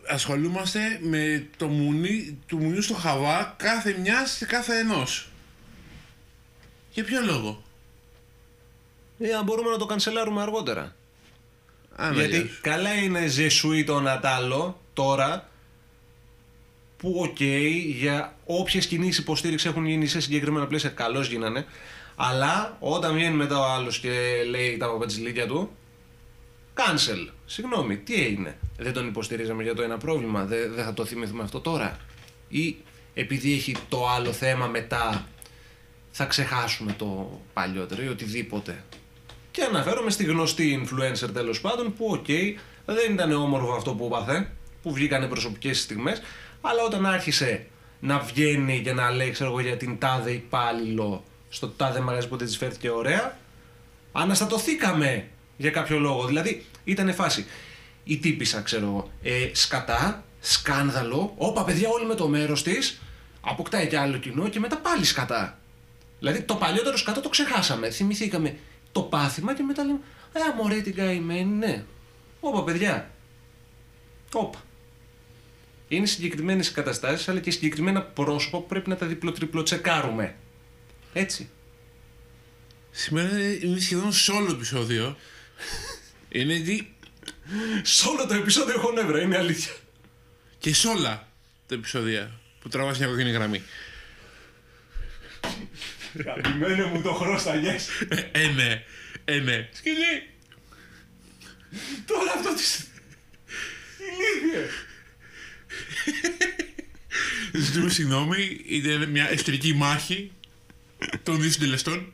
ασχολούμαστε 0.08 0.98
με 1.02 1.46
το 1.56 1.68
μουνί, 1.68 2.38
του 2.46 2.58
μουνιού 2.58 2.82
στο 2.82 2.94
χαβά 2.94 3.54
κάθε 3.58 3.96
μιας 4.00 4.30
σε 4.30 4.44
κάθε 4.44 4.78
ενός. 4.78 5.28
Για 6.96 7.04
ποιο 7.04 7.20
λόγο; 7.20 7.62
Ε, 9.18 9.32
αν 9.34 9.44
μπορούμε 9.44 9.70
να 9.70 9.76
το 9.76 9.86
κανσελάρουμε 9.86 10.42
αργότερα. 10.42 10.94
Αν 11.96 12.14
Γιατί 12.14 12.36
αλλιώς. 12.36 12.58
καλά 12.60 12.94
είναι 12.94 13.26
je 13.26 13.45
suis 13.45 13.84
το 13.84 14.00
Νατάλο 14.00 14.80
τώρα 14.92 15.48
που 16.96 17.20
οκ 17.22 17.40
για 17.86 18.36
όποιες 18.46 18.86
κινήσεις 18.86 19.18
υποστήριξη 19.18 19.68
έχουν 19.68 19.86
γίνει 19.86 20.06
σε 20.06 20.20
συγκεκριμένα 20.20 20.66
πλαίσια 20.66 20.90
καλώς 20.90 21.28
γίνανε. 21.28 21.66
Αλλά 22.16 22.76
όταν 22.80 23.14
βγαίνει 23.14 23.36
μετά 23.36 23.58
ο 23.58 23.64
άλλος 23.64 23.98
και 23.98 24.44
λέει 24.48 24.76
τα 24.76 24.86
παπατζηλίκια 24.86 25.46
του, 25.46 25.70
cancel. 26.74 27.30
Συγγνώμη, 27.46 27.96
τι 27.96 28.14
έγινε; 28.14 28.58
Δεν 28.76 28.92
τον 28.92 29.08
υποστηρίζαμε 29.08 29.62
για 29.62 29.74
το 29.74 29.82
ένα 29.82 29.98
πρόβλημα. 29.98 30.44
Δεν, 30.44 30.72
δεν 30.74 30.84
θα 30.84 30.94
το 30.94 31.04
θυμηθούμε 31.04 31.42
αυτό 31.42 31.60
τώρα. 31.60 31.98
Ή 32.48 32.76
επειδή 33.14 33.52
έχει 33.52 33.76
το 33.88 34.08
άλλο 34.08 34.32
θέμα 34.32 34.66
μετά 34.66 35.26
θα 36.18 36.24
ξεχάσουμε 36.24 36.92
το 36.92 37.40
παλιότερο 37.52 38.02
ή 38.02 38.08
οτιδήποτε. 38.08 38.84
Και 39.50 39.62
αναφέρομαι 39.62 40.10
στη 40.10 40.24
γνωστή 40.24 40.82
influencer 40.82 41.28
τέλος 41.32 41.60
πάντων 41.60 41.94
που, 41.94 42.06
οκ, 42.10 42.26
δεν 42.84 43.12
ήταν 43.12 43.32
όμορφο 43.32 43.72
αυτό 43.72 43.94
που 43.94 44.04
έπαθε, 44.04 44.50
που 44.82 44.92
βγήκανε 44.92 45.26
προσωπικές 45.26 45.80
στιγμές, 45.80 46.22
αλλά 46.60 46.82
όταν 46.82 47.06
άρχισε 47.06 47.66
να 48.00 48.18
βγαίνει 48.18 48.80
και 48.80 48.92
να 48.92 49.10
λέει, 49.10 49.30
ξέρω 49.30 49.50
εγώ, 49.50 49.60
για 49.60 49.76
την 49.76 49.98
τάδε 49.98 50.30
υπάλληλο 50.30 51.24
στο 51.48 51.68
τάδε 51.68 52.00
μαγαζί 52.00 52.28
που 52.28 52.36
δεν 52.36 52.46
της 52.46 52.56
φέρθηκε 52.56 52.90
ωραία, 52.90 53.38
αναστατωθήκαμε 54.12 55.28
για 55.56 55.70
κάποιο 55.70 55.98
λόγο. 55.98 56.26
Δηλαδή, 56.26 56.64
ήταν 56.84 57.14
φάση. 57.14 57.46
Η 58.04 58.16
τύπισσα, 58.16 58.60
ξέρω 58.60 58.86
εγώ, 58.86 59.10
ε, 59.22 59.50
σκατά, 59.52 60.24
σκάνδαλο, 60.40 61.34
όπα 61.36 61.64
παιδιά, 61.64 61.88
όλοι 61.88 62.06
με 62.06 62.14
το 62.14 62.28
μέρος 62.28 62.62
της, 62.62 63.00
αποκτάει 63.40 63.86
και 63.86 63.98
άλλο 63.98 64.16
κοινό 64.16 64.48
και 64.48 64.60
μετά 64.60 64.76
πάλι 64.76 65.04
σκατά. 65.04 65.58
Δηλαδή 66.18 66.42
το 66.42 66.54
παλιότερο 66.54 66.96
σκατά 66.96 67.20
το 67.20 67.28
ξεχάσαμε. 67.28 67.90
Θυμηθήκαμε 67.90 68.56
το 68.92 69.02
πάθημα 69.02 69.54
και 69.54 69.62
μετά 69.62 69.84
λέμε 69.84 69.98
Ε, 70.32 70.40
μωρέ 70.56 70.80
την 70.80 70.94
καημένη, 70.94 71.44
ναι. 71.44 71.84
Όπα, 72.40 72.64
παιδιά. 72.64 73.10
Όπα. 74.32 74.64
Είναι 75.88 76.06
συγκεκριμένες 76.06 76.72
καταστάσεις, 76.72 77.28
αλλά 77.28 77.40
και 77.40 77.50
συγκεκριμένα 77.50 78.02
πρόσωπα 78.02 78.58
που 78.58 78.66
πρέπει 78.66 78.88
να 78.88 78.96
τα 78.96 79.06
διπλο-τριπλο-τσεκάρουμε. 79.06 80.34
Έτσι. 81.12 81.48
Σήμερα 82.90 83.54
είναι 83.62 83.80
σχεδόν 83.80 84.12
σε 84.12 84.32
όλο 84.32 84.46
το 84.46 84.52
επεισόδιο. 84.54 85.16
είναι 86.28 86.58
τι. 86.58 86.86
Σε 87.82 88.08
όλο 88.08 88.26
το 88.26 88.34
επεισόδιο 88.34 88.74
έχω 88.74 88.90
νεύρα, 88.92 89.20
είναι 89.20 89.36
αλήθεια. 89.36 89.72
και 90.58 90.74
σε 90.74 90.88
όλα 90.88 91.28
τα 91.66 91.74
επεισόδια 91.74 92.40
που 92.60 92.68
τραβάς 92.68 92.98
μια 92.98 93.06
κόκκινη 93.06 93.30
γραμμή. 93.30 93.62
Καλημένα 96.24 96.86
μου 96.86 97.02
το 97.02 97.12
χρώσταγες. 97.12 97.88
ε, 98.32 98.46
ναι. 98.48 98.84
Ε, 99.24 99.38
ναι. 99.38 99.68
Σκυλί. 99.72 100.28
Τώρα 102.06 102.32
αυτό 102.36 102.54
της... 102.54 102.86
Ηλίθιε. 103.98 104.66
Ζητούμε 107.52 107.90
συγγνώμη. 107.90 108.60
Ήταν 108.66 109.10
μια 109.10 109.30
εσωτερική 109.30 109.74
μάχη 109.74 110.32
των 111.22 111.40
δύο 111.40 111.50
συντελεστών. 111.50 112.12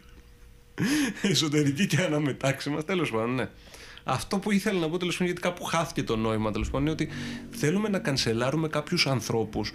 Εσωτερική 1.22 1.86
και 1.86 2.00
αναμετάξι 2.00 2.70
μας, 2.70 2.84
τέλος 2.84 3.10
πάντων, 3.10 3.34
ναι. 3.34 3.48
Αυτό 4.04 4.38
που 4.38 4.50
ήθελα 4.50 4.78
να 4.78 4.88
πω 4.88 4.96
τέλος 4.98 5.12
πάντων, 5.12 5.26
γιατί 5.32 5.48
κάπου 5.48 5.64
χάθηκε 5.64 6.02
το 6.02 6.16
νόημα 6.16 6.50
τέλος 6.52 6.70
πάντων, 6.70 6.82
είναι 6.82 6.90
ότι 6.90 7.08
θέλουμε 7.50 7.88
να 7.88 7.98
κανσελάρουμε 7.98 8.68
κάποιους 8.68 9.06
ανθρώπους 9.06 9.72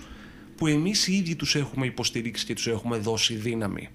που 0.57 0.67
εμείς 0.67 1.07
οι 1.07 1.15
ίδιοι 1.15 1.35
τους 1.35 1.55
έχουμε 1.55 1.85
υποστηρίξει 1.85 2.45
και 2.45 2.53
τους 2.53 2.67
έχουμε 2.67 2.97
δώσει 2.97 3.33
δύναμη. 3.33 3.89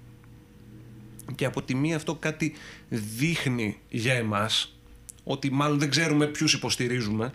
Και 1.35 1.45
από 1.45 1.61
τη 1.63 1.75
μία 1.75 1.95
αυτό 1.95 2.15
κάτι 2.15 2.53
δείχνει 2.89 3.77
για 3.89 4.13
εμάς, 4.13 4.75
ότι 5.23 5.51
μάλλον 5.51 5.79
δεν 5.79 5.89
ξέρουμε 5.89 6.25
ποιους 6.27 6.53
υποστηρίζουμε, 6.53 7.33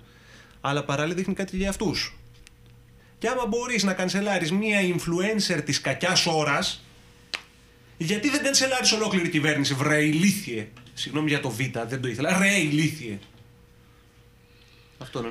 αλλά 0.60 0.84
παράλληλα 0.84 1.14
δείχνει 1.14 1.34
κάτι 1.34 1.56
για 1.56 1.68
αυτούς. 1.68 2.16
Και 3.18 3.28
άμα 3.28 3.46
μπορείς 3.46 3.82
να 3.82 3.92
κανσελάρεις 3.92 4.52
μία 4.52 4.78
influencer 4.80 5.60
της 5.64 5.80
κακιάς 5.80 6.26
ώρας, 6.26 6.84
γιατί 7.96 8.30
δεν 8.30 8.42
κανσελάρεις 8.42 8.92
ολόκληρη 8.92 9.28
κυβέρνηση, 9.28 9.74
βρε 9.74 10.04
ηλίθιε. 10.04 10.68
Συγγνώμη 10.94 11.28
για 11.28 11.40
το 11.40 11.50
Β, 11.50 11.60
δεν 11.88 12.00
το 12.00 12.08
ήθελα. 12.08 12.38
Ρε 12.38 12.54
ηλίθιε. 12.58 13.18
Αυτό 14.98 15.18
είναι. 15.18 15.28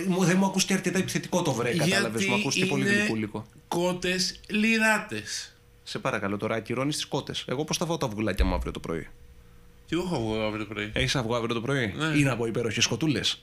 Ε, 0.00 0.08
μου- 0.08 0.24
Δεν 0.24 0.36
μου 0.36 0.46
ακούς 0.46 0.64
και 0.64 0.72
αρκετά 0.74 0.98
επιθετικό 0.98 1.42
το 1.42 1.52
βρε, 1.52 1.76
κατάλαβες. 1.76 2.26
Μου 2.26 2.34
ακούς 2.34 2.54
και 2.54 2.66
πολύ 2.66 2.84
γλυκούλικο. 2.84 3.46
κότες 3.68 4.40
λιράτες. 4.48 5.55
Σε 5.88 5.98
παρακαλώ 5.98 6.36
τώρα, 6.36 6.54
ακυρώνεις 6.54 6.94
τις 6.96 7.06
κότες. 7.06 7.44
Εγώ 7.48 7.64
πώς 7.64 7.76
θα 7.76 7.86
φάω 7.86 7.96
τα 7.96 8.06
αυγουλάκια 8.06 8.44
μου 8.44 8.54
αύριο 8.54 8.72
το 8.72 8.80
πρωί; 8.80 9.08
Και 9.86 9.94
εγώ 9.94 10.02
έχω 10.04 10.14
αυγό 10.16 10.40
αύριο 10.46 10.64
το 10.66 10.74
πρωί; 10.74 10.90
Έχεις 10.94 11.16
αυγό 11.16 11.34
αύριο 11.36 11.54
το 11.54 11.60
πρωί; 11.60 11.94
Ναι. 11.96 12.18
Ή 12.18 12.22
να 12.22 12.36
πω 12.36 12.46
υπέροχες 12.46 12.86
κοτούλες. 12.86 13.42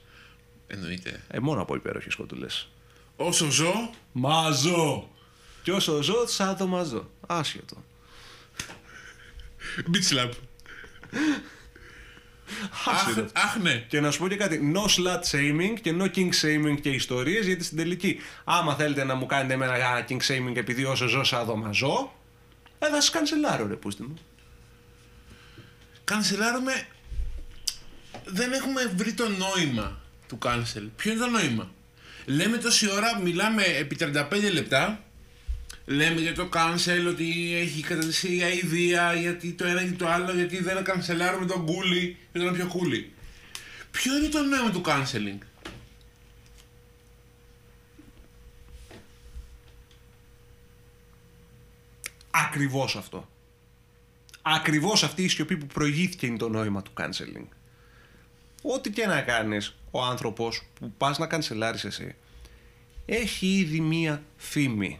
Εννοείται. 0.68 1.24
Ε, 1.28 1.40
μόνο 1.40 1.62
από 1.62 1.76
υπέροχες 1.76 2.16
κοτούλες. 2.16 2.70
Όσο 3.16 3.50
ζω, 3.52 3.90
Μαζό. 4.12 5.10
Κι 5.64 5.72
όσο 5.72 6.02
ζω, 6.02 6.28
σαν 6.28 6.58
το 6.58 6.68
μαζό. 6.68 7.10
Άσχετο. 7.28 7.76
beach 9.78 10.14
slap. 10.14 10.30
Αχ, 12.88 12.88
Άσχετο. 13.08 13.28
αχ, 13.34 13.58
ναι. 13.62 13.86
Και 13.88 14.00
να 14.02 14.12
σου 14.12 14.20
πω 14.20 14.28
και 14.28 14.36
κάτι, 14.36 14.74
no 14.76 14.82
slut 14.90 15.22
shaming 15.32 15.74
και 15.82 15.96
no 16.00 16.04
king 16.16 16.30
shaming 16.42 16.78
και 16.82 16.90
ιστορίες 16.90 17.46
γιατί 17.46 17.64
στην 17.64 17.78
τελική 17.78 18.20
άμα 18.44 18.76
θέλετε 18.76 19.04
να 19.04 19.16
μου 19.16 19.26
κάνετε 19.26 19.54
εμένα 19.54 19.76
ένα 19.76 20.06
king 20.10 20.18
shaming 20.28 20.56
επειδή 20.56 20.84
όσο 20.86 21.08
ζω 21.08 21.24
σαν 21.24 21.46
δωμαζό 21.46 22.12
ε, 22.88 22.90
θα 22.90 22.96
σας 22.96 23.10
κανσελάρω 23.10 23.68
ρε 23.68 23.76
πούστη 23.76 24.04
μου. 24.04 24.14
Κανσελάρουμε. 26.04 26.88
Δεν 28.26 28.52
έχουμε 28.52 28.92
βρει 28.96 29.14
το 29.14 29.30
νόημα 29.30 30.02
του 30.28 30.38
cancel. 30.46 30.90
Ποιο 30.96 31.12
είναι 31.12 31.22
το 31.22 31.30
νόημα; 31.30 31.72
Λέμε 32.26 32.58
τόση 32.58 32.92
ώρα, 32.92 33.20
μιλάμε 33.20 33.64
επί 33.64 33.98
35 34.00 34.52
λεπτά. 34.54 35.04
Λέμε 35.86 36.20
για 36.20 36.34
το 36.34 36.50
cancel 36.54 37.08
ότι 37.08 37.56
έχει 37.56 37.82
κατατεθεί 37.82 38.36
η 38.36 38.44
αηδία, 38.44 39.14
γιατί 39.14 39.52
το 39.52 39.66
ένα 39.66 39.84
και 39.84 39.96
το 39.96 40.08
άλλο, 40.08 40.34
γιατί 40.34 40.64
δεν 40.64 40.84
κανσελάρουμε 40.84 41.46
τον 41.46 41.66
κούλι 41.66 42.18
και 42.34 42.40
τον 42.40 42.54
πιο 42.54 42.68
κούλι. 42.68 43.12
Ποιο 43.92 44.18
είναι 44.18 44.28
το 44.28 44.44
νόημα 44.44 44.72
του 44.72 44.82
canceling. 44.86 45.38
Ακριβώς 52.36 52.96
αυτό. 52.96 53.30
Ακριβώς 54.42 55.04
αυτή 55.04 55.24
η 55.24 55.28
σιωπή 55.28 55.58
που 55.58 55.68
προηγήθηκε 55.68 56.26
είναι 56.26 56.38
το 56.38 56.50
νόημα 56.50 56.82
του 56.82 56.92
canceling. 57.00 57.48
Ό,τι 58.62 58.92
και 58.92 59.06
να 59.06 59.22
κάνεις, 59.22 59.76
ο 59.92 60.04
άνθρωπος 60.04 60.64
που 60.74 60.92
πας 60.98 61.18
να 61.18 61.28
κανσελάρεις 61.28 61.84
εσύ, 61.84 62.16
έχει 63.06 63.58
ήδη 63.58 63.80
μία 63.80 64.24
φήμη 64.38 65.00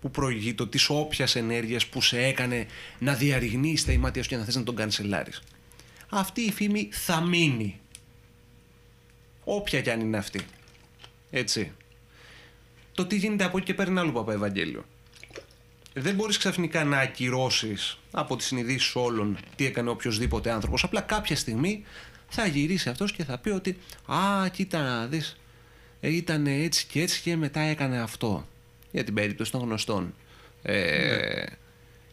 που 0.00 0.10
προηγείται 0.10 0.66
της 0.66 0.88
όποιας 0.88 1.36
ενέργειας 1.36 1.86
που 1.86 2.00
σε 2.00 2.24
έκανε 2.24 2.66
να 2.98 3.14
διαρριγνύεις 3.14 3.84
τα 3.84 3.92
ημάτια 3.92 4.22
σου 4.22 4.28
και 4.28 4.36
να 4.36 4.44
θες 4.44 4.56
να 4.56 4.62
τον 4.62 4.76
κανσελάρεις. 4.76 5.42
Αυτή 6.08 6.40
η 6.40 6.52
φήμη 6.52 6.88
θα 6.92 7.20
μείνει. 7.20 7.80
Όποια 9.44 9.80
κι 9.80 9.90
αν 9.90 10.00
είναι 10.00 10.16
αυτή. 10.16 10.40
Έτσι. 11.30 11.72
Το 12.94 13.06
τι 13.06 13.16
γίνεται 13.16 13.44
από 13.44 13.56
εκεί 13.56 13.66
και 13.66 13.74
πέρα 13.74 13.90
είναι 13.90 14.00
άλλο 14.00 14.12
Παπα 14.12 14.32
Ευαγγέλιο. 14.32 14.84
Δεν 15.96 16.14
μπορείς 16.14 16.36
ξαφνικά 16.36 16.84
να 16.84 16.98
ακυρώσεις 16.98 17.98
από 18.10 18.36
τις 18.36 18.46
συνειδήσεις 18.46 18.94
όλων 18.94 19.38
τι 19.56 19.66
έκανε 19.66 19.90
οποιοδήποτε 19.90 20.50
άνθρωπος. 20.50 20.84
Απλά 20.84 21.00
κάποια 21.00 21.36
στιγμή 21.36 21.84
θα 22.28 22.46
γυρίσει 22.46 22.88
αυτός 22.88 23.12
και 23.12 23.24
θα 23.24 23.38
πει 23.38 23.50
ότι 23.50 23.78
«Α, 24.06 24.48
κοίτα 24.48 24.82
να 24.82 25.06
δεις, 25.06 25.40
ε, 26.00 26.16
ήταν 26.16 26.46
έτσι 26.46 26.86
και 26.86 27.00
έτσι 27.00 27.20
και 27.20 27.36
μετά 27.36 27.60
έκανε 27.60 28.00
αυτό». 28.00 28.46
Για 28.90 29.04
την 29.04 29.14
περίπτωση 29.14 29.50
των 29.50 29.60
γνωστών 29.60 30.14
ε, 30.62 31.46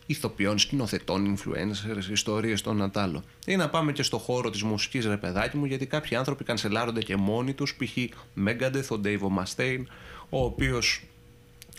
ηθοποιών, 0.05 0.59
σκηνοθετών, 0.59 1.37
influencers, 1.37 2.11
ιστορίες 2.11 2.61
των 2.61 2.77
Νατάλο. 2.77 3.23
Ή 3.45 3.55
να 3.55 3.69
πάμε 3.69 3.91
και 3.91 4.03
στο 4.03 4.17
χώρο 4.17 4.49
της 4.49 4.63
μουσικής 4.63 5.05
ρε 5.05 5.17
παιδάκι 5.17 5.57
μου, 5.57 5.65
γιατί 5.65 5.85
κάποιοι 5.85 6.17
άνθρωποι 6.17 6.43
κανσελάρονται 6.43 7.01
και 7.01 7.15
μόνοι 7.15 7.53
τους, 7.53 7.75
π.χ. 7.75 7.97
Megadeth, 8.45 8.87
ο 8.89 9.01
Dave 9.03 9.19
Mustaine, 9.19 9.83
ο 10.29 10.43
οποίος 10.43 11.03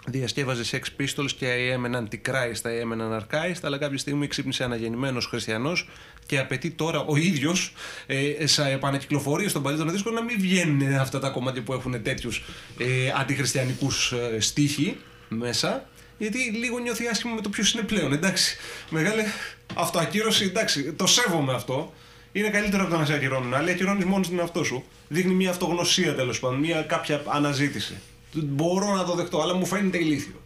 διασκεύαζε 0.07 0.63
Sex 0.71 1.03
Pistols 1.03 1.31
και 1.37 1.47
I 1.47 1.79
am 1.79 1.93
an 1.93 1.97
Antichrist, 1.97 2.63
I 2.63 2.85
am 2.85 2.93
an 2.93 3.01
Anarchist, 3.01 3.61
αλλά 3.63 3.79
κάποια 3.79 3.99
στιγμή 3.99 4.27
ξύπνησε 4.27 4.65
αναγεννημένος 4.65 5.27
χριστιανός 5.27 5.89
και 6.27 6.39
απαιτεί 6.39 6.71
τώρα 6.71 7.01
ο 7.01 7.17
ίδιος 7.17 7.75
ε, 8.07 8.47
σε 8.47 8.71
επανακυκλοφορία 8.71 9.49
στον 9.49 9.63
παλιό 9.63 9.79
των 9.79 9.91
δίσκων 9.91 10.15
να 10.15 10.23
μην 10.23 10.41
βγαίνουν 10.41 10.95
αυτά 10.95 11.19
τα 11.19 11.29
κομμάτια 11.29 11.63
που 11.63 11.73
έχουν 11.73 12.03
τέτοιους 12.03 12.43
ε, 12.79 12.87
αντιχριστιανικούς 13.21 14.13
ε, 14.13 14.41
στίχοι 14.41 14.97
μέσα 15.29 15.87
γιατί 16.19 16.39
λίγο 16.39 16.79
νιώθει 16.79 17.07
άσχημα 17.07 17.35
με 17.35 17.41
το 17.41 17.49
ποιος 17.49 17.73
είναι 17.73 17.83
πλέον. 17.83 18.13
Εντάξει, 18.13 18.57
μεγάλη 18.91 19.23
αυτοακύρωση, 19.75 20.45
εντάξει, 20.45 20.93
το 20.93 21.07
σέβομαι 21.07 21.55
αυτό. 21.55 21.93
Είναι 22.33 22.49
καλύτερο 22.49 22.83
από 22.83 22.93
το 22.93 22.99
να 22.99 23.05
σε 23.05 23.15
ακυρώνουν. 23.15 23.55
Αλλά 23.55 23.71
ακυρώνεις 23.71 24.05
μόνος 24.05 24.29
τον 24.29 24.39
εαυτό 24.39 24.65
σου. 24.65 24.85
Δείχνει 25.09 25.33
μια 25.33 25.51
αυτογνωσία 25.51 26.15
τέλος 26.15 26.41
πάντων, 26.41 26.59
μια 26.59 26.83
κάποια 26.83 27.23
αναζήτηση. 27.27 28.01
Μπορώ 28.33 28.95
να 28.95 29.05
το 29.05 29.15
δεχτώ, 29.15 29.41
αλλά 29.41 29.55
μου 29.55 29.67
φαίνεται 29.67 29.99
ηλίθιο. 29.99 30.41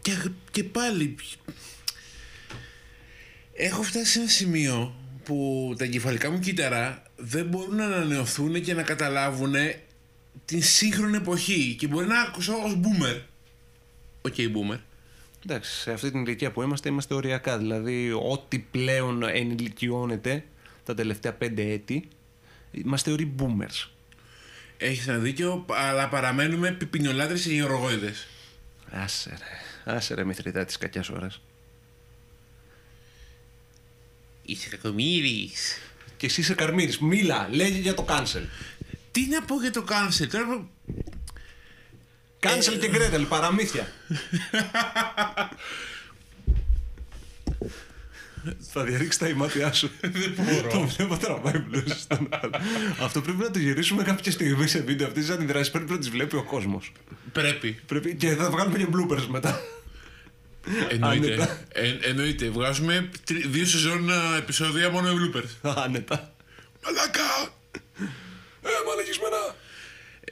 Και, 0.00 0.30
και 0.50 0.64
πάλι. 0.64 1.16
Έχω 3.52 3.82
φτάσει 3.82 4.10
σε 4.10 4.18
ένα 4.18 4.28
σημείο 4.28 4.94
που 5.24 5.74
τα 5.78 5.84
εγκεφαλικά 5.84 6.30
μου 6.30 6.38
κύτταρα 6.38 7.02
δεν 7.16 7.46
μπορούν 7.46 7.76
να 7.76 7.84
ανανεωθούν 7.84 8.62
και 8.62 8.74
να 8.74 8.82
καταλάβουν 8.82 9.54
την 10.44 10.62
σύγχρονη 10.62 11.16
εποχή. 11.16 11.76
Και 11.78 11.86
μπορεί 11.86 12.06
να 12.06 12.20
ακούσω 12.20 12.52
ως 12.64 12.80
boomer. 12.82 13.20
Οκ, 14.22 14.34
okay, 14.36 14.46
boomer. 14.46 14.78
Εντάξει, 15.46 15.80
σε 15.80 15.92
αυτή 15.92 16.10
την 16.10 16.24
ηλικία 16.24 16.50
που 16.50 16.62
είμαστε, 16.62 16.88
είμαστε 16.88 17.14
οριακά. 17.14 17.58
Δηλαδή, 17.58 18.12
ό,τι 18.12 18.58
πλέον 18.58 19.22
ενηλικιώνεται 19.22 20.44
τα 20.84 20.94
τελευταία 20.94 21.32
πέντε 21.34 21.62
έτη, 21.72 22.08
μας 22.84 23.02
θεωρεί 23.02 23.34
boomers. 23.38 23.88
Έχεις 24.82 25.08
ένα 25.08 25.18
δίκιο, 25.18 25.64
αλλά 25.68 26.08
παραμένουμε 26.08 26.70
πιπινιολάτρες 26.70 27.42
και 27.42 27.52
γεωργόιδες. 27.52 28.26
Άσε 28.90 29.30
ρε, 29.38 29.92
άσε 29.94 30.14
ρε 30.14 30.24
μηθρητά 30.24 30.64
της 30.64 30.78
κακιάς 30.78 31.08
ώρας. 31.08 31.40
Είσαι 34.42 34.68
κακομύρης. 34.68 35.78
Και 36.16 36.26
εσύ 36.26 36.40
είσαι 36.40 36.54
καρμύρης. 36.54 36.98
Μίλα, 36.98 37.48
λέγε 37.50 37.78
για 37.78 37.94
το 37.94 38.04
cancel. 38.08 38.42
Τι 39.10 39.26
να 39.26 39.42
πω 39.42 39.60
για 39.60 39.70
το 39.70 39.84
cancel, 39.88 40.26
τώρα 40.26 40.68
Cancel 42.40 42.78
και 42.80 42.90
Gretel, 42.92 43.26
παραμύθια. 43.28 43.92
Θα 48.72 48.84
διαρρήξει 48.84 49.18
τα 49.18 49.28
ημάτια 49.28 49.72
σου. 49.72 49.90
Δεν 50.00 50.34
μπορώ. 50.36 50.68
Το 50.70 50.80
βλέπω 50.80 51.16
τραβάει 51.16 51.58
μπλουζ 51.58 51.82
στον 51.98 52.28
άλλο. 52.30 52.50
Αυτό 53.00 53.20
πρέπει 53.20 53.38
να 53.38 53.50
το 53.50 53.58
γυρίσουμε 53.58 54.02
κάποια 54.02 54.32
στιγμή 54.32 54.66
σε 54.68 54.80
βίντεο. 54.80 55.06
Αυτέ 55.06 55.20
τι 55.20 55.32
αντιδράσει 55.32 55.70
πρέπει 55.70 55.90
να 55.90 55.98
τις 55.98 56.10
βλέπει 56.10 56.36
ο 56.36 56.44
κόσμος. 56.44 56.92
Πρέπει. 57.32 57.80
Πρέπει... 57.86 58.14
Και 58.14 58.34
θα 58.34 58.50
βγάλουμε 58.50 58.78
και 58.78 58.86
bloopers 58.94 59.26
μετά. 59.26 59.60
Εννοείται. 60.88 61.26
Άνετα. 61.32 61.58
Ε, 61.72 61.96
εννοείται. 62.00 62.48
Βγάζουμε 62.48 63.10
τρι- 63.24 63.46
δύο 63.50 63.66
σεζόν 63.66 64.10
α, 64.10 64.36
επεισόδια 64.36 64.90
μόνο 64.90 65.12
με 65.14 65.20
bloopers. 65.20 65.72
Άνετα. 65.84 66.34
Μαλάκα! 66.84 67.52
Ε, 68.62 68.68
μαλακισμένα. 68.86 69.36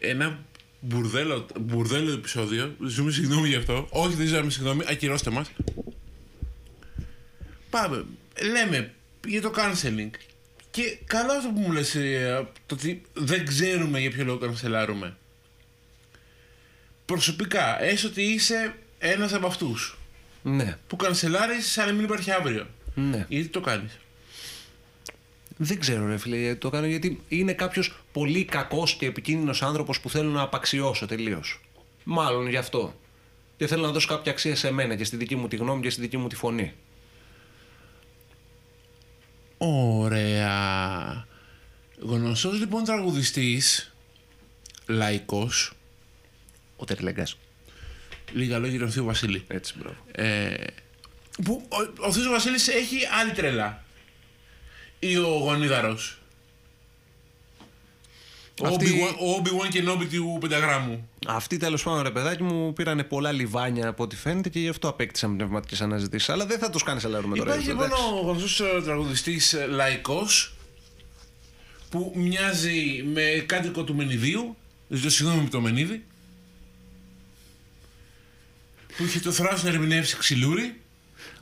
Ένα 0.01 0.39
μπουρδέλο, 0.81 1.47
μπουρδέλο 1.61 2.13
επεισόδιο. 2.13 2.75
Ζούμε 2.87 3.11
συγγνώμη 3.11 3.49
γι' 3.49 3.57
αυτό. 3.57 3.87
Όχι, 3.91 4.15
δεν 4.15 4.27
ζητάμε 4.27 4.51
συγγνώμη. 4.51 4.85
Ακυρώστε 4.89 5.31
μας. 5.31 5.51
Πάμε. 7.71 8.05
Λέμε 8.53 8.95
για 9.27 9.41
το 9.43 9.53
canceling. 9.57 10.11
Και 10.71 10.99
καλό 11.07 11.33
αυτό 11.33 11.49
που 11.49 11.61
μου 11.61 11.73
λες 11.73 11.95
ε, 11.95 12.47
το 12.67 12.75
ότι 12.75 13.03
δεν 13.13 13.47
ξέρουμε 13.47 14.01
για 14.01 14.11
ποιο 14.11 14.25
λόγο 14.25 14.39
κανσελάρουμε. 14.39 15.17
Προσωπικά, 17.05 17.83
έστω 17.83 18.09
ότι 18.09 18.23
είσαι 18.23 18.75
ένας 18.99 19.33
από 19.33 19.47
αυτούς 19.47 19.99
Ναι, 20.43 20.77
που 20.87 20.97
κανσελάρεις 20.97 21.71
σαν 21.73 21.87
να 21.87 21.93
μην 21.93 22.05
υπάρχει 22.05 22.31
αύριο. 22.31 22.67
ναι. 22.95 23.27
Γιατί 23.29 23.49
το 23.49 23.61
κάνεις; 23.61 23.99
Δεν 25.57 25.79
ξέρω, 25.81 26.07
ρε 26.07 26.17
φίλε, 26.19 26.37
γιατί 26.37 26.59
το 26.61 26.71
κάνω 26.71 26.87
γιατί 26.87 27.21
είναι 27.29 27.53
κάποιος 27.53 27.99
πολύ 28.13 28.45
κακός 28.45 28.95
και 28.95 29.07
επικίνδυνος 29.07 29.63
άνθρωπος 29.63 30.01
που 30.01 30.11
θέλω 30.11 30.31
να 30.31 30.43
απαξιώσω 30.43 31.07
τελείως. 31.07 31.61
Μάλλον 32.05 32.49
γι' 32.49 32.57
αυτό. 32.57 33.01
Και 33.57 33.67
θέλω 33.67 33.83
να 33.83 33.91
δώσω 33.93 34.09
κάποια 34.09 34.33
αξία 34.33 34.57
σε 34.57 34.71
μένα 34.73 34.97
και 34.97 35.05
στη 35.05 35.17
δική 35.17 35.37
μου 35.37 35.49
τη 35.49 35.57
γνώμη 35.57 35.83
και 35.83 35.91
στη 35.91 36.01
δική 36.01 36.17
μου 36.17 36.29
τη 36.29 36.37
φωνή. 36.37 36.73
Ωραία. 39.59 41.27
Γνωστός 42.01 42.59
λοιπόν 42.59 42.85
τραγουδιστής, 42.85 43.93
λαϊκός, 44.87 45.73
Ο 46.77 46.85
Τερλέγκα. 46.85 47.27
λίγα 48.33 48.59
λόγια 48.59 48.79
τον 48.79 48.91
Θείο 48.91 49.05
Βασίλη. 49.05 49.45
Έτσι, 49.49 49.75
μπράβο. 49.79 49.97
Ε, 50.13 50.55
που 51.45 51.67
ο, 51.69 52.07
ο 52.07 52.13
Θείος 52.13 52.29
Βασίλης 52.29 52.69
έχει 52.69 52.99
άλλη 53.21 53.33
τρελά. 53.33 53.85
Ή 54.99 55.17
ο 55.17 55.29
Γονίδαρος. 55.29 56.18
Ο 58.63 58.67
Αυτή- 58.67 58.87
Obi-Wan- 58.87 59.17
Ο 59.19 59.43
Obi-Wan 59.43 59.69
και 59.69 59.83
Νόμπι 59.83 60.07
του 60.07 60.39
πενταγράμμου. 60.41 61.09
Αυτοί 61.27 61.57
τέλος 61.57 61.83
πάντων, 61.83 62.03
ρε 62.03 62.11
παιδάκι 62.11 62.43
μου, 62.43 62.73
πήρανε 62.73 63.05
πολλά 63.05 63.33
λιβάνια 63.33 63.89
από 63.89 64.03
ό,τι 64.03 64.17
φαίνεται 64.17 64.49
και 64.49 64.59
γι' 64.59 64.69
αυτό 64.69 64.89
απέκτησαν 64.89 65.37
πνευματικές 65.37 65.81
αναζητήσεις. 65.81 66.29
Αλλά 66.29 66.47
δεν 66.47 66.59
θα 66.59 66.71
τους 66.71 66.83
κάνεις 66.83 67.03
σαλάρουμε 67.03 67.37
τώρα. 67.37 67.51
Υπάρχει 67.55 67.71
έτσι, 67.71 67.83
λοιπόν 67.83 67.99
εντάξει. 67.99 68.25
ο 68.25 68.31
γνωστός 68.31 68.61
ε, 68.61 68.83
τραγουδιστής 68.85 69.53
ε, 69.53 69.67
λαϊκός 69.67 70.55
που 71.91 72.13
μοιάζει 72.17 73.05
με 73.13 73.45
κάτοικο 73.47 73.85
του 73.85 73.95
Μενιδίου. 73.95 74.57
Ζητώ 74.89 75.11
συγγνώμη 75.11 75.43
με 75.43 75.49
το 75.49 75.61
Μενίδη. 75.61 76.05
Που 78.97 79.05
είχε 79.05 79.21
το 79.21 79.33
θράσος 79.33 79.63
να 79.63 79.69
ερμηνεύσει 79.69 80.17
ξυλούρι. 80.17 80.81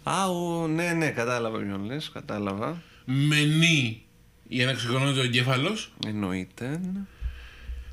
Α, 0.03 0.29
ο, 0.31 0.67
ναι, 0.67 0.93
ναι, 0.93 1.11
κατάλαβα 1.11 1.59
ποιον 1.59 1.85
λες, 1.85 2.11
κατάλαβα. 2.13 2.83
Μενή 3.05 4.06
για 4.49 4.67
να 4.67 4.73
ξεκονώνεται 4.73 5.21
ο 5.21 5.23
εγκέφαλος. 5.23 5.93
Εννοείται. 6.07 6.81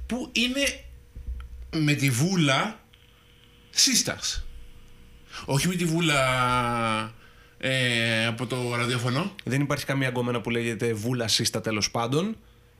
Που 0.05 0.29
είναι 0.31 0.83
με 1.75 1.93
τη 1.93 2.09
βούλα 2.09 2.79
σύστας. 3.69 4.45
Όχι 5.45 5.67
με 5.67 5.75
τη 5.75 5.85
βούλα 5.85 7.13
ε, 7.57 8.25
από 8.25 8.45
το 8.45 8.75
ραδιόφωνο. 8.75 9.35
Δεν 9.43 9.61
υπάρχει 9.61 9.85
καμία 9.85 10.09
γκόμενα 10.09 10.41
που 10.41 10.49
λέγεται 10.49 10.93
βούλα 10.93 11.27
σύστα 11.27 11.61
τέλος 11.61 11.91
πάντων. 11.91 12.37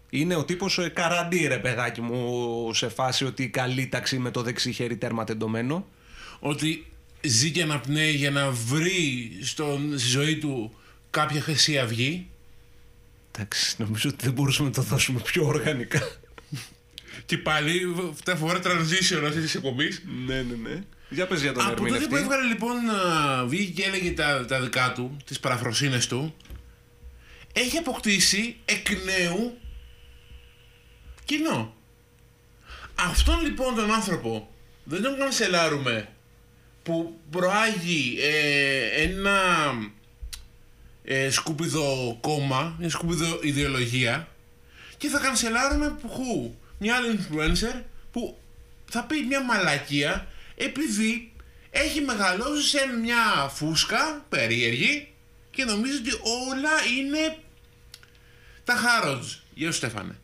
Είναι 0.10 0.36
ο 0.36 0.46
τύπος 0.46 0.80
καραντί, 0.94 1.48
ρε 1.48 1.58
παιδάκι 1.58 2.02
μου, 2.02 2.74
σε 2.74 2.90
φάση 2.90 3.26
ότι 3.26 3.50
καλή 3.50 3.88
ταξί 3.88 4.20
με 4.20 4.32
το 4.32 4.42
δεξί 4.42 4.72
χέρι 4.72 4.98
τέρμα 4.98 5.24
τεντωμένο. 5.24 5.88
ότι 6.40 6.86
ζει 7.22 7.52
και 7.52 7.62
αναπνέει 7.62 8.12
για 8.12 8.32
να 8.32 8.50
βρει 8.52 9.32
στον, 9.42 10.00
στη 10.00 10.10
ζωή 10.10 10.38
του 10.38 10.76
κάποια 11.10 11.42
χρυσή 11.42 11.80
αυγή 11.80 12.28
Εντάξει, 13.36 13.76
νομίζω 13.78 14.10
ότι 14.10 14.26
δεν 14.26 14.34
μπορούσαμε 14.34 14.70
να 14.70 14.76
το 14.76 14.82
δώσουμε 14.82 15.20
πιο 15.20 15.46
οργανικά. 15.46 16.02
και 17.26 17.38
πάλι 17.38 17.96
τα 18.24 18.36
φοβερά 18.36 18.60
transition 18.64 19.24
αυτής 19.26 19.42
της 19.42 19.56
εκπομπής. 19.56 20.02
ναι, 20.26 20.36
ναι, 20.42 20.70
ναι. 20.70 20.84
Για 21.10 21.28
πες 21.28 21.42
για 21.42 21.54
τον 21.54 21.62
Από 21.62 21.70
τότε 21.70 21.84
ερμηνευτή. 21.84 22.10
που 22.10 22.16
έβγαλε 22.16 22.48
λοιπόν 22.48 22.90
α, 22.90 23.46
βγήκε 23.46 23.82
και 23.82 23.88
έλεγε 23.88 24.12
τα, 24.12 24.46
τα 24.46 24.62
δικά 24.62 24.92
του, 24.94 25.18
τις 25.26 25.40
παραφροσύνες 25.40 26.08
του 26.08 26.36
έχει 27.54 27.78
αποκτήσει 27.78 28.58
εκ 28.66 28.88
νέου 28.90 29.58
κοινό. 31.26 31.74
Αυτόν 32.96 33.42
λοιπόν 33.42 33.76
τον 33.76 33.94
άνθρωπο 33.94 34.50
δεν 34.84 35.02
τον 35.02 35.18
κανσελάρουμε 35.18 36.08
που 36.84 37.20
προάγει 37.30 38.18
ε, 38.22 39.02
ένα 39.02 39.40
ε, 41.04 41.30
σκουπιδό 41.30 42.18
κόμμα, 42.22 42.76
μια 42.80 42.90
σκουπιδό 42.90 43.40
ιδεολογία 43.42 44.28
και 44.98 45.08
θα 45.08 45.20
κανσελάρουμε 45.20 45.90
πουχού 46.02 46.56
μια 46.78 46.96
άλλη 46.96 47.20
influencer 47.20 47.82
που 48.12 48.38
θα 48.90 49.04
πει 49.04 49.22
μια 49.26 49.44
μαλακία 49.44 50.28
επειδή 50.56 51.32
έχει 51.70 52.02
μεγαλώσει 52.02 52.68
σε 52.70 52.86
μια 53.02 53.50
φούσκα 53.54 54.26
περίεργη 54.30 55.08
και 55.52 55.64
νομίζει 55.66 55.98
ότι 55.98 56.12
όλα 56.50 56.70
είναι 56.98 57.38
τα 58.64 58.76
χάροτζ. 58.76 59.34
Γεια 59.54 59.72
σου 59.72 59.78
Στέφανε. 59.78 60.16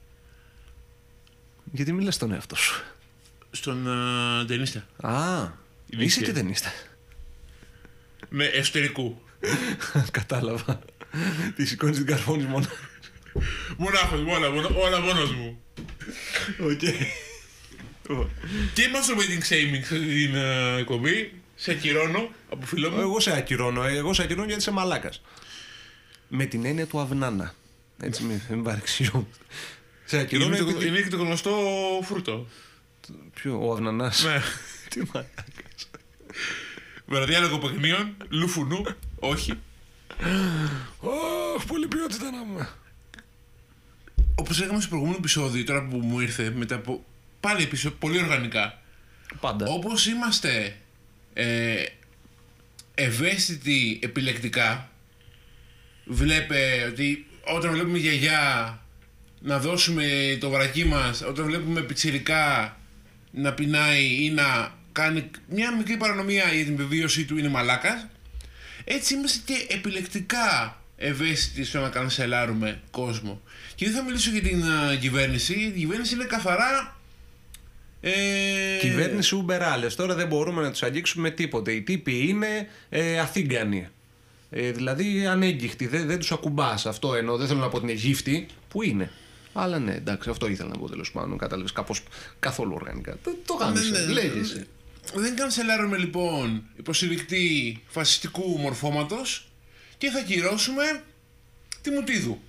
Γιατί 1.71 1.91
μιλάς 1.93 2.15
στον 2.15 2.31
εαυτό 2.31 2.55
σου; 2.55 2.83
Στον 3.51 3.85
uh, 3.87 4.47
ταινίστα. 4.47 4.85
Α, 5.01 5.47
Είναι 5.89 6.03
είσαι 6.03 6.19
και- 6.19 6.25
και 6.25 6.33
ταινίστα. 6.33 6.71
Με 8.29 8.45
εσωτερικού. 8.45 9.21
Κατάλαβα. 10.11 10.79
Τη 11.55 11.65
σηκώνεις 11.65 11.97
την 11.97 12.05
καρφώνεις 12.05 12.45
μόνο. 12.45 12.65
Μονάχος 13.77 14.21
μου, 14.21 14.31
όλα, 14.31 14.49
μόνο- 14.51 14.69
όλα 14.75 14.99
μόνος 14.99 15.31
μου. 15.33 15.61
Οκ. 16.59 16.79
Και 18.73 18.83
masturbating 18.93 19.53
shaming 19.53 19.83
στην 19.83 20.33
uh, 20.35 20.79
εκπομπή. 20.79 21.33
Σε 21.55 21.71
ακυρώνω 21.71 22.29
από 22.49 22.65
φίλο 22.65 22.89
μου. 22.89 22.99
Εγώ 22.99 23.19
σε 23.19 23.37
ακυρώνω. 23.37 23.83
Εγώ 23.83 24.13
σε 24.13 24.21
ακυρώνω 24.21 24.45
γιατί 24.45 24.61
είσαι 24.61 24.71
μαλάκας. 24.71 25.21
Με 26.27 26.45
την 26.45 26.65
έννοια 26.65 26.87
του 26.87 26.99
αυνάνα. 26.99 27.53
Έτσι 28.01 28.23
μην, 28.23 28.41
μην 28.49 28.63
παρεξηγώ. 28.63 29.27
Σε 30.05 30.17
ακυρώνω 30.17 30.55
Είναι, 30.55 30.57
το, 30.63 30.69
επειδή... 30.69 30.87
είναι 30.87 31.01
και 31.01 31.09
το 31.09 31.17
γνωστό 31.17 31.51
φρούτο. 32.03 32.47
Ποιο, 33.33 33.67
ο 33.67 33.73
αυνανάς; 33.73 34.23
ναι. 34.23 34.41
Τι 34.89 34.99
μαλάκας. 35.13 35.89
Βραδιάλογο 37.05 37.57
παιχνίων, 37.57 38.15
λουφουνού, 38.29 38.85
όχι. 39.19 39.53
Ωχ, 40.99 41.65
πολύ 41.65 41.87
ποιότητα 41.87 42.31
να 42.31 42.43
μου. 42.43 42.67
Όπως 44.35 44.59
λέγαμε 44.59 44.79
στο 44.79 44.89
προηγούμενο 44.89 45.17
επεισόδιο, 45.19 45.63
τώρα 45.63 45.87
που 45.87 45.97
μου 45.97 46.19
ήρθε, 46.19 46.49
μετά 46.55 46.75
από 46.75 47.05
πάλι 47.39 47.63
επεισόδιο, 47.63 47.97
πολύ 47.99 48.17
οργανικά. 48.17 48.81
Πάντα. 49.39 49.65
Όπως 49.67 50.05
είμαστε 50.05 50.75
ε, 51.33 51.83
ευαίσθητοι 52.95 53.99
επιλεκτικά, 54.03 54.89
βλέπε 56.05 56.87
ότι 56.91 57.25
όταν 57.55 57.71
βλέπουμε 57.71 57.97
γιαγιά 57.97 58.79
να 59.41 59.59
δώσουμε 59.59 60.37
το 60.39 60.49
βρακί 60.49 60.85
μας, 60.85 61.21
όταν 61.21 61.45
βλέπουμε 61.45 61.81
πιτσιρικά 61.81 62.77
να 63.31 63.53
πεινάει 63.53 64.23
ή 64.23 64.29
να 64.29 64.73
κάνει 64.91 65.29
μια 65.49 65.75
μικρή 65.75 65.97
παρανομία 65.97 66.53
για 66.53 66.63
την 66.63 66.73
επιβίωσή 66.73 67.25
του 67.25 67.37
είναι 67.37 67.49
μαλάκας, 67.49 68.07
έτσι 68.91 69.13
είμαστε 69.13 69.53
και 69.53 69.73
επιλεκτικά 69.73 70.81
ευαίσθητοι 70.95 71.63
στο 71.63 71.79
να 71.79 71.89
κανσελάρουμε 71.89 72.81
κόσμο. 72.91 73.41
Και 73.75 73.85
δεν 73.85 73.93
θα 73.95 74.03
μιλήσω 74.03 74.31
για 74.31 74.41
την 74.41 74.63
α, 74.63 74.95
κυβέρνηση, 74.95 75.53
η 75.53 75.79
κυβέρνηση 75.79 76.13
είναι 76.13 76.23
καθαρά... 76.23 76.97
Ε, 78.01 78.11
Κυβέρνηση 78.79 79.45
Uber 79.45 79.59
άλλες. 79.61 79.95
Τώρα 79.95 80.15
δεν 80.15 80.27
μπορούμε 80.27 80.61
να 80.61 80.71
τους 80.71 80.83
αγγίξουμε 80.83 81.29
τίποτε. 81.29 81.71
Οι 81.71 81.81
τύποι 81.81 82.27
είναι 82.27 82.67
ε, 82.89 83.19
αθήγκανοι. 83.19 83.87
Ε, 84.49 84.71
δηλαδή 84.71 85.25
ανέγκυχτοι. 85.25 85.87
Δεν, 85.87 86.07
δεν 86.07 86.19
τους 86.19 86.31
ακουμπάς 86.31 86.85
αυτό 86.85 87.13
ενώ 87.15 87.37
δεν 87.37 87.47
θέλω 87.47 87.59
να 87.59 87.69
πω 87.69 87.79
την 87.79 87.89
Αιγύφτη 87.89 88.45
που 88.67 88.83
είναι; 88.83 89.11
Αλλά 89.53 89.79
ναι, 89.79 89.93
εντάξει, 89.93 90.29
αυτό 90.29 90.47
ήθελα 90.47 90.69
να 90.69 90.77
πω 90.77 90.89
τέλος 90.89 91.11
πάντων. 91.11 91.37
Κατάλαβες 91.37 91.71
κάπως 91.71 92.03
καθόλου 92.39 92.71
οργανικά. 92.75 93.17
Το, 93.23 93.35
το 93.45 93.53
γάμισε. 93.53 93.89
ναι, 93.89 93.99
ναι. 93.99 94.13
Λέγεσαι. 94.13 94.67
Δεν 95.15 95.35
κανσελάρουμε 95.35 95.97
λοιπόν 95.97 96.63
υποστηρικτή 96.77 97.79
φασιστικού 97.87 98.57
μορφώματος 98.59 99.47
και 99.97 100.09
θα 100.09 100.21
κυρώσουμε 100.21 101.03
τη 101.81 101.89
Μουτίδου. 101.89 102.39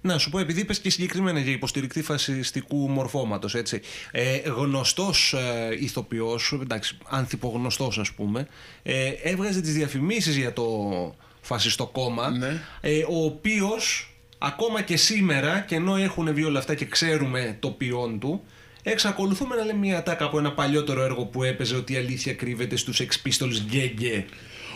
Να 0.00 0.18
σου 0.18 0.30
πω, 0.30 0.38
επειδή 0.38 0.60
είπες 0.60 0.78
και 0.80 0.90
συγκεκριμένα 0.90 1.40
για 1.40 1.52
υποστηρικτή 1.52 2.02
φασιστικού 2.02 2.88
μορφώματος, 2.88 3.54
έτσι. 3.54 3.80
Ε, 4.10 4.36
Γνωστός 4.38 5.32
ε, 5.32 5.76
ηθοποιός, 5.80 6.58
εντάξει, 6.62 6.98
ανθυπογνωστός 7.08 7.98
ας 7.98 8.12
πούμε, 8.12 8.48
ε, 8.82 9.08
έβγαζε 9.22 9.60
τις 9.60 9.74
διαφημίσεις 9.74 10.36
για 10.36 10.52
το 10.52 10.64
φασιστό 11.40 11.86
κόμμα, 11.86 12.30
Ναι. 12.30 12.60
ε, 12.80 12.98
ο 13.08 13.24
οποίος 13.24 14.14
ακόμα 14.38 14.82
και 14.82 14.96
σήμερα, 14.96 15.60
και 15.60 15.74
ενώ 15.74 15.96
έχουν 15.96 16.34
βγει 16.34 16.44
όλα 16.44 16.58
αυτά 16.58 16.74
και 16.74 16.84
ξέρουμε 16.84 17.56
το 17.60 17.70
ποιόν 17.70 18.18
του, 18.18 18.44
εξακολουθούμε 18.90 19.54
να 19.56 19.64
λέμε 19.64 19.78
μια 19.78 20.02
τάκα 20.02 20.24
από 20.24 20.38
ένα 20.38 20.52
παλιότερο 20.52 21.02
έργο 21.02 21.24
που 21.24 21.42
έπαιζε 21.42 21.76
ότι 21.76 21.92
η 21.92 21.96
αλήθεια 21.96 22.34
κρύβεται 22.34 22.76
στους 22.76 23.00
Ex 23.00 23.28
Pistols 23.28 23.60
γκέγκε. 23.64 24.24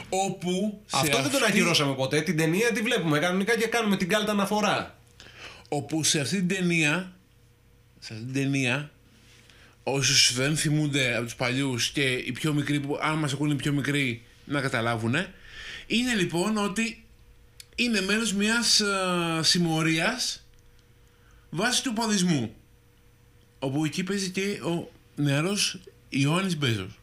Όπου 0.08 0.80
σε 0.86 0.96
Αυτό 0.96 1.22
δεν 1.22 1.30
τον 1.30 1.42
αυτή- 1.42 1.52
ακυρώσαμε 1.52 1.94
ποτέ. 1.94 2.20
Την 2.20 2.36
ταινία 2.36 2.72
τη 2.72 2.80
βλέπουμε 2.80 3.18
κανονικά 3.18 3.56
και 3.58 3.66
κάνουμε 3.66 3.96
την 3.96 4.08
κάλτα 4.08 4.32
αναφορά. 4.32 4.98
Όπου 5.68 6.04
σε 6.04 6.20
αυτή 6.20 6.36
την 6.36 6.48
ταινία, 6.48 7.12
σε 7.98 8.12
αυτή 8.12 8.24
την 8.24 8.34
ταινία, 8.34 8.90
όσους 9.82 10.34
δεν 10.34 10.56
θυμούνται 10.56 11.14
από 11.14 11.24
τους 11.24 11.34
παλιούς 11.34 11.90
και 11.90 12.02
οι 12.02 12.32
πιο 12.32 12.52
μικροί, 12.52 12.80
που 12.80 12.98
αν 13.02 13.18
μας 13.18 13.32
ακούνε 13.32 13.52
οι 13.52 13.56
πιο 13.56 13.72
μικροί 13.72 14.22
να 14.44 14.60
καταλάβουν, 14.60 15.14
είναι 15.86 16.14
λοιπόν 16.14 16.56
ότι 16.56 17.04
είναι 17.74 18.00
μέρος 18.00 18.32
μιας 18.32 18.80
α, 18.80 19.42
συμμορίας 19.42 20.46
βάσει 21.50 21.82
του 21.82 21.92
παδισμού. 21.92 22.54
Όπου 23.62 23.84
εκεί 23.84 24.02
παίζει 24.02 24.30
και 24.30 24.60
ο 24.62 24.90
νεαρός 25.14 25.80
Ιωάννης 26.08 26.56
Μπέζος. 26.56 26.98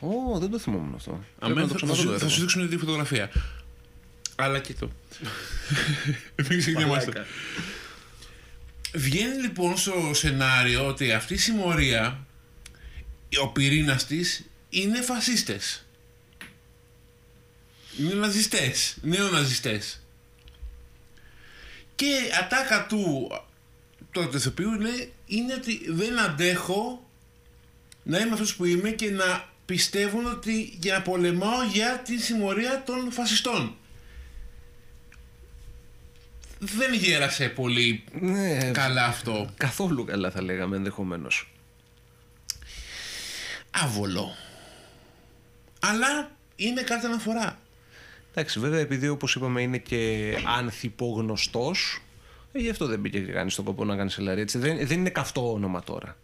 Ω, 0.00 0.38
δεν 0.38 0.50
το 0.50 0.58
θυμόμουν 0.58 0.94
αυτό. 0.94 1.10
Πρέπει 1.10 1.52
Αμέν, 1.52 1.56
να 1.62 1.62
το 1.62 1.68
θα, 1.68 1.74
ξαναδώ 1.74 1.94
θα 1.96 2.02
σου, 2.02 2.06
το 2.06 2.18
θα 2.18 2.24
έργο. 2.24 2.28
σου 2.34 2.40
δείξουμε 2.40 2.66
τη 2.66 2.76
φωτογραφία. 2.76 3.30
Αλλά 4.36 4.58
και 4.58 4.74
το. 4.74 4.90
Μην 6.48 6.58
ξεχνιόμαστε. 6.58 7.10
Μαλάκα. 7.12 7.26
Βγαίνει 8.94 9.40
λοιπόν 9.42 9.76
στο 9.76 10.10
σενάριο 10.14 10.86
ότι 10.86 11.12
αυτή 11.12 11.34
η 11.34 11.36
συμμορία, 11.36 12.26
ο 13.42 13.48
πυρήνας 13.48 14.06
της 14.06 14.44
είναι 14.68 15.02
φασίστες. 15.02 15.86
Είναι 17.98 18.14
ναζιστές, 18.14 18.96
νεοναζιστές. 19.02 20.02
Και 21.94 22.06
ατάκα 22.40 22.86
του 22.86 23.30
τότε 24.14 24.36
ηθοποιού 24.36 24.72
λέει 24.80 25.12
είναι 25.26 25.54
ότι 25.54 25.80
δεν 25.92 26.18
αντέχω 26.18 27.08
να 28.02 28.18
είμαι 28.18 28.32
αυτός 28.32 28.56
που 28.56 28.64
είμαι 28.64 28.90
και 28.90 29.10
να 29.10 29.48
πιστεύουν 29.64 30.26
ότι 30.26 30.76
για 30.80 30.94
να 30.94 31.02
πολεμάω 31.02 31.62
για 31.72 32.02
τη 32.04 32.18
συμμορία 32.18 32.82
των 32.86 33.12
φασιστών. 33.12 33.76
Δεν 36.58 36.94
γέρασε 36.94 37.48
πολύ 37.48 38.04
Ναι, 38.20 38.70
καλά 38.72 39.04
αυτό. 39.04 39.48
καθόλου 39.56 40.04
καλά 40.04 40.30
θα 40.30 40.42
λέγαμε 40.42 40.76
ενδεχομένως. 40.76 41.48
Άβολο. 43.70 44.36
Αλλά 45.80 46.30
είναι 46.56 46.82
κάτι 46.82 47.06
αναφορά. 47.06 47.58
Εντάξει, 48.30 48.58
βέβαια, 48.60 48.80
επειδή 48.80 49.08
όπως 49.08 49.34
είπαμε 49.34 49.62
είναι 49.62 49.78
και 49.78 50.34
ανθυπογνωστός, 50.58 51.98
ε, 51.98 52.03
γι' 52.60 52.70
αυτό 52.70 52.86
δεν 52.86 53.00
μπήκε 53.00 53.20
και 53.20 53.32
κανείς 53.32 53.52
στον 53.52 53.64
κόπο 53.64 53.84
να 53.84 53.96
κάνει 53.96 54.10
σελαρί. 54.10 54.40
Έτσι. 54.40 54.58
Δεν, 54.58 54.86
δεν 54.86 54.98
είναι 54.98 55.10
καυτό 55.10 55.52
όνομα 55.52 55.82
τώρα. 55.82 56.16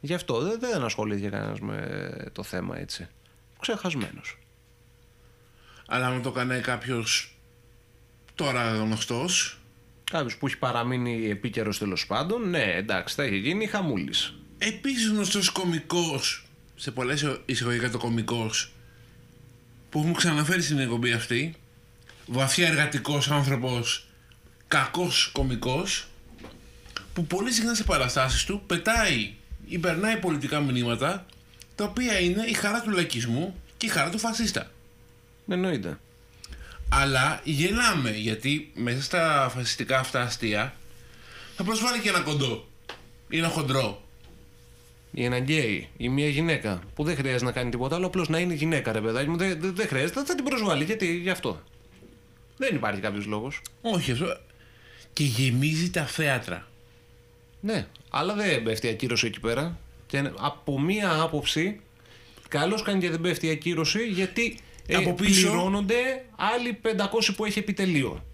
Γι' 0.00 0.14
αυτό 0.14 0.40
δεν, 0.40 0.58
δεν 0.60 0.84
ασχολήθηκε 0.84 1.28
κανένας 1.28 1.60
με 1.60 2.30
το 2.32 2.42
θέμα 2.42 2.78
έτσι. 2.78 3.08
Ξεχασμένος. 3.60 4.38
Αλλά 5.86 6.06
αν 6.06 6.22
το 6.22 6.28
έκανε 6.28 6.58
κάποιος 6.58 7.36
τώρα 8.34 8.74
γνωστός, 8.74 9.60
Κάποιος 10.10 10.36
που 10.36 10.46
έχει 10.46 10.58
παραμείνει 10.58 11.28
επίκαιρος 11.30 11.78
τέλος 11.78 12.06
πάντων, 12.06 12.50
ναι, 12.50 12.72
εντάξει, 12.74 13.14
θα 13.14 13.22
έχει 13.22 13.36
γίνει 13.36 13.66
χαμούλης. 13.66 14.34
επίσης 14.58 15.08
γνωστός 15.08 15.50
κωμικός, 15.50 16.46
σε 16.76 16.90
πολλές 16.90 17.38
εισαγωγικά 17.46 17.90
το 17.90 17.98
κωμικός, 17.98 18.72
που 19.90 19.98
έχουμε 19.98 20.14
ξαναφέρει 20.14 20.62
στην 20.62 20.78
εκπομπή 20.78 21.12
αυτή, 21.12 21.54
βαθιά 22.26 22.66
εργατικός 22.66 23.30
άνθρωπος, 23.30 24.05
κακός 24.68 25.30
κωμικός, 25.32 26.06
που 27.12 27.26
πολύ 27.26 27.52
συχνά 27.52 27.74
σε 27.74 27.84
παραστάσεις 27.84 28.44
του 28.44 28.62
πετάει 28.66 29.34
ή 29.66 29.78
περνάει 29.78 30.16
πολιτικά 30.16 30.60
μηνύματα, 30.60 31.26
τα 31.74 31.84
οποία 31.84 32.20
είναι 32.20 32.44
η 32.46 32.52
χαρά 32.52 32.80
του 32.80 32.90
λαϊκισμού 32.90 33.54
και 33.76 33.86
η 33.86 33.88
χαρά 33.88 34.10
του 34.10 34.18
φασίστα. 34.18 34.70
Εννοείται. 35.48 35.98
Αλλά 36.88 37.40
γελάμε 37.44 38.10
γιατί 38.10 38.70
μέσα 38.74 39.02
στα 39.02 39.50
φασιστικά 39.54 39.98
αυτά 39.98 40.20
αστεία 40.20 40.74
θα 41.56 41.64
προσβάλλει 41.64 42.00
και 42.00 42.08
ένα 42.08 42.20
κοντό 42.20 42.68
ή 43.28 43.38
ένα 43.38 43.48
χοντρό. 43.48 44.00
Ή 45.10 45.24
ένα 45.24 45.38
γκέι 45.38 45.88
ή 45.96 46.08
μια 46.08 46.28
γυναίκα 46.28 46.82
που 46.94 47.04
δεν 47.04 47.16
χρειάζεται 47.16 47.44
να 47.44 47.52
κάνει 47.52 47.70
τίποτα 47.70 47.96
άλλο, 47.96 48.06
απλώς 48.06 48.28
να 48.28 48.38
είναι 48.38 48.54
γυναίκα, 48.54 48.92
ρε 48.92 49.00
παιδάκι 49.00 49.28
μου. 49.28 49.36
Δεν, 49.36 49.60
δεν, 49.60 49.74
δεν 49.74 49.88
χρειάζεται, 49.88 50.24
θα 50.24 50.34
την 50.34 50.44
προσβάλλει. 50.44 50.84
Γιατί 50.84 51.16
γι' 51.16 51.30
αυτό. 51.30 51.62
Δεν 52.56 52.74
υπάρχει 52.74 53.00
κάποιος 53.00 53.26
λόγος. 53.26 53.60
Όχι 53.80 54.12
αυτό. 54.12 54.36
Και 55.16 55.24
γεμίζει 55.24 55.90
τα 55.90 56.06
θέατρα. 56.06 56.66
Ναι, 57.60 57.86
αλλά 58.10 58.34
δεν 58.34 58.62
πέφτει 58.62 58.88
ακύρωση 58.88 59.26
εκεί 59.26 59.40
πέρα. 59.40 59.78
Και 60.06 60.30
από 60.38 60.80
μία 60.80 61.20
άποψη, 61.20 61.80
καλώς 62.48 62.82
κάνει 62.82 63.00
και 63.00 63.10
δεν 63.10 63.20
πέφτει 63.20 63.50
ακύρωση 63.50 64.06
γιατί 64.06 64.58
ε, 64.86 64.94
Από 64.96 65.14
πίσω- 65.14 65.48
πληρώνονται 65.50 66.24
άλλοι 66.36 66.80
500 66.82 67.34
που 67.36 67.44
έχει 67.44 67.58
επιτελείο. 67.58 68.24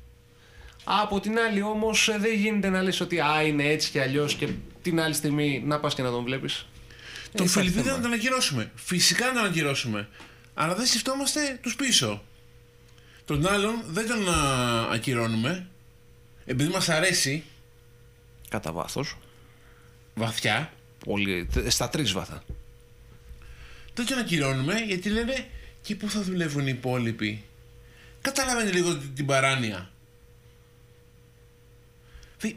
Από 0.85 1.21
την 1.21 1.39
άλλη 1.39 1.63
όμως 1.63 2.11
δεν 2.19 2.35
γίνεται 2.35 2.69
να 2.69 2.83
λες 2.83 3.01
ότι 3.01 3.21
α, 3.21 3.43
είναι 3.43 3.65
έτσι 3.65 3.91
και 3.91 4.01
αλλιώς 4.01 4.35
και 4.35 4.49
την 4.83 5.01
άλλη 5.01 5.15
στιγμή 5.15 5.63
να 5.67 5.81
πας 5.81 5.95
και 5.95 6.03
να 6.03 6.11
τον 6.11 6.25
βλέπεις. 6.25 6.67
Τον 7.33 7.47
υπάρχει 7.47 7.49
Φιλιππίδη 7.59 7.83
θέμα. 7.83 7.97
να 7.97 8.03
τον 8.03 8.13
ακυρώσουμε. 8.13 8.71
Φυσικά 8.75 9.27
να 9.27 9.33
τον 9.33 9.45
ακυρώσουμε. 9.45 10.09
Αλλά 10.55 10.75
δεν 10.75 10.87
σκεφτόμαστε 10.87 11.59
τους 11.63 11.77
πίσω. 11.77 12.23
Τον 13.25 13.47
άλλον 13.47 13.75
δεν 13.87 14.07
τον 14.09 14.29
α, 14.29 14.89
ακυρώνουμε. 14.93 15.67
Επειδή 16.45 16.71
μας 16.71 16.89
αρέσει 16.89 17.45
Κατά 18.49 18.73
βάθος. 18.73 19.17
βαθιά. 20.15 20.73
Πολύ, 21.05 21.49
στα 21.69 21.89
τρεις 21.89 22.13
βάθα. 22.13 22.45
Δεν 23.95 24.07
τον 24.07 24.19
ακυρώνουμε 24.19 24.75
γιατί 24.75 25.09
λένε 25.09 25.47
και 25.83 25.95
πού 25.97 26.11
θα 26.11 26.23
δουλεύουν 26.23 26.67
οι 26.67 26.73
υπόλοιποι; 26.77 27.45
Καταλαβαίνετε 28.21 28.77
λίγο 28.77 28.97
την- 28.99 29.15
την 29.15 29.27
παράνοια. 29.27 29.91
Δη- 32.39 32.57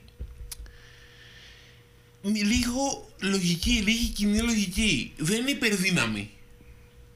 μη- 2.22 2.44
Λίγο 2.44 3.10
λογική, 3.22 3.70
λίγη 3.72 4.08
κοινή 4.10 4.42
λογική. 4.42 5.14
Δεν 5.18 5.40
είναι 5.42 5.52
υπερδύναμη. 5.52 6.30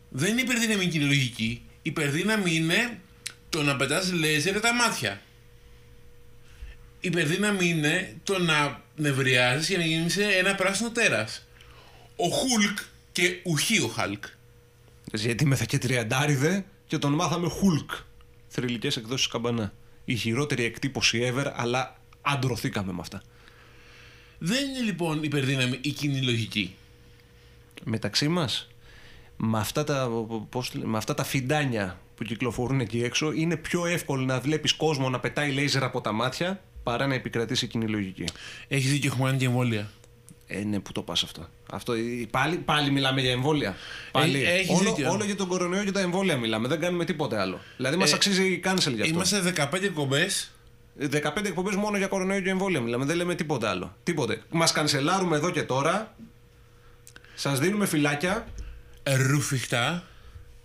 Δεν 0.10 0.32
είναι 0.32 0.42
υπερδύναμη 0.42 0.84
η 0.84 0.88
κοινή 0.88 1.06
λογική. 1.06 1.62
Υπερδύναμη 1.82 2.56
είναι 2.56 3.00
το 3.50 3.64
να 3.64 3.76
πετάς 3.76 4.12
λέιζερ 4.12 4.52
για 4.52 4.62
τα 4.62 4.74
μάτια. 4.74 5.22
Υπερδύναμη 7.00 7.70
είναι 7.70 8.16
το 8.24 8.40
να 8.40 8.82
νευριάζεις 8.96 9.70
για 9.70 9.78
να 9.78 9.84
γίνεις 9.84 10.18
ένα 10.18 10.56
πράσινο 10.56 10.92
τέρας. 10.92 11.48
Ο 12.16 12.28
Χουλκ 12.28 12.80
και 13.12 13.40
ουχή 13.44 13.82
ο 13.82 13.88
Χαλκ. 13.88 14.24
Γιατί 15.14 15.44
είμαι 15.44 15.56
θα 15.56 15.66
και 15.66 15.78
τριαντάριδε 15.78 16.66
και 16.88 16.98
τον 16.98 17.14
μάθαμε 17.14 17.48
Hulk. 17.48 17.98
Θρηλυκές 18.48 18.98
εκδόσεις 18.98 19.28
καμπανά. 19.28 19.74
Η 20.06 20.16
χειρότερη 20.16 20.64
εκτύπωση 20.64 21.34
ever, 21.34 21.52
αλλά 21.56 21.98
αντρωθήκαμε 22.22 22.92
με 22.92 23.00
αυτά. 23.02 23.22
Δεν 24.38 24.68
είναι 24.68 24.80
λοιπόν 24.80 25.24
υπερδύναμη 25.24 25.80
η 25.82 25.90
κοινή 25.90 26.22
λογική. 26.22 26.76
Μεταξύ 27.84 28.28
μας, 28.28 28.68
με 29.38 29.60
αυτά, 29.60 29.84
τα, 29.84 30.10
πώς, 30.50 30.72
με 30.72 30.98
αυτά 30.98 31.14
τα 31.14 31.24
φιντάνια 31.24 32.00
που 32.16 32.24
κυκλοφορούν 32.24 32.80
εκεί 32.80 33.04
έξω 33.04 33.32
είναι 33.32 33.56
πιο 33.56 33.86
εύκολο 33.86 34.26
να 34.26 34.40
βλέπεις 34.40 34.74
κόσμο 34.74 35.10
να 35.10 35.20
πετάει 35.20 35.52
λέιζερ 35.52 35.84
από 35.84 36.02
τα 36.02 36.12
μάτια 36.12 36.62
παρά 36.84 37.08
να 37.08 37.14
επικρατήσει 37.14 37.66
εκείνη 37.66 37.86
η 37.86 37.88
λογική. 37.88 38.24
Έχεις 38.68 38.92
δίκιο, 38.92 39.10
έχουμε 39.14 39.28
κάνει 39.28 39.40
και 39.40 39.46
εμβόλια. 39.46 39.90
Ε, 40.52 40.64
ναι, 40.64 40.80
που 40.80 40.92
το 40.92 41.02
πας 41.02 41.24
αυτό. 41.24 41.48
αυτό 41.72 41.94
ε, 41.94 42.00
πάλι, 42.32 42.56
πάλι 42.56 42.92
μιλάμε 42.92 43.22
για 43.22 43.32
εμβόλια. 43.32 43.76
Πάλι. 44.12 44.44
Ε, 44.44 44.54
έχεις 44.54 44.70
όλο, 44.70 44.94
δίκιο. 44.94 45.12
όλο 45.12 45.24
για 45.24 45.36
τον 45.36 45.48
κορονοϊό 45.48 45.84
και 45.84 45.92
τα 45.92 46.00
εμβόλια 46.00 46.38
μιλάμε. 46.38 46.68
Δεν 46.68 46.80
κάνουμε 46.80 47.06
τίποτε 47.06 47.40
άλλο. 47.40 47.60
Δηλαδή 47.78 47.98
μας 47.98 48.12
Ε, 48.12 48.16
αξίζει 48.16 48.62
cancel 48.64 48.94
γι' 48.94 49.02
αυτό. 49.02 49.14
Είμαστε 49.14 49.54
15 49.56 49.84
εκπομπές. 49.84 50.52
15 51.00 51.46
εκπομπές 51.46 51.76
μόνο 51.76 51.98
για 51.98 52.08
κορονοϊό 52.08 52.42
και 52.42 52.50
εμβόλια 52.50 52.80
μιλάμε. 52.82 53.06
Δεν 53.06 53.16
λέμε 53.16 53.36
τίποτε 53.36 53.68
άλλο. 53.68 53.96
Τίποτε. 54.04 54.42
Μας 54.50 54.72
κανσελάρουμε 54.72 55.36
εδώ 55.36 55.50
και 55.50 55.64
τώρα. 55.64 56.16
Σας 57.36 57.60
δίνουμε 57.60 57.86
φυλάκια. 57.86 58.48
Ρουφιχτά. 59.04 60.04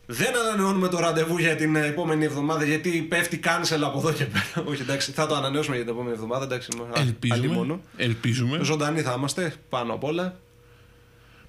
Δεν 0.06 0.36
ανανεώνουμε 0.36 0.88
το 0.88 0.98
ραντεβού 0.98 1.38
για 1.38 1.56
την 1.56 1.76
ε, 1.76 1.86
επόμενη 1.86 2.24
εβδομάδα 2.24 2.64
γιατί 2.64 3.02
πέφτει 3.02 3.40
cancel 3.44 3.80
από 3.82 3.98
εδώ 3.98 4.12
και 4.12 4.24
πέρα. 4.24 4.66
Όχι, 4.68 4.82
εντάξει, 4.82 5.12
θα 5.12 5.26
το 5.26 5.34
ανανεώσουμε 5.34 5.76
για 5.76 5.84
την 5.84 5.94
επόμενη 5.94 6.14
εβδομάδα. 6.14 6.44
Εντάξει, 6.44 6.68
α, 6.80 7.00
άλλη 7.00 7.08
Ελπίζουμε. 7.08 7.46
μόνο. 7.54 7.80
Ελπίζουμε. 7.96 8.58
Με 8.58 8.64
Ζωντανοί 8.64 9.00
θα 9.00 9.14
είμαστε 9.16 9.54
πάνω 9.68 9.92
απ' 9.94 10.04
όλα. 10.04 10.36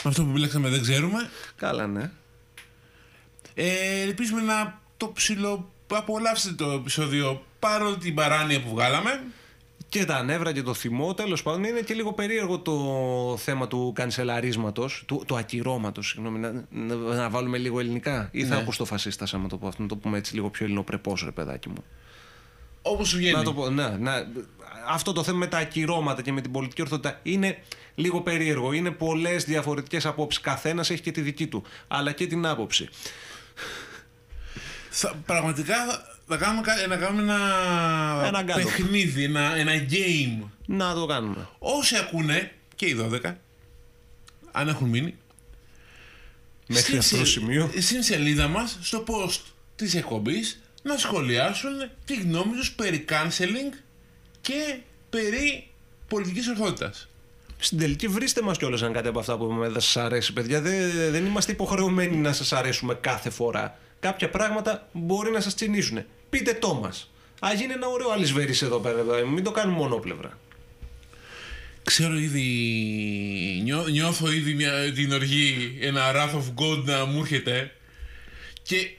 αυτό 0.03 0.23
που 0.23 0.31
μπλέξαμε 0.31 0.69
δεν 0.69 0.81
ξέρουμε. 0.81 1.29
Καλά, 1.55 1.87
ναι. 1.87 2.11
Ε, 3.53 4.01
ελπίζουμε 4.01 4.41
να 4.41 4.79
το 4.97 5.11
ψηλο 5.11 5.71
απολαύσετε 5.87 6.63
το 6.63 6.71
επεισόδιο 6.71 7.45
παρόλο 7.59 7.97
την 7.97 8.15
παράνοια 8.15 8.61
που 8.61 8.69
βγάλαμε. 8.69 9.23
Και 9.95 10.05
τα 10.05 10.23
νεύρα 10.23 10.51
και 10.53 10.61
το 10.61 10.73
θυμό, 10.73 11.13
τέλος 11.13 11.43
πάντων, 11.43 11.63
είναι 11.63 11.79
και 11.81 11.93
λίγο 11.93 12.13
περίεργο 12.13 12.59
το 12.59 12.73
θέμα 13.37 13.67
του 13.67 13.91
κανσελαρίσματος, 13.95 15.03
του, 15.07 15.23
του 15.27 15.37
ακυρώματος. 15.37 16.07
Συγγνώμη, 16.07 16.39
να, 16.39 16.65
να, 16.69 16.95
να 16.95 17.29
βάλουμε 17.29 17.57
λίγο 17.57 17.79
ελληνικά. 17.79 18.29
Ή 18.31 18.43
θα 18.45 18.55
Ναι. 18.55 18.61
ακούς 18.61 18.77
το 18.77 18.85
φασίστα, 18.85 19.27
άμα 19.31 19.47
το 19.47 19.57
πω 19.57 19.67
αυτό, 19.67 19.81
να 19.81 19.87
το 19.87 19.95
πούμε 19.95 20.17
έτσι 20.17 20.33
λίγο 20.35 20.49
πιο 20.49 20.65
ελληνοπρεπώς, 20.65 21.21
ρε 21.23 21.31
παιδάκι 21.31 21.69
μου. 21.69 21.83
Όπως 22.81 23.07
σου 23.07 23.17
βγαίνει. 23.17 23.35
Να 23.35 23.43
το 23.43 23.53
πω, 23.53 23.69
ναι, 23.69 23.89
να, 23.89 24.13
αυτό 24.89 25.13
το 25.13 25.23
θέμα 25.23 25.37
με 25.37 25.47
τα 25.47 25.57
ακυρώματα 25.57 26.21
και 26.21 26.31
με 26.31 26.41
την 26.41 26.51
πολιτική 26.51 26.81
ορθότητα 26.81 27.19
είναι 27.23 27.57
λίγο 27.95 28.21
περίεργο. 28.21 28.71
Είναι 28.73 28.91
πολλές 28.91 29.43
διαφορετικές 29.45 30.05
απόψεις. 30.05 30.41
Καθένας 30.41 30.89
έχει 30.89 31.01
και 31.01 31.11
τη 31.11 31.21
δική 31.21 31.47
του, 31.47 31.63
αλλά 31.87 32.11
και 32.11 32.27
την 32.27 32.45
άποψη. 32.45 32.89
Θα, 34.89 35.15
πραγματικά 35.25 35.75
θα 36.27 36.37
κάνουμε, 36.37 36.61
κα- 36.61 36.87
να 36.87 36.95
κάνουμε 36.97 37.21
ένα, 37.21 38.23
Ένα 38.25 38.41
γκάντο. 38.41 38.63
παιχνίδι, 38.63 39.23
ένα, 39.23 39.55
ένα 39.55 39.71
game. 39.89 40.43
Να 40.65 40.93
το 40.93 41.05
κάνουμε. 41.05 41.47
Όσοι 41.59 41.97
ακούνε, 41.97 42.51
και 42.75 42.85
οι 42.85 42.93
12, 42.93 43.35
αν 44.51 44.67
έχουν 44.67 44.89
μείνει, 44.89 45.15
Μέχρι 46.67 46.97
αυτό 46.97 47.17
το 47.17 47.25
σε- 47.25 47.31
σημείο. 47.31 47.71
Στην 47.79 48.03
σελίδα 48.03 48.47
μας, 48.47 48.77
στο 48.81 49.03
post 49.07 49.39
της 49.75 49.95
εκπομπής, 49.95 50.61
να 50.83 50.97
σχολιάσουν 50.97 51.71
τη 52.05 52.15
γνώμη 52.15 52.55
τους 52.55 52.71
περί 52.71 53.05
canceling 53.09 53.77
και 54.41 54.77
περί 55.09 55.67
πολιτικής 56.07 56.47
ορθότητας. 56.47 57.07
Στην 57.57 57.77
τελική 57.77 58.07
βρίστε 58.07 58.41
μας 58.41 58.57
κιόλας 58.57 58.81
αν 58.81 58.93
κάτι 58.93 59.07
από 59.07 59.19
αυτά 59.19 59.37
που 59.37 59.43
είπαμε 59.45 59.69
δεν 59.69 59.81
σας 59.81 59.97
αρέσει 59.97 60.33
παιδιά. 60.33 60.61
Δεν, 60.61 60.91
δεν 61.11 61.25
είμαστε 61.25 61.51
υποχρεωμένοι 61.51 62.15
να 62.17 62.33
σας 62.33 62.53
αρέσουμε 62.53 62.93
κάθε 62.93 63.29
φορά. 63.29 63.77
Κάποια 63.99 64.29
πράγματα 64.29 64.87
μπορεί 64.91 65.31
να 65.31 65.39
σας 65.41 65.55
τσινήσουν. 65.55 66.05
Πείτε 66.29 66.53
το 66.53 66.73
μας. 66.73 67.11
Α 67.39 67.53
γίνει 67.53 67.73
ένα 67.73 67.87
ωραίο 67.87 68.09
αλυσβέρις 68.09 68.61
εδώ 68.61 68.79
πέρα. 68.79 68.95
βέβαια. 69.03 69.25
Μην 69.25 69.43
το 69.43 69.51
κάνουμε 69.51 69.77
μονόπλευρα. 69.77 70.37
Ξέρω 71.83 72.15
ήδη, 72.17 72.41
νιώ, 73.63 73.87
νιώθω 73.87 74.31
ήδη 74.31 74.53
μια, 74.53 74.93
την 74.93 75.11
οργή, 75.11 75.77
ένα 75.81 76.11
Wrath 76.13 76.33
of 76.35 76.43
God 76.63 76.83
να 76.83 77.05
μου 77.05 77.19
έρχεται 77.19 77.71
και 78.63 78.97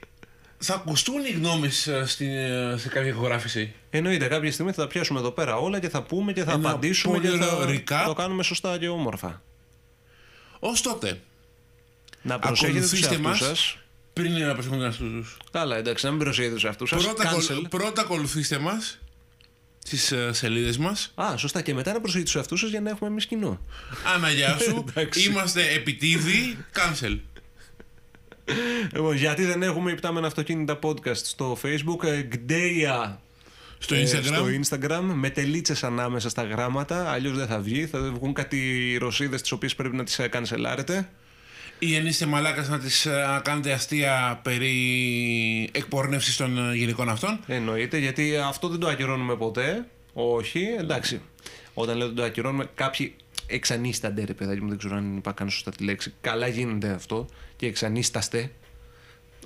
θα 0.59 0.75
ακουστούν 0.75 1.25
οι 1.25 1.31
γνώμες 1.31 1.87
ε, 1.87 2.05
στην, 2.07 2.29
ε, 2.37 2.75
σε 2.79 2.89
κάποια 2.89 3.09
ηχογράφηση. 3.09 3.73
Εννοείται 3.91 4.27
κάποια 4.27 4.53
στιγμή 4.53 4.73
θα 4.73 4.83
τα 4.83 4.89
πιάσουμε 4.89 5.19
εδώ 5.19 5.31
πέρα 5.31 5.57
όλα 5.57 5.81
και 5.81 5.89
θα 5.89 6.03
πούμε 6.03 6.33
και 6.33 6.45
θα 6.45 6.53
Ένα 6.53 6.69
απαντήσουμε 6.69 7.19
και 7.19 7.29
πολύ 7.29 7.43
θα 7.43 7.57
ωραίο 7.57 7.77
recap. 7.77 8.03
το 8.07 8.13
κάνουμε 8.13 8.43
σωστά 8.43 8.79
και 8.79 8.89
όμορφα. 8.89 9.43
Ως 10.59 10.81
τότε, 10.83 11.21
Να 12.23 12.39
προσέχετε 12.39 12.81
τους 12.81 12.93
ακολουθήστε 12.93 13.15
εαυτούς 13.15 13.27
μας 13.31 13.39
σας. 13.59 13.79
Πριν 14.21 14.33
να 14.47 14.53
προσέχουν 14.53 14.77
τους 14.79 14.85
εαυτούς 14.87 15.09
τους. 15.09 15.37
Καλά, 15.51 15.77
εντάξει, 15.77 16.05
να 16.05 16.11
μην 16.11 16.21
προσέχετε 16.21 16.55
τους 16.55 16.65
εαυτούς 16.65 16.89
σας. 16.89 17.05
Πρώτα, 17.05 17.29
ακολου- 17.29 17.51
Cancel. 17.51 17.67
πρώτα 17.71 18.01
ακολουθήστε 18.03 18.59
μας 18.59 18.99
στις 19.79 20.13
ε, 20.13 20.33
σελίδες 20.33 20.79
μας. 20.79 21.13
Α, 21.15 21.37
σωστά. 21.37 21.63
Και 21.63 21.75
μετά 21.75 21.93
να 21.93 21.99
προσέχετε 22.01 22.25
τους 22.25 22.35
εαυτούς 22.37 22.61
σας 22.61 22.71
για 22.71 22.81
να 22.81 22.91
έχουμε 22.91 23.11
εμείς 23.11 23.27
κοινό. 23.27 23.61
Αναγιά 24.15 24.59
σου, 24.59 24.85
Εντάξει. 24.89 25.29
είμαστε 25.29 25.69
επιτίδη, 25.75 26.57
cancel. 26.75 27.19
Λοιπόν, 28.93 29.17
γιατί 29.17 29.45
δεν 29.45 29.63
έχουμε 29.63 29.91
υπτάμενα 29.91 30.27
αυτοκίνητα 30.27 30.79
podcast 30.83 31.17
στο 31.17 31.59
facebook, 31.63 32.05
ε, 32.05 32.29
Gdeia 32.33 33.17
Στο 33.79 33.95
ε, 33.95 34.03
Instagram. 34.03 34.25
στο 34.25 34.47
Instagram 34.79 35.01
με 35.15 35.31
τελίτσες 35.31 35.85
ανάμεσα 35.85 36.29
στα 36.29 36.43
γράμματα, 36.43 37.11
αλλιώς 37.11 37.37
δεν 37.37 37.47
θα 37.47 37.61
βγει, 37.61 37.87
θα 37.87 37.99
βγουν 37.99 38.33
κάτι 38.33 38.97
ρωσίδες 39.01 39.41
τις 39.41 39.53
οποίες 39.53 39.75
πρέπει 39.75 39.97
να 39.97 40.05
τις 40.05 40.19
ε, 40.19 40.29
κανσελάρετε. 40.29 41.09
Ή 41.79 41.97
αν 41.97 42.07
είστε 42.07 42.27
μαλάκας 42.27 42.69
να 42.69 42.79
τις 42.79 43.07
ε, 43.07 43.11
να 43.11 43.41
κάνετε 43.41 43.73
αστεία 43.73 44.41
περί 44.43 45.71
εκπορνεύσης 45.73 46.37
των 46.37 46.71
ε, 46.71 46.75
γυναικών 46.75 47.09
αυτών; 47.09 47.41
Εννοείται, 47.47 47.99
γιατί 47.99 48.37
αυτό 48.37 48.69
δεν 48.69 48.81
το 48.81 48.89
ακυρώνουμε 48.89 49.37
ποτέ. 49.37 49.87
Όχι, 50.13 50.61
εντάξει. 50.79 51.21
Όταν 51.75 51.97
λέω 51.97 52.07
δεν 52.07 52.17
το 52.17 52.23
ακυρώνουμε, 52.23 52.69
κάποιοι 52.75 53.15
εξανίστανται, 53.47 54.25
ρε 54.25 54.35
παιδάκι 54.35 54.61
μου, 54.61 54.69
δεν 54.69 54.79
ξέρω 54.79 54.97
αν 54.97 55.17
είπα 55.17 55.33
καν 55.33 55.51
σωστά 55.51 55.71
τη 55.71 55.85
λέξη. 55.85 56.15
Καλά 56.21 56.47
γίνεται 56.47 56.91
αυτό 56.91 57.27
και 57.57 57.67
εξανίσταστε. 57.67 58.51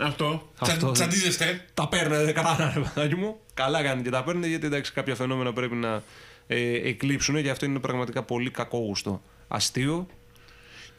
Αυτό. 0.01 0.51
Αυτό, 0.59 0.91
Τσα, 0.91 0.93
τσαντίζεστε. 0.93 1.65
Τα 1.75 1.89
παίρνετε 1.89 2.33
καλά, 2.43 2.73
ρε 2.75 2.81
παιδάκι 2.81 3.15
μου. 3.15 3.37
Καλά 3.55 3.83
κάνετε 3.83 4.03
και 4.03 4.11
τα 4.11 4.25
παίρνετε, 4.25 4.49
γιατί 4.49 4.67
εντάξει, 4.67 4.93
κάποια 4.93 5.15
φαινόμενα 5.15 5.53
πρέπει 5.53 5.75
να 5.75 6.03
ε, 6.47 6.89
εκλείψουν 6.89 7.43
και 7.43 7.51
αυτό 7.51 7.65
είναι 7.67 7.79
πραγματικά 7.79 8.23
πολύ 8.23 8.51
κακόγουστο 8.51 9.23
αστείο. 9.49 10.07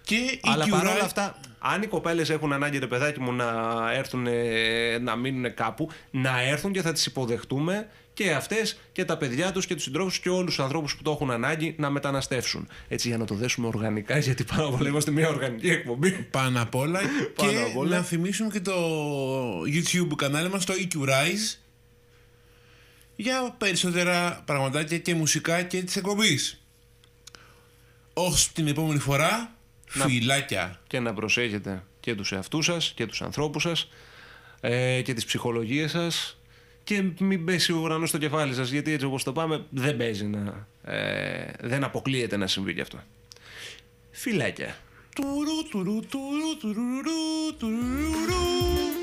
Και 0.04 0.16
η 0.16 0.40
Αλλά 0.42 0.66
QRI 0.66 0.70
παρόλα 0.70 1.04
αυτά, 1.04 1.40
αν 1.60 1.82
οι 1.82 1.88
κοπέλες 1.88 2.30
έχουν 2.30 2.54
ανάγκη, 2.54 2.78
ρε 2.78 2.88
παιδάκι 2.88 3.20
μου, 3.20 3.34
να 3.34 3.48
έρθουν 3.94 4.28
ε, 4.28 4.98
να 4.98 5.16
μείνουν 5.16 5.54
κάπου, 5.54 5.90
να 6.12 6.42
έρθουν 6.42 6.72
και 6.72 6.82
θα 6.82 6.92
τις 6.92 7.06
υποδεχτούμε 7.06 7.88
και 8.14 8.32
αυτές 8.32 8.80
και 8.92 9.06
τα 9.06 9.18
παιδιά 9.18 9.52
τους 9.52 9.66
και 9.66 9.74
τους 9.74 9.84
συντρόφους 9.84 10.20
και 10.20 10.30
όλους 10.30 10.56
τους 10.56 10.64
ανθρώπους 10.64 10.96
που 10.96 11.04
το 11.04 11.12
έχουν 11.12 11.32
ανάγκη 11.32 11.76
να 11.78 11.90
μεταναστεύσουν. 11.90 12.68
Έτσι 12.88 13.08
για 13.08 13.18
να 13.18 13.26
το 13.26 13.36
δέσουμε 13.36 13.68
οργανικά, 13.68 14.18
γιατί 14.18 14.44
πάρα 14.44 14.70
πολλά 14.70 14.90
είμαστε 14.90 15.12
μια 15.12 15.30
οργανική 15.30 15.70
εκπομπή. 15.70 16.12
πάνω 16.12 16.62
απ' 16.62 16.76
όλα 16.76 17.00
Πάνω 17.36 17.52
και 17.52 17.58
απ' 17.58 17.78
όλα. 17.78 17.96
να 17.98 18.04
θυμίσουμε 18.04 18.50
και 18.50 18.62
το 18.62 18.74
YouTube 19.62 20.16
κανάλι 20.16 20.50
μας, 20.50 20.66
το 20.66 20.74
EQ 20.78 21.10
Rise 21.10 21.58
για 23.16 23.56
περισσότερα 23.58 24.42
πραγματάκια 24.46 24.98
και 24.98 25.16
μουσικά 25.16 25.62
και 25.62 25.84
της 25.84 25.96
εκπομπής. 25.96 26.64
Ως 28.14 28.52
την 28.52 28.68
επόμενη 28.68 29.00
φορά, 29.00 29.56
φιλάκια. 29.92 30.80
Και 30.88 31.00
να 31.00 31.14
προσέχετε 31.14 31.84
και 32.00 32.16
τους 32.16 32.32
εαυτούς 32.32 32.66
σας 32.66 32.92
και 32.96 33.06
τους 33.06 33.22
ανθρώπους 33.22 33.62
σας 33.62 33.90
ε, 34.62 35.02
και 35.02 35.14
τις 35.14 35.26
ψυχολογίες 35.26 35.92
σας 35.92 36.42
και 36.84 37.04
μην 37.20 37.46
πέσει 37.46 37.74
ο 37.74 37.78
ουρανός 37.78 38.10
στο 38.10 38.18
κεφάλι 38.18 38.54
σας 38.54 38.70
γιατί 38.70 38.92
έτσι 38.92 39.06
όπως 39.06 39.24
το 39.24 39.32
πάμε 39.32 39.66
δεν 39.70 39.98
παίζει 39.98 40.26
να... 40.26 40.68
Ε, 40.84 41.52
δεν 41.62 41.84
αποκλείεται 41.84 42.38
να 42.38 42.48
συμβεί 42.48 42.72
γι' 42.72 42.82
αυτό. 42.82 43.00
Φιλάκια. 44.12 44.76
Τουρου, 45.16 45.64
τουρου, 45.70 46.00
τουρου, 46.00 46.58
τουρουρου, 46.60 47.56
τουρουρου. 47.60 49.01